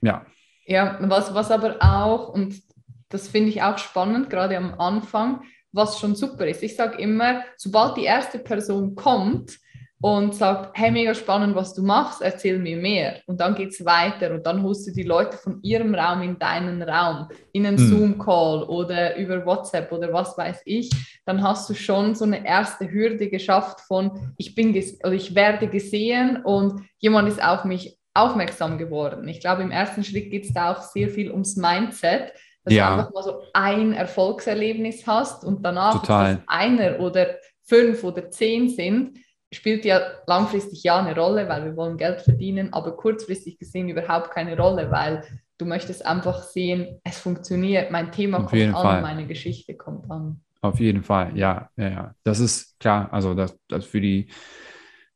ja. 0.00 0.24
Ja, 0.66 0.98
was, 1.00 1.34
was 1.34 1.50
aber 1.50 1.76
auch, 1.80 2.28
und 2.28 2.62
das 3.08 3.28
finde 3.28 3.50
ich 3.50 3.62
auch 3.62 3.78
spannend, 3.78 4.30
gerade 4.30 4.56
am 4.56 4.74
Anfang, 4.80 5.42
was 5.72 5.98
schon 5.98 6.14
super 6.14 6.46
ist. 6.46 6.62
Ich 6.62 6.76
sage 6.76 6.98
immer, 6.98 7.42
sobald 7.56 7.96
die 7.96 8.04
erste 8.04 8.38
Person 8.38 8.94
kommt, 8.94 9.58
und 10.04 10.34
sagt, 10.34 10.76
hey, 10.78 10.90
mega 10.90 11.14
spannend, 11.14 11.56
was 11.56 11.72
du 11.72 11.82
machst, 11.82 12.20
erzähl 12.20 12.58
mir 12.58 12.76
mehr. 12.76 13.22
Und 13.26 13.40
dann 13.40 13.54
geht 13.54 13.70
es 13.70 13.86
weiter 13.86 14.34
und 14.34 14.44
dann 14.44 14.62
holst 14.62 14.86
du 14.86 14.92
die 14.92 15.02
Leute 15.02 15.38
von 15.38 15.60
ihrem 15.62 15.94
Raum 15.94 16.20
in 16.20 16.38
deinen 16.38 16.82
Raum, 16.82 17.28
in 17.52 17.64
einen 17.64 17.78
hm. 17.78 17.88
Zoom-Call 17.88 18.64
oder 18.64 19.16
über 19.16 19.46
WhatsApp 19.46 19.90
oder 19.92 20.12
was 20.12 20.36
weiß 20.36 20.60
ich. 20.66 20.90
Dann 21.24 21.42
hast 21.42 21.70
du 21.70 21.74
schon 21.74 22.14
so 22.14 22.26
eine 22.26 22.46
erste 22.46 22.92
Hürde 22.92 23.30
geschafft 23.30 23.80
von, 23.80 24.34
ich 24.36 24.54
bin 24.54 24.78
oder 25.02 25.14
ich 25.14 25.34
werde 25.34 25.68
gesehen 25.68 26.42
und 26.44 26.82
jemand 26.98 27.30
ist 27.30 27.42
auf 27.42 27.64
mich 27.64 27.96
aufmerksam 28.12 28.76
geworden. 28.76 29.26
Ich 29.26 29.40
glaube, 29.40 29.62
im 29.62 29.70
ersten 29.70 30.04
Schritt 30.04 30.30
geht 30.30 30.44
es 30.44 30.52
da 30.52 30.74
auch 30.74 30.82
sehr 30.82 31.08
viel 31.08 31.30
ums 31.30 31.56
Mindset, 31.56 32.34
dass 32.62 32.74
ja. 32.74 32.88
du 32.88 33.00
einfach 33.00 33.14
mal 33.14 33.22
so 33.22 33.40
ein 33.54 33.94
Erfolgserlebnis 33.94 35.06
hast 35.06 35.46
und 35.46 35.64
danach, 35.64 36.06
einer 36.46 37.00
oder 37.00 37.36
fünf 37.62 38.04
oder 38.04 38.30
zehn 38.30 38.68
sind, 38.68 39.18
spielt 39.54 39.84
ja 39.84 40.00
langfristig 40.26 40.82
ja 40.82 40.98
eine 40.98 41.14
Rolle, 41.14 41.48
weil 41.48 41.64
wir 41.64 41.76
wollen 41.76 41.96
Geld 41.96 42.20
verdienen, 42.22 42.72
aber 42.72 42.96
kurzfristig 42.96 43.58
gesehen 43.58 43.88
überhaupt 43.88 44.30
keine 44.30 44.56
Rolle, 44.56 44.90
weil 44.90 45.22
du 45.58 45.64
möchtest 45.64 46.04
einfach 46.04 46.42
sehen, 46.42 47.00
es 47.04 47.18
funktioniert, 47.18 47.90
mein 47.90 48.12
Thema 48.12 48.38
Auf 48.38 48.50
kommt 48.50 48.62
an, 48.62 48.72
Fall. 48.72 49.02
meine 49.02 49.26
Geschichte 49.26 49.76
kommt 49.76 50.10
an. 50.10 50.40
Auf 50.60 50.80
jeden 50.80 51.02
Fall, 51.02 51.36
ja, 51.36 51.68
ja, 51.76 51.88
ja. 51.88 52.14
Das 52.24 52.40
ist 52.40 52.78
klar, 52.80 53.12
also 53.12 53.34
das, 53.34 53.58
das 53.68 53.84
für 53.84 54.00
die, 54.00 54.28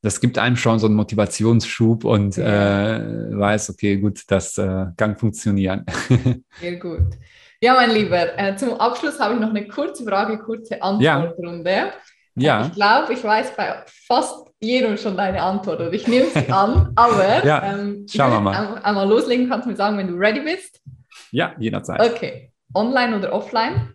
das 0.02 0.20
gibt 0.20 0.38
einem 0.38 0.56
schon 0.56 0.78
so 0.78 0.86
einen 0.86 0.96
Motivationsschub 0.96 2.04
und 2.04 2.36
ja. 2.36 2.96
äh, 2.96 3.38
weiß, 3.38 3.70
okay, 3.70 3.96
gut, 3.96 4.22
das 4.28 4.58
äh, 4.58 4.86
kann 4.96 5.16
funktionieren. 5.16 5.84
Sehr 6.60 6.76
gut. 6.76 7.16
Ja, 7.60 7.74
mein 7.74 7.90
Lieber, 7.90 8.38
äh, 8.38 8.54
zum 8.56 8.74
Abschluss 8.74 9.18
habe 9.18 9.34
ich 9.34 9.40
noch 9.40 9.50
eine 9.50 9.66
kurze 9.66 10.04
Frage, 10.04 10.38
kurze 10.38 10.80
Antwortrunde. 10.80 11.70
Ja. 11.70 11.92
Ja. 12.38 12.66
Ich 12.66 12.72
glaube, 12.72 13.12
ich 13.12 13.22
weiß 13.22 13.56
bei 13.56 13.82
fast 13.86 14.48
jedem 14.60 14.96
schon 14.96 15.16
deine 15.16 15.42
Antwort 15.42 15.80
oder 15.80 15.92
ich 15.92 16.06
nehme 16.08 16.26
sie 16.26 16.48
an, 16.52 16.92
aber 16.96 17.44
ja. 17.44 17.74
ähm, 17.74 18.06
schauen 18.08 18.32
wir 18.32 18.40
mal. 18.40 18.80
Einmal 18.82 19.08
loslegen, 19.08 19.48
kannst 19.48 19.66
du 19.66 19.70
mir 19.70 19.76
sagen, 19.76 19.96
wenn 19.98 20.08
du 20.08 20.14
ready 20.14 20.40
bist? 20.40 20.80
Ja, 21.30 21.54
jederzeit. 21.58 22.00
Okay. 22.00 22.52
Online 22.74 23.16
oder 23.16 23.32
offline? 23.32 23.94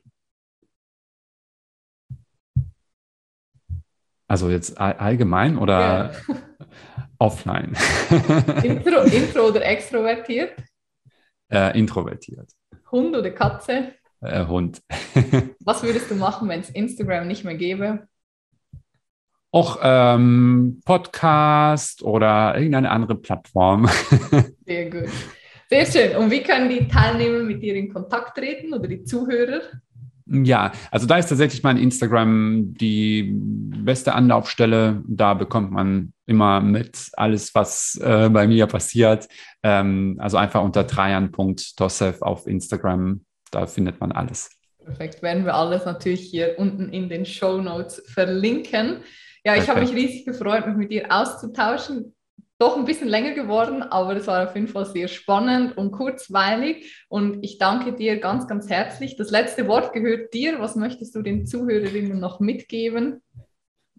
Also 4.28 4.50
jetzt 4.50 4.80
allgemein 4.80 5.58
oder 5.58 6.12
ja. 6.28 6.36
offline? 7.20 7.76
Intro, 8.64 9.02
intro 9.02 9.48
oder 9.48 9.64
extrovertiert? 9.64 10.54
Äh, 11.52 11.78
introvertiert. 11.78 12.50
Hund 12.92 13.16
oder 13.16 13.30
Katze? 13.32 13.94
Äh, 14.22 14.46
Hund. 14.48 14.82
Was 15.60 15.84
würdest 15.84 16.10
du 16.10 16.16
machen, 16.16 16.50
wenn 16.50 16.62
es 16.62 16.70
Instagram 16.70 17.28
nicht 17.28 17.44
mehr 17.44 17.56
gäbe? 17.56 18.08
Auch 19.54 19.80
ähm, 19.84 20.82
Podcast 20.84 22.02
oder 22.02 22.56
irgendeine 22.56 22.90
andere 22.90 23.16
Plattform. 23.16 23.88
Sehr 24.66 24.90
gut. 24.90 25.10
Sehr 25.70 25.86
schön. 25.86 26.18
Und 26.18 26.32
wie 26.32 26.42
können 26.42 26.70
die 26.70 26.88
Teilnehmer 26.88 27.44
mit 27.44 27.62
dir 27.62 27.76
in 27.76 27.94
Kontakt 27.94 28.36
treten 28.36 28.74
oder 28.74 28.88
die 28.88 29.04
Zuhörer? 29.04 29.62
Ja, 30.26 30.72
also 30.90 31.06
da 31.06 31.18
ist 31.18 31.28
tatsächlich 31.28 31.62
mein 31.62 31.78
Instagram 31.78 32.74
die 32.74 33.32
beste 33.36 34.16
Anlaufstelle. 34.16 35.04
Da 35.08 35.36
bekommt 35.36 35.72
man 35.72 36.14
immer 36.26 36.60
mit 36.60 37.10
alles, 37.14 37.54
was 37.54 38.00
äh, 38.04 38.30
bei 38.30 38.48
mir 38.48 38.66
passiert. 38.66 39.28
Ähm, 39.62 40.18
also 40.20 40.38
einfach 40.38 40.64
unter 40.64 40.88
trajan.tosef 40.88 42.22
auf 42.24 42.48
Instagram. 42.48 43.24
Da 43.52 43.68
findet 43.68 44.00
man 44.00 44.12
alles. 44.12 44.50
Perfekt. 44.84 45.22
Werden 45.22 45.46
wir 45.46 45.54
alles 45.54 45.86
natürlich 45.86 46.22
hier 46.22 46.56
unten 46.58 46.90
in 46.90 47.08
den 47.08 47.26
Show 47.26 47.62
Notes 47.62 48.02
verlinken. 48.08 48.98
Ja, 49.46 49.56
ich 49.58 49.68
habe 49.70 49.82
mich 49.82 49.94
riesig 49.94 50.26
gefreut, 50.26 50.66
mich 50.68 50.78
mit 50.78 50.92
dir 50.92 51.08
auszutauschen. 51.10 52.16
Doch 52.60 52.78
ein 52.78 52.86
bisschen 52.86 53.10
länger 53.10 53.34
geworden, 53.34 53.82
aber 53.84 54.16
es 54.16 54.28
war 54.28 54.48
auf 54.48 54.56
jeden 54.56 54.70
Fall 54.70 54.86
sehr 54.86 55.10
spannend 55.10 55.76
und 55.76 55.92
kurzweilig. 55.92 57.06
Und 57.10 57.44
ich 57.44 57.58
danke 57.58 57.94
dir 57.94 58.20
ganz, 58.20 58.48
ganz 58.48 58.70
herzlich. 58.70 59.18
Das 59.18 59.32
letzte 59.32 59.68
Wort 59.68 59.92
gehört 59.92 60.34
dir. 60.34 60.60
Was 60.60 60.76
möchtest 60.76 61.14
du 61.16 61.22
den 61.22 61.46
Zuhörerinnen 61.46 62.20
noch 62.20 62.40
mitgeben? 62.40 63.22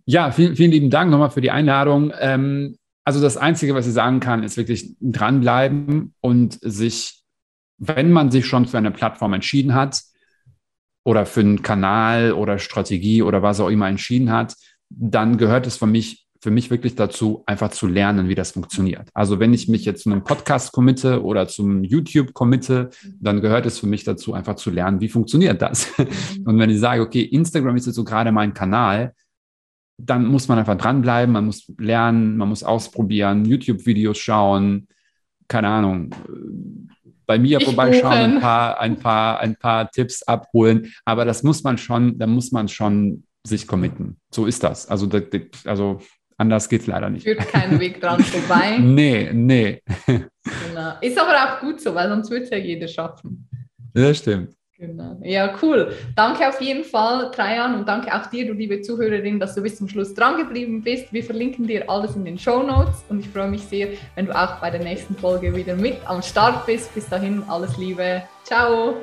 Ja, 0.06 0.30
vielen, 0.30 0.56
vielen 0.56 0.70
lieben 0.70 0.90
Dank 0.90 1.10
nochmal 1.10 1.30
für 1.30 1.40
die 1.42 1.50
Einladung. 1.50 2.12
Ähm, 2.18 2.78
also 3.04 3.20
das 3.20 3.36
Einzige, 3.36 3.74
was 3.74 3.86
ich 3.86 3.92
sagen 3.92 4.20
kann, 4.20 4.42
ist 4.42 4.56
wirklich 4.56 4.96
dranbleiben 5.00 6.14
und 6.20 6.58
sich, 6.62 7.22
wenn 7.76 8.12
man 8.12 8.30
sich 8.30 8.46
schon 8.46 8.66
für 8.66 8.78
eine 8.78 8.92
Plattform 8.92 9.34
entschieden 9.34 9.74
hat 9.74 10.00
oder 11.04 11.26
für 11.26 11.40
einen 11.40 11.60
Kanal 11.60 12.32
oder 12.32 12.58
Strategie 12.58 13.22
oder 13.22 13.42
was 13.42 13.60
auch 13.60 13.68
immer 13.68 13.88
entschieden 13.88 14.32
hat, 14.32 14.54
dann 14.96 15.36
gehört 15.36 15.66
es 15.66 15.76
für 15.76 15.86
mich, 15.86 16.26
für 16.40 16.50
mich 16.50 16.70
wirklich 16.70 16.94
dazu, 16.94 17.42
einfach 17.46 17.70
zu 17.70 17.86
lernen, 17.86 18.28
wie 18.28 18.34
das 18.34 18.52
funktioniert. 18.52 19.08
Also 19.14 19.40
wenn 19.40 19.54
ich 19.54 19.68
mich 19.68 19.84
jetzt 19.84 20.02
zu 20.02 20.10
einem 20.10 20.24
Podcast 20.24 20.72
committe 20.72 21.22
oder 21.22 21.48
zum 21.48 21.84
YouTube 21.84 22.34
committe, 22.34 22.90
dann 23.18 23.40
gehört 23.40 23.66
es 23.66 23.78
für 23.78 23.86
mich 23.86 24.04
dazu, 24.04 24.34
einfach 24.34 24.56
zu 24.56 24.70
lernen, 24.70 25.00
wie 25.00 25.08
funktioniert 25.08 25.62
das. 25.62 25.90
Mhm. 25.98 26.42
Und 26.44 26.58
wenn 26.58 26.70
ich 26.70 26.80
sage, 26.80 27.02
okay, 27.02 27.22
Instagram 27.22 27.76
ist 27.76 27.86
jetzt 27.86 27.96
so 27.96 28.04
gerade 28.04 28.30
mein 28.30 28.52
Kanal, 28.52 29.14
dann 29.96 30.26
muss 30.26 30.48
man 30.48 30.58
einfach 30.58 30.76
dranbleiben, 30.76 31.32
man 31.32 31.46
muss 31.46 31.70
lernen, 31.78 32.36
man 32.36 32.48
muss 32.48 32.64
ausprobieren, 32.64 33.44
YouTube-Videos 33.44 34.18
schauen, 34.18 34.88
keine 35.48 35.68
Ahnung, 35.68 36.10
bei 37.26 37.38
mir 37.38 37.58
ich 37.58 37.64
vorbeischauen, 37.64 38.12
ein 38.12 38.40
paar, 38.40 38.80
ein 38.80 38.98
paar, 38.98 39.40
ein 39.40 39.56
paar 39.56 39.90
Tipps 39.90 40.22
abholen. 40.24 40.92
Aber 41.04 41.24
das 41.24 41.42
muss 41.42 41.62
man 41.62 41.78
schon, 41.78 42.18
da 42.18 42.26
muss 42.26 42.52
man 42.52 42.68
schon 42.68 43.24
sich 43.46 43.66
committen. 43.66 44.16
So 44.32 44.46
ist 44.46 44.62
das. 44.64 44.88
Also, 44.88 45.08
also 45.64 46.00
anders 46.36 46.68
geht 46.68 46.82
es 46.82 46.86
leider 46.86 47.10
nicht. 47.10 47.24
Führt 47.24 47.40
keinen 47.48 47.78
Weg 47.78 48.00
dran 48.00 48.20
vorbei. 48.24 48.78
nee, 48.78 49.30
nee. 49.32 49.82
Genau. 50.06 50.92
Ist 51.00 51.18
aber 51.18 51.32
auch 51.32 51.60
gut 51.60 51.80
so, 51.80 51.94
weil 51.94 52.08
sonst 52.08 52.30
wird 52.30 52.44
es 52.44 52.50
ja 52.50 52.58
jeder 52.58 52.88
schaffen. 52.88 53.48
Das 53.92 54.18
stimmt. 54.18 54.54
Genau. 54.76 55.18
Ja, 55.22 55.54
cool. 55.62 55.92
Danke 56.16 56.48
auf 56.48 56.60
jeden 56.60 56.82
Fall, 56.82 57.30
Trajan, 57.30 57.76
und 57.76 57.86
danke 57.88 58.12
auch 58.12 58.26
dir, 58.26 58.46
du 58.46 58.52
liebe 58.52 58.80
Zuhörerin, 58.80 59.38
dass 59.38 59.54
du 59.54 59.62
bis 59.62 59.76
zum 59.76 59.88
Schluss 59.88 60.12
dran 60.14 60.36
geblieben 60.36 60.82
bist. 60.82 61.12
Wir 61.12 61.22
verlinken 61.22 61.66
dir 61.66 61.88
alles 61.88 62.16
in 62.16 62.24
den 62.24 62.36
Show 62.36 62.62
Notes 62.62 63.04
und 63.08 63.20
ich 63.20 63.28
freue 63.28 63.48
mich 63.48 63.62
sehr, 63.62 63.90
wenn 64.16 64.26
du 64.26 64.36
auch 64.36 64.60
bei 64.60 64.70
der 64.70 64.82
nächsten 64.82 65.14
Folge 65.14 65.54
wieder 65.54 65.76
mit 65.76 65.98
am 66.06 66.20
Start 66.22 66.66
bist. 66.66 66.92
Bis 66.92 67.08
dahin, 67.08 67.44
alles 67.48 67.76
Liebe. 67.78 68.24
Ciao. 68.42 68.96